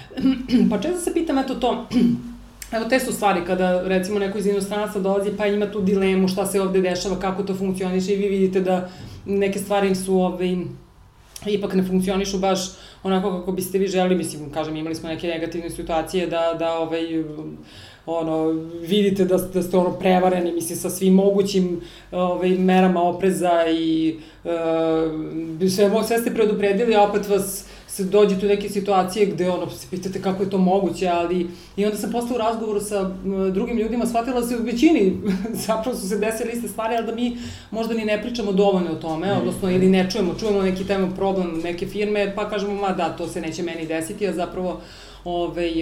pa 0.71 0.79
često 0.81 1.01
se 1.01 1.15
pitam, 1.15 1.39
eto 1.39 1.55
to, 1.55 1.87
Evo, 2.73 2.85
te 2.85 3.01
su 3.01 3.13
stvari 3.13 3.41
kada, 3.47 3.83
recimo, 3.83 4.19
neko 4.19 4.39
iz 4.39 4.47
inostranstva 4.47 5.01
dolazi 5.01 5.31
pa 5.37 5.47
ima 5.47 5.71
tu 5.71 5.81
dilemu 5.81 6.29
šta 6.29 6.47
se 6.47 6.61
ovde 6.61 6.81
dešava, 6.81 7.19
kako 7.19 7.43
to 7.43 7.55
funkcioniše 7.55 8.13
i 8.13 8.17
vi 8.17 8.29
vidite 8.29 8.61
da 8.61 8.89
neke 9.25 9.59
stvari 9.59 9.95
su 9.95 10.15
ovaj, 10.15 10.57
ipak 11.47 11.75
ne 11.75 11.83
funkcionišu 11.83 12.39
baš 12.39 12.59
onako 13.03 13.39
kako 13.39 13.53
biste 13.53 13.79
vi 13.79 13.87
želi, 13.87 14.15
mislim, 14.15 14.51
kažem, 14.51 14.77
imali 14.77 14.95
smo 14.95 15.09
neke 15.09 15.27
negativne 15.27 15.71
situacije 15.71 16.27
da, 16.27 16.55
da 16.59 16.79
ovaj, 16.79 17.25
ono, 18.07 18.47
vidite 18.81 19.25
da, 19.25 19.37
da 19.37 19.63
ste 19.63 19.77
ono 19.77 19.91
prevareni, 19.91 20.53
mislim, 20.53 20.79
sa 20.79 20.91
svim 20.91 21.15
mogućim 21.15 21.81
ovaj, 22.11 22.51
merama 22.51 23.03
opreza 23.03 23.67
i 23.71 24.17
uh, 24.45 24.51
sve, 25.71 25.91
sve 26.07 26.19
ste 26.19 26.35
predupredili, 26.35 26.95
a 26.95 27.03
opet 27.03 27.29
vas 27.29 27.65
se 27.93 28.05
dođete 28.05 28.47
u 28.47 28.49
neke 28.49 28.69
situacije 28.69 29.27
gde 29.27 29.51
ono, 29.51 29.71
se 29.71 29.87
pitate 29.91 30.23
kako 30.23 30.43
je 30.43 30.51
to 30.51 30.59
moguće, 30.59 31.09
ali 31.09 31.47
i 31.77 31.85
onda 31.85 31.97
sam 31.97 32.13
posle 32.13 32.35
u 32.35 32.39
razgovoru 32.39 32.81
sa 32.81 33.11
drugim 33.53 33.79
ljudima 33.79 34.07
shvatila 34.07 34.41
da 34.41 34.47
se 34.47 34.57
u 34.57 34.63
većini 34.63 35.13
zapravo 35.67 35.97
su 35.97 36.09
se 36.09 36.19
desile 36.19 36.53
iste 36.53 36.69
stvari, 36.69 36.97
ali 36.97 37.07
da 37.07 37.15
mi 37.15 37.37
možda 37.71 37.95
ni 37.95 38.05
ne 38.05 38.23
pričamo 38.23 38.53
dovoljno 38.53 38.91
o 38.91 38.95
tome, 39.03 39.27
mm. 39.27 39.39
odnosno 39.39 39.71
ili 39.71 39.91
ne 39.91 40.11
čujemo, 40.11 40.35
čujemo 40.41 40.63
neki 40.63 40.85
tema 40.85 41.09
problem 41.17 41.61
neke 41.65 41.87
firme, 41.87 42.35
pa 42.35 42.51
kažemo, 42.51 42.75
ma 42.75 42.89
da, 42.89 43.17
to 43.17 43.29
se 43.29 43.41
neće 43.41 43.63
meni 43.63 43.87
desiti, 43.87 44.29
a 44.29 44.33
zapravo 44.33 44.81
ovaj, 45.25 45.73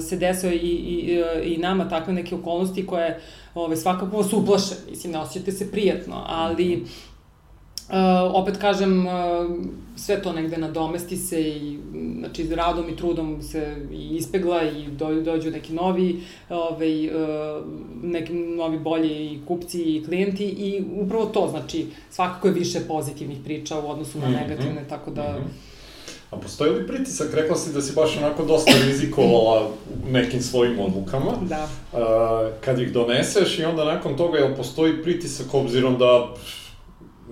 se 0.00 0.16
desio 0.16 0.52
i, 0.52 0.56
i, 0.56 1.22
i 1.44 1.56
nama 1.56 1.88
takve 1.88 2.12
neke 2.12 2.34
okolnosti 2.34 2.86
koje 2.86 3.20
ovaj, 3.54 3.76
svakako 3.76 4.16
vas 4.16 4.32
uplaše, 4.32 4.74
mislim, 4.90 5.12
ne 5.12 5.18
osjećate 5.18 5.52
se 5.52 5.70
prijatno, 5.70 6.24
ali 6.26 6.84
Uh, 7.90 7.96
opet 8.34 8.56
kažem, 8.56 9.06
uh, 9.06 9.12
sve 9.96 10.22
to 10.22 10.32
negde 10.32 10.56
nadomesti 10.56 11.16
se 11.16 11.42
i 11.42 11.78
znači 12.18 12.54
radom 12.54 12.88
i 12.88 12.96
trudom 12.96 13.42
se 13.42 13.76
i 13.92 14.16
ispegla 14.16 14.62
i 14.62 14.86
do, 14.86 15.20
dođu 15.20 15.50
neki 15.50 15.72
novi 15.72 16.20
ovaj, 16.48 17.06
uh, 17.08 17.64
neki 18.02 18.32
novi 18.32 18.78
bolji 18.78 19.08
i 19.08 19.40
kupci 19.48 19.82
i 19.82 20.04
klijenti 20.04 20.44
i 20.44 20.84
upravo 21.00 21.26
to, 21.26 21.48
znači 21.50 21.86
svakako 22.10 22.48
je 22.48 22.54
više 22.54 22.80
pozitivnih 22.88 23.38
priča 23.44 23.78
u 23.78 23.90
odnosu 23.90 24.18
na 24.18 24.28
mhm, 24.28 24.36
negativne, 24.36 24.80
mm 24.80 24.84
-hmm. 24.84 24.88
tako 24.88 25.10
da... 25.10 25.22
Mm 25.22 25.42
-hmm 25.42 25.69
A 26.30 26.36
postoji 26.36 26.70
li 26.70 26.86
pritisak? 26.86 27.34
Rekla 27.34 27.56
si 27.56 27.72
da 27.72 27.82
si 27.82 27.92
baš 27.94 28.16
onako 28.16 28.44
dosta 28.44 28.72
rizikovala 28.86 29.70
nekim 30.10 30.42
svojim 30.42 30.80
odlukama. 30.80 31.32
Da. 31.42 31.68
Uh, 31.92 32.00
kad 32.60 32.80
ih 32.80 32.92
doneseš 32.92 33.58
i 33.58 33.64
onda 33.64 33.84
nakon 33.84 34.16
toga, 34.16 34.38
jel 34.38 34.56
postoji 34.56 35.02
pritisak 35.02 35.54
obzirom 35.54 35.98
da 35.98 36.34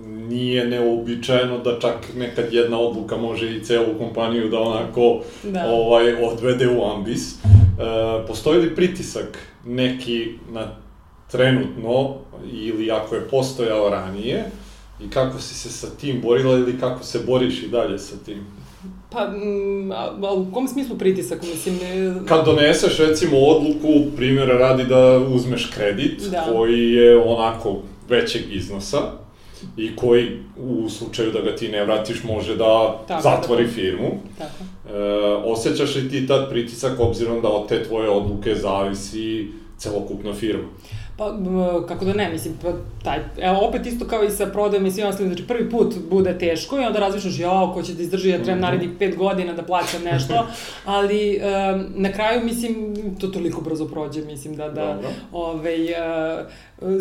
nije 0.05 0.67
neobičajeno 0.67 1.57
da 1.57 1.79
čak 1.79 1.95
nekad 2.15 2.53
jedna 2.53 2.79
odluka 2.79 3.17
može 3.17 3.55
i 3.55 3.63
celu 3.63 3.97
kompaniju 3.97 4.49
da 4.49 4.59
onako 4.59 5.21
da. 5.43 5.65
ovaj 5.67 6.23
odvede 6.23 6.67
u 6.67 6.85
ambis. 6.85 7.33
Uh, 7.33 8.27
postoji 8.27 8.59
li 8.59 8.75
pritisak 8.75 9.37
neki 9.65 10.33
na 10.51 10.75
trenutno 11.31 12.15
ili 12.51 12.91
ako 12.91 13.15
je 13.15 13.27
postojao 13.27 13.89
ranije 13.89 14.45
i 15.01 15.09
kako 15.09 15.39
si 15.39 15.55
se 15.55 15.69
sa 15.69 15.87
tim 16.01 16.21
borila 16.21 16.57
ili 16.57 16.79
kako 16.79 17.03
se 17.03 17.19
boriš 17.27 17.63
i 17.63 17.67
dalje 17.67 17.99
sa 17.99 18.15
tim? 18.25 18.58
Pa, 19.11 19.27
mm, 19.27 19.91
a, 19.91 20.15
a 20.21 20.33
u 20.33 20.51
kom 20.51 20.67
smislu 20.67 20.97
pritisak, 20.97 21.41
mislim? 21.41 21.75
Ne... 21.75 22.13
Kad 22.27 22.45
doneseš, 22.45 22.97
recimo, 22.97 23.37
odluku, 23.37 24.15
primjera 24.15 24.57
radi 24.57 24.83
da 24.83 25.17
uzmeš 25.17 25.71
kredit, 25.75 26.21
da. 26.31 26.45
koji 26.51 26.91
je 26.91 27.17
onako 27.17 27.77
većeg 28.09 28.41
iznosa, 28.51 28.97
i 29.77 29.95
koji 29.95 30.27
u 30.57 30.89
slučaju 30.89 31.31
da 31.31 31.41
ga 31.41 31.55
ti 31.55 31.69
ne 31.69 31.85
vratiš 31.85 32.23
može 32.23 32.55
da 32.55 32.99
Tako, 33.07 33.21
zatvori 33.21 33.65
da, 33.65 33.71
firmu. 33.71 34.09
Tako. 34.37 34.63
E, 34.89 35.01
osjećaš 35.45 35.95
li 35.95 36.09
ti 36.09 36.27
tad 36.27 36.49
pritisak 36.49 36.99
obzirom 36.99 37.41
da 37.41 37.47
od 37.47 37.67
te 37.67 37.83
tvoje 37.83 38.09
odluke 38.09 38.55
zavisi 38.55 39.47
celokupna 39.77 40.33
firma? 40.33 40.67
Pa, 41.19 41.37
kako 41.87 42.05
da 42.05 42.13
ne, 42.13 42.29
mislim, 42.29 42.53
pa, 42.61 42.71
taj, 43.03 43.19
evo, 43.37 43.67
opet 43.67 43.85
isto 43.85 44.07
kao 44.07 44.23
i 44.23 44.29
sa 44.29 44.45
prodajem 44.45 44.85
i 44.85 44.91
svim 44.91 45.07
ostalim, 45.07 45.31
znači 45.31 45.47
prvi 45.47 45.69
put 45.69 45.95
bude 46.09 46.37
teško 46.37 46.77
i 46.79 46.83
onda 46.85 46.99
razmišljaš, 46.99 47.39
jao, 47.39 47.73
ko 47.73 47.81
će 47.81 47.93
da 47.93 48.01
izdrži, 48.01 48.29
ja 48.29 48.37
trebam 48.37 48.53
mhm. 48.53 48.61
narednih 48.61 48.89
pet 48.99 49.17
godina 49.17 49.53
da 49.53 49.63
plaćam 49.63 50.03
nešto, 50.03 50.47
ali 50.85 51.39
um, 51.39 51.85
na 51.95 52.11
kraju, 52.11 52.43
mislim, 52.43 52.95
to 53.19 53.27
toliko 53.27 53.61
brzo 53.61 53.85
prođe, 53.87 54.21
mislim, 54.21 54.55
da, 54.55 54.69
da, 54.69 54.85
Dobro. 54.85 55.09
ovaj, 55.31 55.83
uh, 55.83 56.47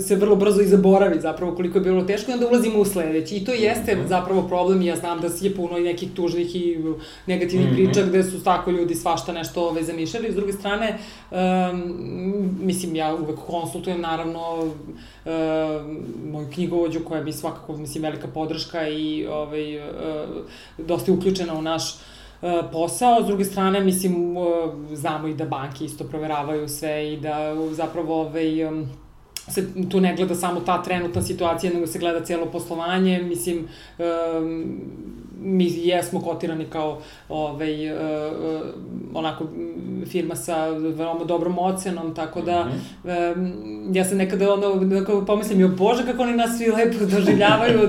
se 0.07 0.17
vrlo 0.17 0.37
brzo 0.37 0.61
i 0.61 0.67
zaboravi 0.67 1.21
zapravo 1.21 1.55
koliko 1.55 1.79
je 1.79 1.85
bilo 1.85 2.03
teško 2.03 2.31
i 2.31 2.35
onda 2.35 2.49
ulazimo 2.49 2.79
u 2.79 2.85
sledeći. 2.85 3.37
I 3.37 3.45
to 3.45 3.53
jeste 3.53 3.95
mm 3.95 3.99
-hmm. 3.99 4.09
zapravo 4.09 4.49
problem 4.49 4.83
i 4.83 4.87
ja 4.87 4.97
znam 4.97 5.21
da 5.21 5.29
je 5.41 5.55
puno 5.55 5.79
i 5.79 5.83
nekih 5.83 6.13
tužnih 6.15 6.57
i 6.57 6.79
negativnih 7.27 7.69
mm 7.69 7.71
-hmm. 7.71 7.75
priča 7.75 8.07
gde 8.07 8.23
su 8.25 8.43
tako 8.45 8.71
ljudi 8.71 8.95
svašta 8.95 9.33
nešto 9.33 9.69
ove, 9.69 9.83
zamišljali. 9.83 10.33
S 10.33 10.35
druge 10.35 10.53
strane, 10.53 10.99
um, 11.31 11.39
mislim, 12.61 12.97
ja 12.97 13.15
uvek 13.15 13.39
konsultujem 13.47 14.01
naravno 14.01 14.59
um, 14.59 14.73
moju 16.31 16.47
knjigovođu 16.55 17.01
koja 17.05 17.23
mi 17.23 17.33
svakako, 17.33 17.77
mislim, 17.77 18.03
velika 18.03 18.29
podrška 18.29 18.89
i 18.89 19.27
ovaj, 19.27 19.79
uh, 19.79 19.85
dosta 20.79 21.11
je 21.11 21.19
uključena 21.19 21.55
u 21.55 21.63
naš 21.63 21.99
posao, 22.73 23.23
s 23.23 23.27
druge 23.27 23.45
strane, 23.45 23.81
mislim, 23.81 24.37
znamo 24.93 25.29
i 25.29 25.35
da 25.35 25.45
banke 25.45 25.85
isto 25.85 26.05
proveravaju 26.05 26.69
sve 26.69 27.13
i 27.13 27.17
da 27.17 27.55
zapravo 27.73 28.21
ovaj, 28.21 28.65
um, 28.65 28.89
se 29.51 29.89
tu 29.91 30.01
ne 30.01 30.17
gleda 30.17 30.35
samo 30.35 30.61
ta 30.61 30.83
trenutna 30.83 31.23
situacija, 31.23 31.73
nego 31.73 31.87
se 31.87 31.99
gleda 31.99 32.25
celo 32.25 32.47
poslovanje, 32.47 33.23
mislim, 33.23 33.69
um, 33.99 34.81
mi 35.43 35.73
jesmo 35.77 36.21
kotirani 36.21 36.65
kao 36.65 37.01
ovaj, 37.29 37.93
uh, 37.93 38.01
uh, 38.33 38.61
onako 39.15 39.47
firma 40.07 40.35
sa 40.37 40.69
veoma 40.69 41.25
dobrom 41.25 41.59
ocenom, 41.59 42.15
tako 42.15 42.43
da 42.43 42.65
mm 42.65 42.71
-hmm. 43.05 43.37
um, 43.37 43.97
ja 43.97 44.05
se 44.05 44.15
nekada 44.15 44.53
ono, 44.53 44.75
nekako 44.75 45.25
pomislim, 45.25 45.61
jo 45.61 45.69
bože 45.69 46.07
kako 46.07 46.23
oni 46.23 46.37
nas 46.37 46.57
svi 46.57 46.71
lepo 46.71 47.05
doživljavaju, 47.17 47.81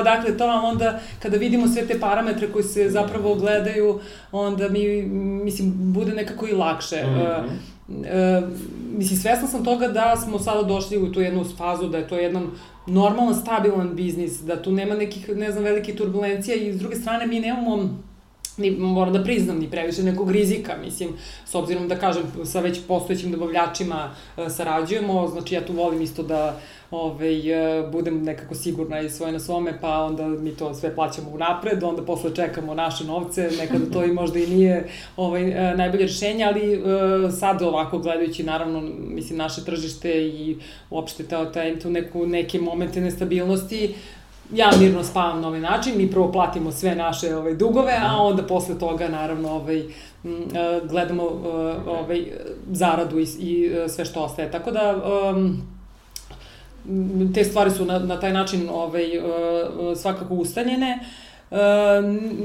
odakle 0.00 0.36
to, 0.36 0.44
a 0.44 0.60
onda 0.62 1.00
kada 1.18 1.36
vidimo 1.36 1.68
sve 1.68 1.86
te 1.86 2.00
parametre 2.00 2.52
koji 2.52 2.64
se 2.64 2.90
zapravo 2.90 3.34
gledaju, 3.34 4.00
onda 4.32 4.68
mi, 4.68 5.02
mislim, 5.44 5.72
bude 5.76 6.12
nekako 6.12 6.46
i 6.46 6.52
lakše. 6.52 7.02
Mm 7.06 7.08
-hmm. 7.08 7.44
uh, 7.44 7.50
e, 7.88 8.42
mislim, 8.96 9.18
svesna 9.18 9.48
sam 9.48 9.64
toga 9.64 9.88
da 9.88 10.16
smo 10.16 10.38
sada 10.38 10.62
došli 10.62 10.98
u 10.98 11.12
tu 11.12 11.20
jednu 11.20 11.44
fazu, 11.44 11.88
da 11.88 11.98
je 11.98 12.08
to 12.08 12.16
jedan 12.16 12.50
normalan, 12.86 13.34
stabilan 13.34 13.94
biznis, 13.94 14.40
da 14.40 14.62
tu 14.62 14.72
nema 14.72 14.94
nekih, 14.94 15.28
ne 15.28 15.52
znam, 15.52 15.64
velike 15.64 15.94
turbulencija 15.94 16.56
i 16.56 16.72
s 16.72 16.78
druge 16.78 16.96
strane 16.96 17.26
mi 17.26 17.40
nemamo 17.40 18.02
ni, 18.56 18.70
moram 18.70 19.12
da 19.12 19.22
priznam, 19.22 19.58
ni 19.58 19.70
previše 19.70 20.02
nekog 20.02 20.30
rizika, 20.30 20.76
mislim, 20.76 21.08
s 21.44 21.54
obzirom 21.54 21.88
da 21.88 21.98
kažem, 21.98 22.22
sa 22.44 22.60
već 22.60 22.80
postojećim 22.88 23.32
dobavljačima 23.32 24.14
e, 24.36 24.50
sarađujemo, 24.50 25.28
znači 25.28 25.54
ja 25.54 25.66
tu 25.66 25.72
volim 25.72 26.02
isto 26.02 26.22
da 26.22 26.60
ovaj, 26.92 27.78
e, 27.78 27.88
budem 27.92 28.22
nekako 28.22 28.54
sigurna 28.54 29.00
i 29.00 29.10
svoje 29.10 29.32
na 29.32 29.40
svome, 29.40 29.78
pa 29.80 29.98
onda 29.98 30.26
mi 30.26 30.50
to 30.56 30.74
sve 30.74 30.94
plaćamo 30.94 31.30
u 31.30 31.38
napred, 31.38 31.82
onda 31.82 32.02
posle 32.02 32.34
čekamo 32.34 32.74
naše 32.74 33.04
novce, 33.04 33.50
nekada 33.58 33.90
to 33.92 34.04
i 34.04 34.12
možda 34.12 34.38
i 34.38 34.46
nije 34.46 34.88
ovaj, 35.16 35.42
e, 35.42 35.76
najbolje 35.76 36.02
rešenje, 36.02 36.44
ali 36.44 36.72
e, 36.72 36.80
sad 37.30 37.62
ovako 37.62 37.98
gledajući 37.98 38.42
naravno, 38.42 38.80
mislim, 38.98 39.38
naše 39.38 39.64
tržište 39.64 40.26
i 40.26 40.56
uopšte 40.90 41.24
ta, 41.24 41.52
ta, 41.52 41.60
tu 41.82 41.90
neku, 41.90 42.26
neke 42.26 42.60
momente 42.60 43.00
nestabilnosti, 43.00 43.94
ja 44.54 44.70
mirno 44.78 45.04
spavam 45.04 45.40
na 45.40 45.48
ovaj 45.48 45.60
način, 45.60 45.96
mi 45.96 46.10
prvo 46.10 46.32
platimo 46.32 46.72
sve 46.72 46.94
naše 46.94 47.36
ovaj, 47.36 47.54
dugove, 47.54 47.92
a 48.02 48.16
onda 48.16 48.42
posle 48.42 48.78
toga 48.78 49.08
naravno 49.08 49.50
ovaj, 49.50 49.82
gledamo 50.88 51.22
ovaj, 51.86 52.24
zaradu 52.72 53.18
i, 53.18 53.22
i 53.22 53.70
sve 53.88 54.04
što 54.04 54.22
ostaje. 54.22 54.50
Tako 54.50 54.70
da, 54.70 54.96
um, 55.34 55.62
te 57.34 57.44
stvari 57.44 57.70
su 57.70 57.84
na, 57.84 57.98
na 57.98 58.20
taj 58.20 58.32
način 58.32 58.68
ovaj, 58.72 59.04
svakako 59.96 60.34
ustaljene. 60.34 60.98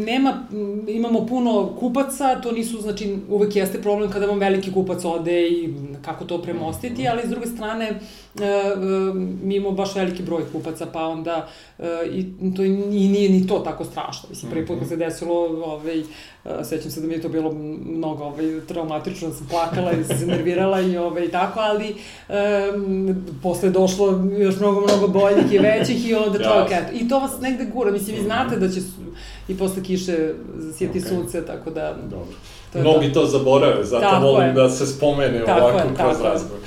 Nema, 0.06 0.44
imamo 0.88 1.26
puno 1.26 1.76
kupaca, 1.80 2.42
to 2.42 2.52
nisu, 2.52 2.82
znači, 2.82 3.18
uvek 3.30 3.56
jeste 3.56 3.82
problem 3.82 4.12
kada 4.12 4.26
vam 4.26 4.40
veliki 4.40 4.74
kupac 4.74 5.06
ode 5.06 5.48
i 5.50 5.74
kako 6.02 6.26
to 6.26 6.42
premostiti, 6.42 7.08
ali 7.08 7.22
s 7.26 7.30
druge 7.30 7.48
strane, 7.48 7.92
E, 7.92 7.96
e, 7.96 8.27
mi 9.44 9.56
imamo 9.56 9.76
baš 9.76 9.96
veliki 9.96 10.24
broj 10.24 10.44
kupaca, 10.52 10.86
pa 10.94 11.08
onda 11.08 11.48
e, 11.80 11.84
i 12.12 12.26
to 12.56 12.64
i 12.64 12.70
nije 12.70 13.30
ni 13.30 13.48
to 13.48 13.60
tako 13.60 13.86
strašno. 13.86 14.30
Mislim, 14.30 14.52
prvi 14.52 14.66
put 14.68 14.80
kad 14.80 14.88
se 14.88 14.96
mhm. 14.96 15.04
desilo, 15.04 15.36
ovaj, 15.66 16.04
sećam 16.64 16.92
se 16.92 17.02
da 17.02 17.08
mi 17.08 17.14
je 17.14 17.22
to 17.22 17.30
bilo 17.30 17.52
mnogo 17.86 18.24
ovaj, 18.24 18.46
traumatično, 18.68 19.28
da 19.28 19.34
sam 19.34 19.48
plakala 19.48 19.92
i 19.92 20.04
se 20.04 20.26
nervirala 20.26 20.82
i 20.82 20.98
ovaj, 20.98 21.32
tako, 21.32 21.60
ali 21.60 21.96
um, 22.76 23.26
posle 23.44 23.70
došlo 23.70 24.24
još 24.38 24.60
mnogo, 24.60 24.82
mnogo 24.82 25.08
boljih 25.08 25.54
i 25.54 25.58
većih 25.58 26.10
i 26.10 26.14
onda 26.14 26.44
čovjek, 26.44 26.72
eto, 26.72 26.92
i 26.94 27.08
to 27.10 27.20
vas 27.20 27.42
negde 27.42 27.66
gura, 27.66 27.92
mislim, 27.92 28.16
vi 28.16 28.24
znate 28.24 28.56
da 28.60 28.70
će 28.70 28.80
i 29.48 29.58
posle 29.58 29.84
kiše 29.84 30.34
sjeti 30.78 31.00
okay. 31.00 31.10
sunce, 31.10 31.46
tako 31.46 31.70
da... 31.70 31.96
Dobro. 32.10 32.36
To 32.74 32.80
Mnogi 32.80 33.14
to 33.14 33.26
zaborave, 33.26 33.84
zato 33.84 34.02
tako 34.02 34.26
volim 34.26 34.48
je. 34.48 34.54
da 34.54 34.70
se 34.70 34.86
spomene 34.86 35.46
tako 35.46 35.62
ovako 35.62 35.78
je, 35.78 35.96
kroz 35.96 36.22
razgovor. 36.22 36.60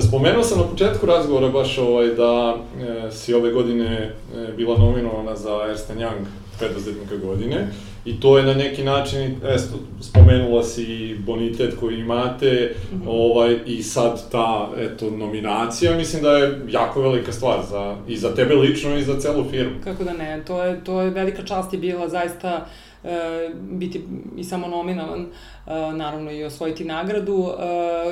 Spomenuo 0.00 0.42
sam 0.42 0.58
na 0.58 0.64
početku 0.64 1.06
razgovora 1.06 1.48
baš 1.48 1.78
ovaj 1.78 2.06
da 2.06 2.56
e, 2.56 3.10
si 3.10 3.34
ove 3.34 3.52
godine 3.52 3.86
e, 3.86 4.12
bila 4.56 4.78
nominovana 4.78 5.36
za 5.36 5.66
Ernst 5.68 5.90
Young 5.90 6.24
preduzetnika 6.58 7.16
godine 7.16 7.68
i 8.04 8.20
to 8.20 8.38
je 8.38 8.44
na 8.44 8.54
neki 8.54 8.82
način, 8.82 9.36
esto, 9.48 9.74
spomenula 10.00 10.62
si 10.62 11.16
bonitet 11.18 11.74
koji 11.80 11.98
imate 11.98 12.74
mm 12.92 12.96
-hmm. 12.96 13.08
ovaj, 13.08 13.58
i 13.66 13.82
sad 13.82 14.30
ta 14.30 14.70
eto, 14.78 15.10
nominacija, 15.10 15.96
mislim 15.96 16.22
da 16.22 16.30
je 16.30 16.60
jako 16.68 17.02
velika 17.02 17.32
stvar 17.32 17.58
za, 17.70 17.96
i 18.08 18.16
za 18.16 18.34
tebe 18.34 18.54
lično 18.54 18.96
i 18.96 19.02
za 19.02 19.20
celu 19.20 19.44
firmu. 19.50 19.76
Kako 19.84 20.04
da 20.04 20.12
ne, 20.12 20.42
to 20.46 20.62
je, 20.62 20.84
to 20.84 21.00
je 21.00 21.10
velika 21.10 21.42
čast 21.42 21.72
je 21.72 21.78
bila 21.78 22.08
zaista 22.08 22.48
e, 22.48 22.83
biti 23.54 24.04
i 24.36 24.44
samo 24.44 24.68
nominovan, 24.68 25.20
e, 25.20 25.28
naravno 25.92 26.30
i 26.30 26.44
osvojiti 26.44 26.84
nagradu. 26.84 27.48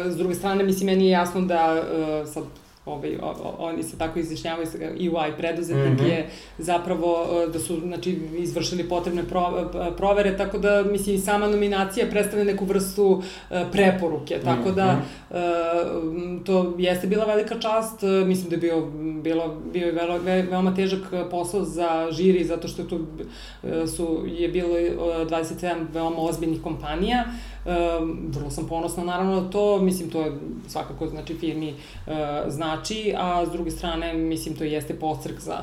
E, 0.07 0.11
s 0.11 0.16
druge 0.16 0.34
strane, 0.34 0.64
mislim, 0.64 0.86
meni 0.86 1.05
je 1.05 1.11
jasno 1.11 1.40
da 1.40 1.82
e, 1.93 2.26
sad 2.26 2.45
ovaj, 2.85 3.16
o, 3.16 3.26
o, 3.26 3.55
oni 3.59 3.83
se 3.83 3.99
tako 3.99 4.18
izjašnjavaju, 4.18 4.66
EY 4.99 5.37
preduzetnik 5.37 6.01
mm 6.01 6.05
-hmm. 6.05 6.11
je 6.11 6.28
zapravo 6.59 7.26
e, 7.33 7.47
da 7.47 7.59
su 7.59 7.80
znači, 7.80 8.20
izvršili 8.37 8.89
potrebne 8.89 9.24
pro, 9.24 9.70
e, 9.74 9.97
provere, 9.97 10.37
tako 10.37 10.59
da 10.59 10.85
mislim 10.85 11.18
sama 11.18 11.47
nominacija 11.47 12.07
predstavlja 12.11 12.45
neku 12.45 12.64
vrstu 12.64 13.22
e, 13.51 13.64
preporuke, 13.72 14.41
tako 14.45 14.68
mm 14.68 14.72
-hmm. 14.72 14.74
da 14.74 15.01
to 16.45 16.74
jeste 16.78 17.07
bila 17.07 17.24
velika 17.24 17.61
čast, 17.61 18.03
mislim 18.26 18.49
da 18.49 18.55
je 18.55 18.61
bio, 18.61 18.87
bilo, 19.22 19.57
bio 19.72 19.87
je 19.87 19.93
velo, 19.93 20.18
ve, 20.18 20.43
veoma 20.43 20.74
težak 20.74 21.01
posao 21.30 21.64
za 21.64 22.09
žiri, 22.11 22.45
zato 22.45 22.68
što 22.68 22.83
tu 22.83 23.01
su, 23.97 24.24
je 24.26 24.49
bilo 24.49 24.68
27 24.74 25.74
veoma 25.93 26.16
ozbiljnih 26.18 26.62
kompanija, 26.62 27.24
vrlo 28.28 28.51
sam 28.51 28.66
ponosna 28.66 29.05
naravno 29.05 29.41
na 29.41 29.51
to, 29.51 29.78
mislim 29.78 30.11
to 30.11 30.20
je 30.22 30.33
svakako 30.68 31.07
znači 31.07 31.35
firmi 31.35 31.74
uh, 32.07 32.12
znači, 32.73 33.14
a 33.16 33.47
s 33.47 33.53
druge 33.53 33.70
strane 33.70 34.14
mislim 34.14 34.57
to 34.57 34.64
jeste 34.64 34.95
postrk 34.95 35.41
za 35.41 35.59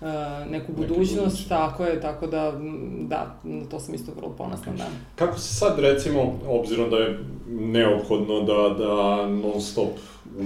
uh, 0.00 0.08
neku 0.50 0.72
budućnost, 0.72 1.48
tako 1.48 1.84
je, 1.84 2.00
tako 2.00 2.26
da, 2.26 2.52
da, 3.00 3.36
na 3.42 3.64
to 3.64 3.80
sam 3.80 3.94
isto 3.94 4.12
vrlo 4.16 4.30
ponosna, 4.30 4.72
da. 4.72 4.84
Kako 5.14 5.38
se 5.38 5.54
sad, 5.54 5.78
recimo, 5.78 6.38
obzirom 6.48 6.90
da 6.90 6.96
je 6.96 7.18
neophodno 7.48 8.40
da, 8.40 8.84
da 8.84 9.26
non 9.26 9.60
stop 9.60 9.92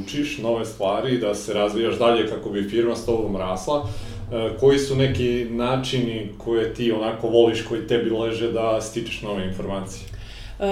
učiš 0.03 0.39
nove 0.39 0.65
stvari, 0.65 1.19
da 1.19 1.35
se 1.35 1.55
razvijaš 1.55 1.99
dalje 1.99 2.29
kako 2.29 2.51
bi 2.51 2.69
firma 2.69 2.97
s 2.97 3.07
tobom 3.07 3.37
rasla, 3.37 3.81
uh, 3.81 4.61
koji 4.61 4.79
su 4.79 4.97
neki 4.97 5.47
načini 5.51 6.31
koje 6.39 6.75
ti 6.75 6.93
onako 6.93 7.29
voliš, 7.29 7.63
koji 7.63 7.87
tebi 7.87 8.11
leže 8.11 8.53
da 8.53 8.81
stičeš 8.81 9.23
nove 9.23 9.47
informacije? 9.49 10.09
Uh, 10.59 10.65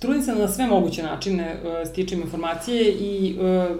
trudim 0.00 0.22
se 0.22 0.34
na 0.34 0.48
sve 0.48 0.66
moguće 0.66 1.02
načine 1.02 1.56
uh, 1.64 1.88
stičem 1.88 2.20
informacije 2.20 2.92
i 2.92 3.36
uh, 3.38 3.76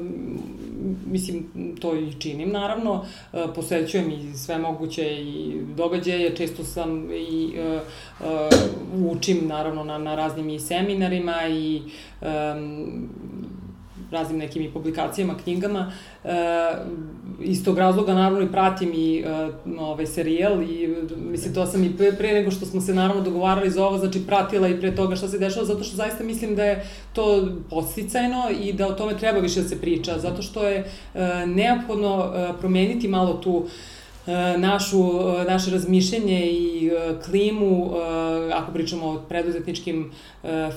mislim, 1.07 1.47
to 1.81 1.97
i 1.97 2.13
činim 2.19 2.51
naravno, 2.51 2.93
uh, 2.93 3.41
posećujem 3.55 4.11
i 4.11 4.37
sve 4.37 4.59
moguće 4.59 5.03
i 5.05 5.61
događaje, 5.77 6.37
često 6.37 6.65
sam 6.65 7.11
i 7.13 7.53
uh, 7.59 7.83
uh, 8.21 9.17
učim 9.17 9.47
naravno 9.47 9.85
na, 9.85 9.99
na 9.99 10.15
raznim 10.15 10.51
i 10.51 10.61
seminarima 10.61 11.49
i 11.49 11.83
um, 12.21 13.09
raznim 14.11 14.39
nekim 14.39 14.63
i 14.63 14.73
publikacijama, 14.73 15.35
knjigama. 15.45 15.93
E, 16.25 16.31
iz 17.41 17.65
tog 17.65 17.79
razloga 17.79 18.15
naravno 18.15 18.41
i 18.43 18.53
pratim 18.53 18.93
i 18.95 19.19
e, 19.19 19.49
ovaj 19.79 20.07
serijal 20.07 20.63
i 20.63 20.97
mislim 21.17 21.55
to 21.55 21.67
sam 21.67 21.85
i 21.85 21.97
pre, 21.97 22.13
pre 22.13 22.33
nego 22.33 22.51
što 22.51 22.67
smo 22.67 22.81
se 22.81 22.95
naravno 22.95 23.23
dogovarali 23.23 23.71
za 23.71 23.87
ovo, 23.87 23.99
znači 23.99 24.27
pratila 24.27 24.69
i 24.69 24.81
pre 24.81 24.95
toga 24.95 25.17
šta 25.17 25.29
se 25.29 25.39
dešava, 25.39 25.67
zato 25.67 25.85
što 25.85 25.97
zaista 25.97 26.25
mislim 26.25 26.57
da 26.57 26.65
je 26.65 26.87
to 27.13 27.49
posticajno 27.71 28.43
i 28.61 28.73
da 28.73 28.89
o 28.89 28.93
tome 28.93 29.19
treba 29.19 29.39
više 29.39 29.63
da 29.63 29.69
se 29.69 29.81
priča, 29.81 30.19
zato 30.19 30.43
što 30.43 30.67
je 30.67 30.79
e, 30.79 31.47
neophodno 31.47 32.33
e, 32.35 32.53
promeniti 32.61 33.09
malo 33.09 33.35
tu 33.35 33.67
E, 33.67 34.00
našu, 34.59 34.99
e, 35.41 35.45
naše 35.45 35.71
razmišljenje 35.71 36.47
i 36.47 36.87
e, 36.87 37.15
klimu, 37.25 37.91
ako 38.55 38.73
pričamo 38.73 39.07
o 39.07 39.21
preduzetničkim 39.29 40.13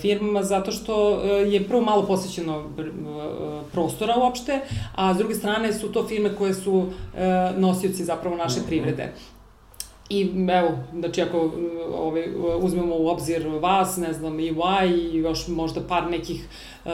firmama, 0.01 0.43
zato 0.43 0.71
što 0.71 1.21
je 1.23 1.63
prvo 1.63 1.81
malo 1.81 2.05
posvećeno 2.05 2.63
prostora 3.71 4.15
uopšte, 4.17 4.59
a 4.95 5.13
s 5.13 5.17
druge 5.17 5.35
strane 5.35 5.73
su 5.73 5.91
to 5.91 6.07
firme 6.07 6.35
koje 6.35 6.53
su 6.53 6.85
nosioci 7.57 8.03
zapravo 8.03 8.35
naše 8.35 8.59
mhm. 8.59 8.67
privrede. 8.67 9.13
I 10.09 10.31
evo, 10.49 10.77
znači 10.99 11.21
ako 11.21 11.51
ovaj, 11.97 12.23
uzmemo 12.59 12.95
u 12.95 13.07
obzir 13.07 13.47
vas, 13.47 13.97
ne 13.97 14.13
znam, 14.13 14.39
i 14.39 14.43
Y 14.43 15.11
i 15.13 15.17
još 15.17 15.47
možda 15.47 15.81
par 15.81 16.11
nekih 16.11 16.47
uh, 16.85 16.91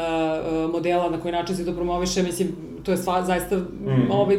modela 0.72 1.10
na 1.10 1.22
koji 1.22 1.32
način 1.32 1.56
se 1.56 1.66
to 1.66 1.74
promoviše, 1.74 2.24
mislim, 2.24 2.56
to 2.84 2.92
je 2.92 2.98
sva, 2.98 3.26
zaista 3.26 3.58
mm. 3.58 4.12
ovaj, 4.12 4.38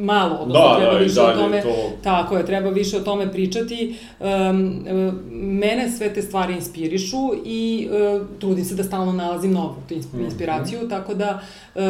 malo, 0.00 0.36
odnosno 0.36 0.68
da, 0.68 0.76
treba 0.76 0.92
da, 0.92 0.98
više 0.98 1.20
o 1.20 1.32
tome, 1.32 1.62
to... 1.62 1.68
tako 2.02 2.36
je, 2.36 2.46
treba 2.46 2.70
više 2.70 2.96
o 2.96 3.00
tome 3.00 3.32
pričati. 3.32 3.94
Um, 4.20 4.84
mene 5.30 5.90
sve 5.90 6.14
te 6.14 6.22
stvari 6.22 6.54
inspirišu 6.54 7.32
i 7.44 7.88
uh, 7.90 8.26
trudim 8.38 8.64
se 8.64 8.74
da 8.74 8.84
stalno 8.84 9.12
nalazim 9.12 9.52
novu 9.52 9.74
mhm. 9.90 10.24
inspiraciju, 10.24 10.78
mm. 10.84 10.88
tako 10.88 11.14
da, 11.14 11.40
uh, 11.74 11.82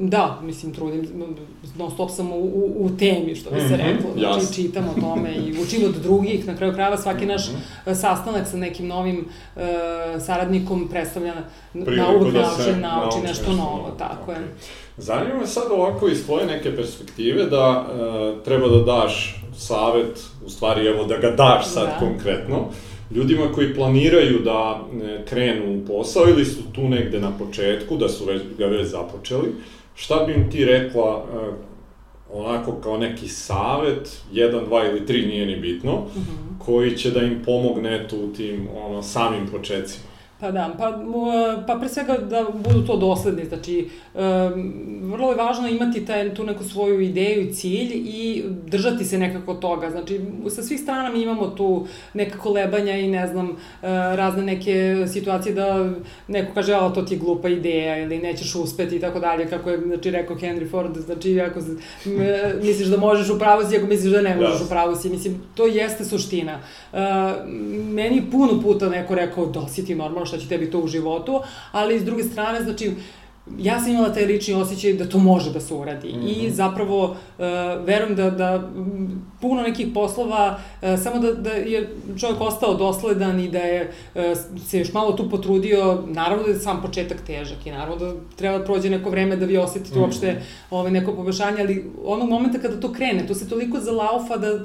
da, 0.00 0.40
mislim, 0.42 0.74
trudim, 0.74 1.08
non 1.78 1.90
stop 1.90 2.10
sam 2.10 2.32
u, 2.32 2.36
u, 2.36 2.72
u 2.78 2.90
temi, 2.98 3.34
što 3.34 3.50
bi 3.50 3.60
se 3.60 3.66
mm 3.66 3.70
-hmm. 3.70 3.76
reklo, 3.76 4.10
znači 4.18 4.54
čitam 4.54 4.88
o 4.88 5.00
tome 5.00 5.34
i 5.34 5.54
učim 5.62 5.84
od 5.84 5.94
drugih, 6.02 6.46
na 6.46 6.56
kraju 6.56 6.72
krajeva 6.72 6.96
svaki 6.96 7.26
naš 7.26 7.50
mm 7.50 7.54
-hmm. 7.86 7.94
sastanak 7.94 8.48
sa 8.48 8.56
nekim 8.56 8.86
novim 8.86 9.28
uh, 9.56 9.62
saradnikom 10.20 10.88
predstavlja 10.88 11.34
na 11.74 12.08
uvek 12.08 12.32
da 12.32 12.40
nauči, 12.40 12.62
nauči, 12.62 12.80
nauči 12.80 13.18
nešto, 13.22 13.50
nešto 13.50 13.52
novo, 13.52 13.94
tako 13.98 14.32
okay. 14.32 14.34
je. 14.34 14.48
Zanima 14.96 15.40
me 15.40 15.46
sad 15.46 15.64
ovako 15.70 16.08
iz 16.08 16.24
tvoje 16.24 16.46
neke 16.46 16.76
perspektive 16.76 17.44
da 17.44 17.86
e, 17.86 18.44
treba 18.44 18.68
da 18.68 18.78
daš 18.78 19.42
savet, 19.56 20.20
u 20.46 20.50
stvari 20.50 20.86
evo 20.86 21.04
da 21.04 21.16
ga 21.18 21.30
daš 21.30 21.66
sad 21.66 21.86
da. 21.86 21.98
konkretno, 21.98 22.68
ljudima 23.10 23.52
koji 23.54 23.74
planiraju 23.74 24.38
da 24.38 24.80
e, 25.02 25.24
krenu 25.24 25.78
u 25.78 25.86
posao 25.86 26.28
ili 26.28 26.44
su 26.44 26.62
tu 26.72 26.88
negde 26.88 27.20
na 27.20 27.32
početku, 27.38 27.96
da 27.96 28.08
su 28.08 28.24
već, 28.24 28.42
ga 28.58 28.66
već 28.66 28.88
započeli, 28.88 29.54
šta 29.94 30.24
bi 30.26 30.32
im 30.32 30.50
ti 30.50 30.64
rekla 30.64 31.24
e, 31.34 31.52
onako 32.32 32.72
kao 32.72 32.98
neki 32.98 33.28
savet, 33.28 34.22
jedan, 34.32 34.64
dva 34.64 34.86
ili 34.86 35.06
tri, 35.06 35.26
nije 35.26 35.46
ni 35.46 35.56
bitno, 35.56 35.92
mm 35.92 36.20
-hmm. 36.20 36.64
koji 36.64 36.96
će 36.96 37.10
da 37.10 37.22
im 37.22 37.42
pomogne 37.44 38.08
tu 38.08 38.32
tim 38.32 38.68
ono, 38.84 39.02
samim 39.02 39.46
početcima? 39.52 40.11
Pa 40.42 40.50
da, 40.50 40.74
pa, 40.78 40.98
pa 41.66 41.78
pre 41.78 41.88
svega 41.88 42.16
da 42.16 42.46
budu 42.54 42.86
to 42.86 42.96
dosledni, 42.96 43.44
znači 43.44 43.88
um, 44.14 44.22
vrlo 45.12 45.30
je 45.30 45.36
važno 45.36 45.68
imati 45.68 46.04
taj, 46.06 46.34
tu 46.34 46.44
neku 46.44 46.64
svoju 46.64 47.00
ideju 47.00 47.42
i 47.42 47.52
cilj 47.54 47.92
i 47.94 48.44
držati 48.66 49.04
se 49.04 49.18
nekako 49.18 49.54
toga, 49.54 49.90
znači 49.90 50.20
sa 50.50 50.62
svih 50.62 50.80
strana 50.80 51.10
mi 51.10 51.22
imamo 51.22 51.46
tu 51.46 51.86
neka 52.14 52.38
kolebanja 52.38 52.96
i 52.96 53.08
ne 53.08 53.26
znam, 53.26 53.50
uh, 53.50 53.56
razne 54.14 54.42
neke 54.42 55.04
situacije 55.12 55.54
da 55.54 55.90
neko 56.28 56.54
kaže, 56.54 56.74
a 56.74 56.90
to 56.90 57.02
ti 57.02 57.14
je 57.14 57.18
glupa 57.18 57.48
ideja 57.48 57.98
ili 57.98 58.18
nećeš 58.18 58.54
uspeti 58.54 58.96
i 58.96 59.00
tako 59.00 59.20
dalje, 59.20 59.46
kako 59.46 59.70
je 59.70 59.78
znači, 59.86 60.10
rekao 60.10 60.36
Henry 60.36 60.70
Ford, 60.70 60.96
znači 60.96 61.40
ako 61.40 61.60
misliš 62.62 62.88
da 62.88 62.96
možeš 62.96 63.30
u 63.30 63.38
pravu 63.38 63.70
si, 63.70 63.76
ako 63.76 63.86
misliš 63.86 64.12
da 64.12 64.22
ne 64.22 64.36
možeš 64.36 64.60
yes. 64.60 64.64
u 64.66 64.68
pravu 64.68 64.96
si, 64.96 65.08
mislim, 65.08 65.42
to 65.54 65.66
jeste 65.66 66.04
suština. 66.04 66.58
Uh, 66.92 66.98
meni 67.92 68.22
puno 68.30 68.60
puta 68.62 68.88
neko 68.88 69.14
rekao, 69.14 69.46
da 69.46 69.68
si 69.68 69.84
ti 69.86 69.94
normalno, 69.94 70.31
šta 70.32 70.40
će 70.40 70.48
tebi 70.48 70.70
to 70.70 70.80
u 70.80 70.86
životu, 70.86 71.40
ali 71.72 72.00
s 72.00 72.04
druge 72.04 72.24
strane, 72.24 72.62
znači, 72.62 72.92
ja 73.58 73.80
sam 73.80 73.92
imala 73.92 74.12
taj 74.12 74.24
lični 74.24 74.54
osjećaj 74.54 74.92
da 74.92 75.08
to 75.08 75.18
može 75.18 75.52
da 75.52 75.60
se 75.60 75.74
uradi 75.74 76.08
mm 76.08 76.20
-hmm. 76.20 76.36
i 76.36 76.46
mhm. 76.46 76.54
zapravo 76.54 77.04
uh, 77.04 77.16
verujem 77.84 78.16
da, 78.16 78.30
da 78.30 78.70
puno 79.42 79.62
nekih 79.62 79.86
poslova, 79.94 80.58
uh, 80.82 80.88
samo 81.02 81.18
da, 81.18 81.32
da 81.32 81.50
je 81.50 81.88
čovjek 82.18 82.40
ostao 82.40 82.74
dosledan 82.74 83.40
i 83.40 83.48
da 83.48 83.58
je 83.58 83.92
uh, 84.14 84.22
se 84.66 84.78
još 84.78 84.92
malo 84.92 85.12
tu 85.12 85.30
potrudio, 85.30 86.02
naravno 86.06 86.44
da 86.44 86.50
je 86.50 86.58
sam 86.58 86.82
početak 86.82 87.20
težak 87.26 87.66
i 87.66 87.70
naravno 87.70 87.96
da 87.96 88.12
treba 88.36 88.58
da 88.58 88.64
prođe 88.64 88.90
neko 88.90 89.10
vreme 89.10 89.36
da 89.36 89.46
vi 89.46 89.56
osetite 89.56 89.90
mm 89.90 89.98
-hmm. 89.98 90.04
uopšte 90.04 90.42
ovaj, 90.70 90.92
neko 90.92 91.12
poboljšanje, 91.12 91.60
ali 91.60 91.90
onog 92.04 92.28
momenta 92.28 92.58
kada 92.58 92.80
to 92.80 92.92
krene, 92.92 93.26
to 93.26 93.34
se 93.34 93.48
toliko 93.48 93.80
zalaufa 93.80 94.36
da, 94.36 94.58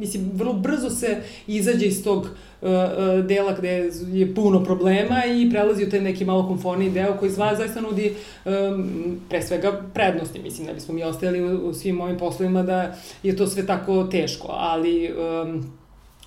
mislim, 0.00 0.30
vrlo 0.34 0.52
brzo 0.52 0.90
se 0.90 1.20
izađe 1.46 1.86
iz 1.86 2.04
tog 2.04 2.18
uh, 2.18 2.28
E, 2.64 2.68
e, 2.68 3.22
dela 3.22 3.52
gde 3.58 3.90
je 4.12 4.34
puno 4.34 4.64
problema 4.64 5.24
i 5.24 5.50
prelazi 5.50 5.84
u 5.84 5.90
taj 5.90 6.00
neki 6.00 6.24
malo 6.24 6.48
konforniji 6.48 6.90
deo 6.90 7.16
koji 7.18 7.30
zva, 7.30 7.54
zaista 7.56 7.80
nudi 7.80 8.14
um, 8.44 9.20
pre 9.28 9.42
svega 9.42 9.82
prednosti. 9.94 10.38
Mislim, 10.38 10.66
da 10.66 10.72
bismo 10.72 10.94
mi 10.94 11.02
ostali 11.02 11.42
u, 11.42 11.68
u 11.68 11.74
svim 11.74 12.00
ovim 12.00 12.18
poslovima 12.18 12.62
da 12.62 12.96
je 13.22 13.36
to 13.36 13.46
sve 13.46 13.66
tako 13.66 14.04
teško, 14.04 14.23
ali 14.48 15.12
um, 15.12 15.72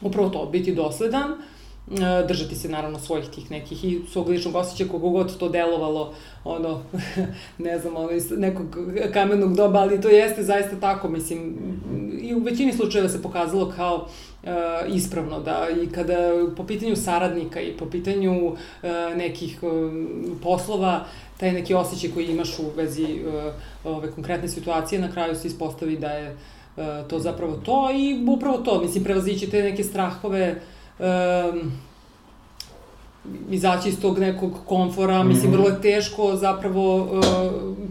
upravo 0.01 0.29
to, 0.29 0.45
biti 0.45 0.75
dosledan, 0.75 1.33
držati 2.27 2.55
se 2.55 2.69
naravno 2.69 2.99
svojih 2.99 3.25
tih 3.29 3.51
nekih 3.51 3.85
i 3.85 4.01
svog 4.11 4.29
ličnog 4.29 4.55
osjećaja 4.55 4.89
kogu 4.89 5.09
god 5.09 5.37
to 5.37 5.49
delovalo 5.49 6.13
ono, 6.43 6.81
ne 7.57 7.79
znam, 7.79 7.95
ono, 7.95 8.11
iz 8.11 8.31
nekog 8.31 8.77
kamenog 9.13 9.55
doba, 9.55 9.79
ali 9.79 10.01
to 10.01 10.09
jeste 10.09 10.43
zaista 10.43 10.79
tako, 10.79 11.09
mislim, 11.09 11.57
i 12.21 12.35
u 12.35 12.39
većini 12.39 12.73
slučajeva 12.73 13.09
se 13.09 13.21
pokazalo 13.21 13.73
kao 13.75 13.95
uh, 14.43 14.49
ispravno, 14.95 15.39
da 15.39 15.67
i 15.83 15.89
kada 15.89 16.15
po 16.57 16.65
pitanju 16.65 16.95
saradnika 16.95 17.61
i 17.61 17.77
po 17.77 17.85
pitanju 17.85 18.47
uh, 18.47 18.57
nekih 19.15 19.59
uh, 19.61 19.71
poslova, 20.43 21.05
taj 21.37 21.51
neki 21.51 21.73
osjećaj 21.73 22.09
koji 22.11 22.25
imaš 22.25 22.59
u 22.59 22.63
vezi 22.75 23.03
uh, 23.03 23.53
ove 23.93 24.11
konkretne 24.11 24.47
situacije, 24.47 25.01
na 25.01 25.11
kraju 25.11 25.35
se 25.35 25.47
ispostavi 25.47 25.97
da 25.97 26.09
je 26.09 26.37
to 27.09 27.19
zapravo 27.19 27.55
to 27.55 27.89
i 27.95 28.25
upravo 28.27 28.57
to, 28.57 28.81
mislim, 28.81 29.03
prevazići 29.03 29.49
te 29.49 29.61
neke 29.63 29.83
strahove, 29.83 30.61
um, 30.99 31.71
izaći 33.49 33.89
iz 33.89 34.01
tog 34.01 34.19
nekog 34.19 34.51
komfora, 34.65 35.13
-hmm. 35.13 35.27
mislim, 35.27 35.51
vrlo 35.51 35.69
je 35.69 35.81
teško 35.81 36.35
zapravo 36.35 36.95
uh, 36.95 37.21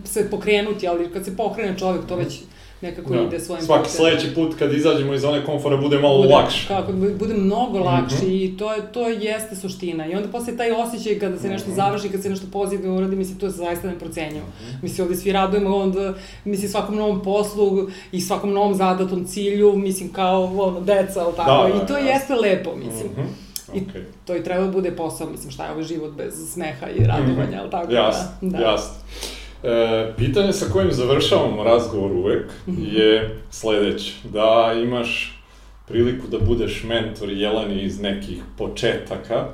se 0.05 0.31
pokrenuti, 0.31 0.89
ali 0.89 1.13
kad 1.13 1.25
se 1.25 1.37
pokrene 1.37 1.79
čovjek, 1.79 2.07
to 2.07 2.17
već 2.17 2.41
nekako 2.81 3.15
da. 3.15 3.23
ide 3.23 3.41
svojim 3.41 3.65
Svaki 3.65 3.83
putem. 3.83 3.97
sledeći 3.97 4.35
put 4.35 4.59
kad 4.59 4.73
izađemo 4.73 5.15
iz 5.15 5.21
zone 5.21 5.45
komfora 5.45 5.77
bude 5.77 5.99
malo 5.99 6.23
bude, 6.23 6.35
lakše. 6.35 6.69
Kako, 6.69 6.93
bude 6.93 7.35
mnogo 7.35 7.79
lakše 7.79 8.17
mm 8.17 8.29
-hmm. 8.29 8.45
i 8.45 8.57
to, 8.57 8.73
je, 8.73 8.93
to 8.93 9.09
jeste 9.09 9.57
suština. 9.57 10.07
I 10.07 10.15
onda 10.15 10.29
posle 10.29 10.57
taj 10.57 10.73
osjećaj 10.73 11.19
kada 11.19 11.39
se 11.39 11.49
nešto 11.49 11.69
mhm. 11.69 11.77
završi, 11.77 12.09
kada 12.09 12.23
se 12.23 12.31
nešto 12.31 12.47
pozitivno 12.53 12.97
uradi, 12.97 13.17
mislim, 13.17 13.39
to 13.39 13.47
je 13.47 13.51
zaista 13.53 13.89
neprocenjivo. 13.89 14.47
Mm 14.47 14.65
-hmm. 14.65 14.83
Mislim, 14.83 15.07
ovde 15.07 15.17
svi 15.19 15.33
radujemo, 15.33 15.77
onda, 15.77 16.15
mislim, 16.45 16.71
svakom 16.71 16.97
novom 16.97 17.23
poslu 17.23 17.89
i 18.13 18.21
svakom 18.21 18.53
novom 18.53 18.75
zadatom 18.75 19.25
cilju, 19.25 19.77
mislim, 19.77 20.13
kao, 20.13 20.45
ono, 20.45 20.81
deca, 20.81 21.25
ali 21.25 21.37
tako, 21.37 21.69
da, 21.69 21.85
i 21.85 21.87
to 21.87 21.93
da, 21.93 21.99
jeste 21.99 22.35
lepo, 22.35 22.71
mislim. 22.77 23.13
Mm 23.13 23.21
-hmm. 23.21 23.47
I 23.75 23.81
okay. 23.81 24.03
to 24.25 24.37
i 24.37 24.45
treba 24.45 24.65
da 24.65 24.71
bude 24.71 24.91
posao, 24.91 25.31
mislim, 25.31 25.51
šta 25.51 25.65
je 25.65 25.71
ovaj 25.71 25.85
život 25.85 26.13
bez 26.17 26.53
smeha 26.53 26.87
i 26.91 27.07
radovanja, 27.07 27.47
mm 27.47 27.53
-hmm. 27.53 27.61
ali 27.61 27.71
tako 27.71 27.93
jasno, 27.93 28.29
da. 28.41 28.59
Jasno, 28.59 28.71
jasno. 28.71 29.36
E, 29.67 30.13
pitanje 30.17 30.53
sa 30.53 30.67
kojim 30.73 30.93
završavamo 30.93 31.65
razgovor 31.65 32.13
uvek 32.13 32.45
-hmm. 32.67 32.97
je 32.97 33.39
sledeće. 33.51 34.13
Da 34.33 34.75
imaš 34.83 35.41
priliku 35.89 36.27
da 36.27 36.39
budeš 36.39 36.85
mentor 36.85 37.31
Jelani 37.31 37.83
iz 37.83 38.01
nekih 38.01 38.43
početaka, 38.59 39.47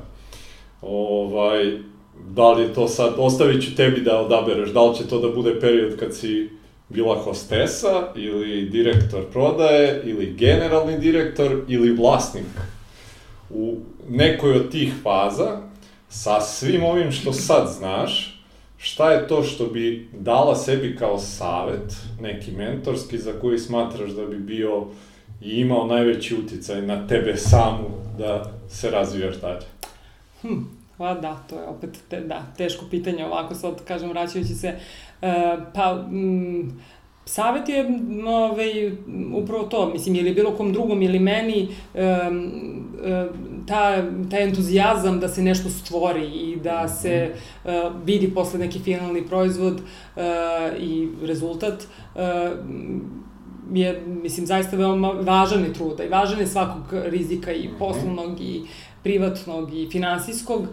ovaj, 0.82 1.78
da 2.28 2.52
li 2.52 2.62
je 2.62 2.74
to 2.74 2.88
sad, 2.88 3.14
ostavit 3.18 3.64
ću 3.64 3.76
tebi 3.76 4.00
da 4.00 4.20
odabereš, 4.20 4.70
da 4.70 4.82
li 4.82 4.96
će 4.96 5.08
to 5.08 5.18
da 5.18 5.28
bude 5.28 5.60
period 5.60 5.98
kad 5.98 6.16
si 6.16 6.50
bila 6.88 7.14
hostesa, 7.14 8.08
ili 8.16 8.62
direktor 8.62 9.24
prodaje, 9.32 10.02
ili 10.04 10.34
generalni 10.38 10.98
direktor, 10.98 11.60
ili 11.68 11.92
vlasnik 11.92 12.44
u 13.50 13.76
nekoj 14.08 14.52
od 14.52 14.70
tih 14.70 14.92
faza, 15.02 15.60
sa 16.08 16.40
svim 16.40 16.84
ovim 16.84 17.12
što 17.12 17.32
sad 17.32 17.68
znaš, 17.78 18.31
šta 18.82 19.10
je 19.12 19.28
to 19.28 19.42
što 19.42 19.66
bi 19.66 20.08
dala 20.12 20.56
sebi 20.56 20.96
kao 20.96 21.18
savet, 21.18 21.96
neki 22.20 22.50
mentorski, 22.50 23.18
za 23.18 23.32
koji 23.40 23.58
smatraš 23.58 24.10
da 24.10 24.26
bi 24.26 24.38
bio 24.38 24.86
i 25.40 25.60
imao 25.60 25.86
najveći 25.86 26.36
uticaj 26.36 26.82
na 26.82 27.06
tebe 27.06 27.36
samu 27.36 27.88
da 28.18 28.52
se 28.68 28.90
razvijaš 28.90 29.36
dalje? 29.36 29.66
Hm, 30.40 30.58
pa 30.98 31.14
da, 31.14 31.42
to 31.50 31.56
je 31.56 31.66
opet 31.66 31.98
te, 32.08 32.20
da, 32.20 32.42
teško 32.56 32.84
pitanje 32.90 33.26
ovako 33.26 33.54
sad, 33.54 33.84
kažem, 33.84 34.10
vraćajući 34.10 34.54
se, 34.54 34.74
uh, 35.22 35.28
pa... 35.74 35.94
Mm, 35.94 36.80
Savet 37.24 37.68
je 37.68 37.86
ovaj, 38.26 38.92
upravo 39.34 39.62
to, 39.62 39.90
mislim, 39.92 40.14
ili 40.14 40.34
bilo 40.34 40.50
kom 40.56 40.72
drugom 40.72 41.02
ili 41.02 41.18
meni, 41.18 41.68
um, 41.94 42.52
ta, 43.66 44.02
taj 44.30 44.42
entuzijazam 44.42 45.20
da 45.20 45.28
se 45.28 45.42
nešto 45.42 45.70
stvori 45.70 46.26
i 46.26 46.56
da 46.56 46.88
se 46.88 47.34
uh, 47.64 47.70
vidi 48.04 48.34
posle 48.34 48.58
neki 48.58 48.78
finalni 48.78 49.26
proizvod 49.26 49.74
uh, 49.74 50.22
i 50.78 51.08
rezultat 51.22 51.86
uh, 52.14 52.20
je, 53.72 54.02
mislim, 54.06 54.46
zaista 54.46 54.76
veoma 54.76 55.10
važan 55.10 55.64
je 55.64 55.72
truda 55.72 56.04
i 56.04 56.08
važan 56.08 56.40
je 56.40 56.46
svakog 56.46 56.82
rizika 56.92 57.52
i 57.52 57.68
mhm. 57.68 57.78
poslovnog 57.78 58.40
i 58.40 58.62
privatnog 59.02 59.74
i 59.74 59.88
finansijskog, 59.90 60.60
uh, 60.60 60.68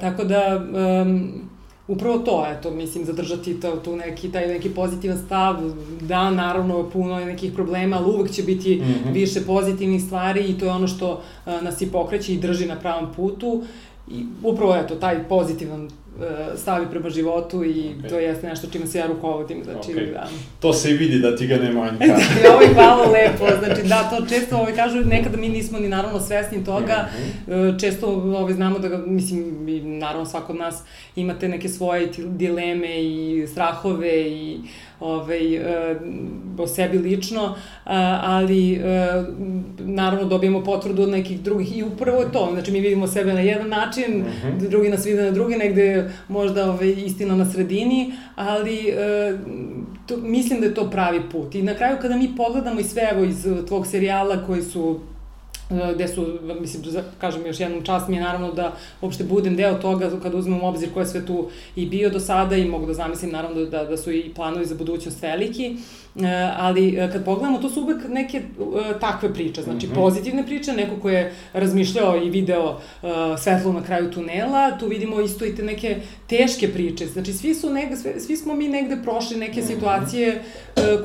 tako 0.00 0.24
da 0.24 0.66
um, 1.02 1.51
upravo 1.92 2.18
to, 2.18 2.46
eto, 2.48 2.70
mislim, 2.70 3.04
zadržati 3.04 3.60
to, 3.60 3.76
tu 3.76 3.96
neki, 3.96 4.32
taj 4.32 4.46
neki 4.48 4.70
pozitivan 4.70 5.18
stav, 5.26 5.56
da, 6.00 6.30
naravno, 6.30 6.90
puno 6.90 7.20
je 7.20 7.26
nekih 7.26 7.52
problema, 7.52 7.96
ali 7.96 8.14
uvek 8.14 8.30
će 8.30 8.42
biti 8.42 8.76
mm 8.76 8.84
-hmm. 8.84 9.12
više 9.12 9.40
pozitivnih 9.46 10.02
stvari 10.02 10.44
i 10.44 10.58
to 10.58 10.64
je 10.64 10.70
ono 10.70 10.88
što 10.88 11.12
uh, 11.12 11.62
nas 11.62 11.80
i 11.82 11.92
pokreće 11.92 12.34
i 12.34 12.38
drži 12.38 12.66
na 12.66 12.76
pravom 12.76 13.12
putu. 13.16 13.62
I 14.08 14.24
upravo, 14.42 14.76
eto, 14.76 14.94
taj 14.94 15.28
pozitivan 15.28 15.88
E, 16.20 16.56
stavi 16.56 16.86
prema 16.90 17.10
životu 17.10 17.64
i 17.64 17.68
okay. 17.68 18.08
to 18.08 18.18
jeste 18.18 18.46
nešto 18.46 18.66
čime 18.72 18.86
se 18.86 18.98
ja 18.98 19.06
rukovodim, 19.06 19.64
znači 19.64 19.92
okay. 19.92 20.12
da. 20.12 20.28
To 20.60 20.72
se 20.72 20.90
i 20.90 20.94
vidi 20.94 21.18
da 21.18 21.36
ti 21.36 21.46
ga 21.46 21.56
ne 21.56 21.72
manjka. 21.72 22.06
da, 22.42 22.52
ovo 22.52 22.62
je 22.62 22.74
hvala 22.74 23.06
lepo, 23.10 23.46
znači 23.64 23.88
da, 23.88 24.10
to 24.10 24.26
često 24.26 24.56
ovaj, 24.56 24.74
kažu, 24.74 24.98
nekada 24.98 25.36
mi 25.36 25.48
nismo 25.48 25.78
ni 25.78 25.88
naravno 25.88 26.20
svesni 26.20 26.64
toga, 26.64 27.08
mm 27.08 27.50
-hmm. 27.50 27.80
često 27.80 28.06
ovaj, 28.06 28.52
znamo 28.52 28.78
da 28.78 28.88
ga, 28.88 29.02
mislim, 29.06 29.68
i, 29.68 29.80
naravno 29.80 30.26
svako 30.26 30.52
od 30.52 30.58
nas 30.58 30.82
imate 31.16 31.48
neke 31.48 31.68
svoje 31.68 32.08
dileme 32.16 33.02
i 33.02 33.46
strahove 33.50 34.30
i 34.30 34.60
ovaj, 35.02 35.54
e, 35.56 35.96
o 36.58 36.66
sebi 36.66 36.98
lično, 36.98 37.54
ali 38.22 38.74
e, 38.74 38.78
naravno 39.78 40.24
dobijemo 40.24 40.64
potvrdu 40.64 41.02
od 41.02 41.08
nekih 41.08 41.40
drugih 41.40 41.78
i 41.78 41.82
upravo 41.82 42.20
je 42.20 42.32
to, 42.32 42.48
znači 42.52 42.72
mi 42.72 42.80
vidimo 42.80 43.06
sebe 43.06 43.32
na 43.32 43.40
jedan 43.40 43.68
način, 43.68 44.18
mm 44.18 44.24
-hmm. 44.24 44.68
drugi 44.68 44.88
nas 44.88 45.06
vide 45.06 45.22
na 45.22 45.30
drugi, 45.30 45.56
negde 45.56 46.10
možda 46.28 46.70
ovaj, 46.70 46.88
istina 46.88 47.36
na 47.36 47.50
sredini, 47.50 48.12
ali 48.34 48.88
e, 48.88 49.38
to, 50.06 50.16
mislim 50.16 50.60
da 50.60 50.66
je 50.66 50.74
to 50.74 50.90
pravi 50.90 51.20
put. 51.32 51.54
I 51.54 51.62
na 51.62 51.74
kraju 51.74 51.96
kada 52.00 52.16
mi 52.16 52.36
pogledamo 52.36 52.80
i 52.80 52.84
sve 52.84 53.08
evo 53.12 53.24
iz 53.24 53.46
tvog 53.68 53.86
serijala 53.86 54.46
koji 54.46 54.62
su 54.62 55.00
E, 55.00 55.11
gde 55.94 56.08
su, 56.08 56.38
mislim, 56.60 56.82
kažem 57.18 57.46
još 57.46 57.60
jednom 57.60 57.82
čast 57.82 58.08
mi 58.08 58.16
je 58.16 58.22
naravno 58.22 58.52
da 58.52 58.72
uopšte 59.00 59.24
budem 59.24 59.56
deo 59.56 59.74
toga 59.74 60.10
kada 60.22 60.36
uzmem 60.36 60.62
u 60.62 60.68
obzir 60.68 60.92
ko 60.94 61.00
je 61.00 61.06
sve 61.06 61.26
tu 61.26 61.48
i 61.76 61.86
bio 61.86 62.10
do 62.10 62.20
sada 62.20 62.56
i 62.56 62.68
mogu 62.68 62.86
da 62.86 62.94
zamislim 62.94 63.30
naravno 63.30 63.64
da, 63.64 63.84
da 63.84 63.96
su 63.96 64.12
i 64.12 64.32
planovi 64.34 64.66
za 64.66 64.74
budućnost 64.74 65.22
veliki, 65.22 65.76
e, 66.11 66.11
ali 66.56 66.96
e, 66.96 67.10
kad 67.12 67.24
pogledamo 67.24 67.58
to 67.58 67.70
su 67.70 67.82
uvek 67.82 68.08
neke 68.08 68.42
takve 69.00 69.34
priče, 69.34 69.62
znači 69.62 69.86
mm 69.86 69.90
-hmm. 69.90 69.94
pozitivne 69.94 70.46
priče, 70.46 70.72
neko 70.72 70.96
ko 71.02 71.10
je 71.10 71.32
razmišljao 71.52 72.16
i 72.16 72.30
video 72.30 72.80
svetlo 73.38 73.72
na 73.72 73.82
kraju 73.82 74.10
tunela, 74.10 74.78
tu 74.78 74.86
vidimo 74.86 75.20
isto 75.20 75.44
i 75.44 75.56
te 75.56 75.62
neke 75.62 75.96
teške 76.26 76.68
priče, 76.68 77.06
znači 77.06 77.32
svi 77.32 77.54
su 77.54 77.70
negde, 77.70 77.96
svi 78.20 78.36
smo 78.36 78.54
mi 78.54 78.68
negde 78.68 78.98
prošli 79.02 79.36
neke 79.36 79.60
mm 79.60 79.64
-hmm. 79.64 79.74
situacije 79.74 80.42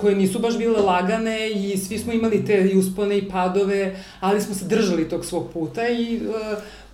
koje 0.02 0.16
nisu 0.16 0.40
baš 0.40 0.58
bile 0.58 0.82
lagane 0.82 1.52
i 1.52 1.78
svi 1.78 1.98
smo 1.98 2.14
imali 2.14 2.46
te 2.46 2.70
i 2.74 2.78
uspone 2.78 3.18
i 3.18 3.30
padove, 3.30 3.96
ali 4.20 4.42
smo 4.42 4.56
se 4.56 4.66
držali 4.66 5.10
tog 5.10 5.26
svog 5.26 5.50
puta 5.54 5.90
i 5.90 6.22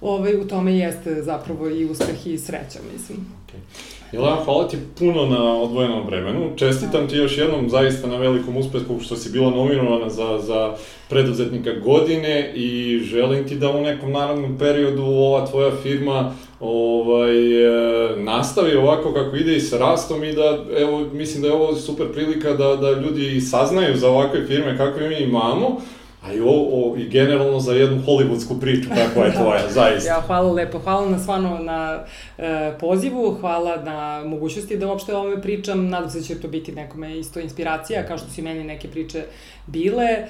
ovaj, 0.02 0.36
u 0.36 0.48
tome 0.48 0.78
jeste 0.78 1.24
zapravo 1.24 1.70
i 1.70 1.86
uspeh 1.86 2.28
i 2.28 2.38
sreća, 2.38 2.80
mislim. 2.94 3.18
Okay. 3.48 3.93
Jelena, 4.14 4.38
hvala 4.46 4.68
ti 4.68 4.78
puno 5.00 5.26
na 5.26 5.62
odvojenom 5.62 6.06
vremenu. 6.06 6.52
Čestitam 6.56 7.08
ti 7.08 7.16
još 7.16 7.38
jednom 7.38 7.70
zaista 7.70 8.08
na 8.08 8.18
velikom 8.18 8.58
uspehu 8.58 9.00
što 9.00 9.16
si 9.16 9.32
bila 9.32 9.50
nominovana 9.50 10.10
za, 10.10 10.40
za 10.42 10.74
preduzetnika 11.10 11.72
godine 11.84 12.54
i 12.56 13.00
želim 13.00 13.48
ti 13.48 13.56
da 13.56 13.70
u 13.70 13.82
nekom 13.82 14.12
naravnom 14.12 14.58
periodu 14.58 15.04
ova 15.04 15.46
tvoja 15.46 15.72
firma 15.84 16.34
ovaj, 16.60 17.66
e, 17.66 18.16
nastavi 18.18 18.76
ovako 18.76 19.14
kako 19.14 19.36
ide 19.36 19.56
i 19.56 19.62
sa 19.62 19.78
rastom 19.78 20.24
i 20.24 20.34
da, 20.34 20.66
evo, 20.78 21.00
mislim 21.14 21.42
da 21.42 21.48
je 21.48 21.54
ovo 21.54 21.76
super 21.76 22.08
prilika 22.14 22.54
da, 22.54 22.76
da 22.76 22.92
ljudi 22.92 23.42
saznaju 23.42 23.98
za 23.98 24.10
ovakve 24.10 24.46
firme 24.46 24.78
kakve 24.78 25.10
mi 25.10 25.16
imamo, 25.16 25.78
a 26.24 26.34
i, 26.34 26.42
o, 26.42 26.50
o, 26.50 26.96
i 26.98 27.10
generalno 27.10 27.60
za 27.60 27.74
jednu 27.74 28.02
hollywoodsku 28.06 28.60
priču 28.60 28.90
kakva 28.90 29.26
je 29.26 29.34
tvoja, 29.34 29.70
zaista. 29.80 30.10
Ja, 30.10 30.22
hvala 30.22 30.52
lepo, 30.52 30.80
hvala 30.80 31.10
na 31.10 31.20
stvarno 31.20 31.60
na 31.60 32.04
e, 32.38 32.74
pozivu, 32.80 33.38
hvala 33.40 33.76
na 33.84 34.24
mogućnosti 34.26 34.78
da 34.78 34.88
uopšte 34.88 35.14
o 35.14 35.20
ovome 35.20 35.42
pričam, 35.42 35.90
nadam 35.90 36.10
se 36.10 36.20
da 36.20 36.26
će 36.26 36.42
to 36.42 36.48
biti 36.48 36.72
nekome 36.72 37.20
isto 37.20 37.40
inspiracija, 37.40 38.06
kao 38.08 38.18
što 38.18 38.30
su 38.30 38.40
i 38.40 38.44
meni 38.44 38.64
neke 38.64 38.88
priče 38.88 39.24
bile. 39.68 40.04
E, 40.04 40.28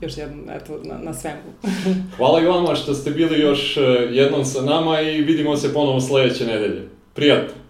još 0.00 0.18
jednom, 0.18 0.40
eto, 0.50 0.80
na, 0.84 0.98
na 0.98 1.14
svemu. 1.14 1.42
hvala 2.16 2.40
i 2.40 2.46
vama 2.46 2.74
što 2.74 2.94
ste 2.94 3.10
bili 3.10 3.40
još 3.40 3.76
e, 3.76 3.80
jednom 4.10 4.44
sa 4.44 4.62
nama 4.62 5.00
i 5.00 5.22
vidimo 5.22 5.56
se 5.56 5.74
ponovo 5.74 6.00
sledeće 6.00 6.46
nedelje. 6.46 6.88
Prijatno! 7.14 7.61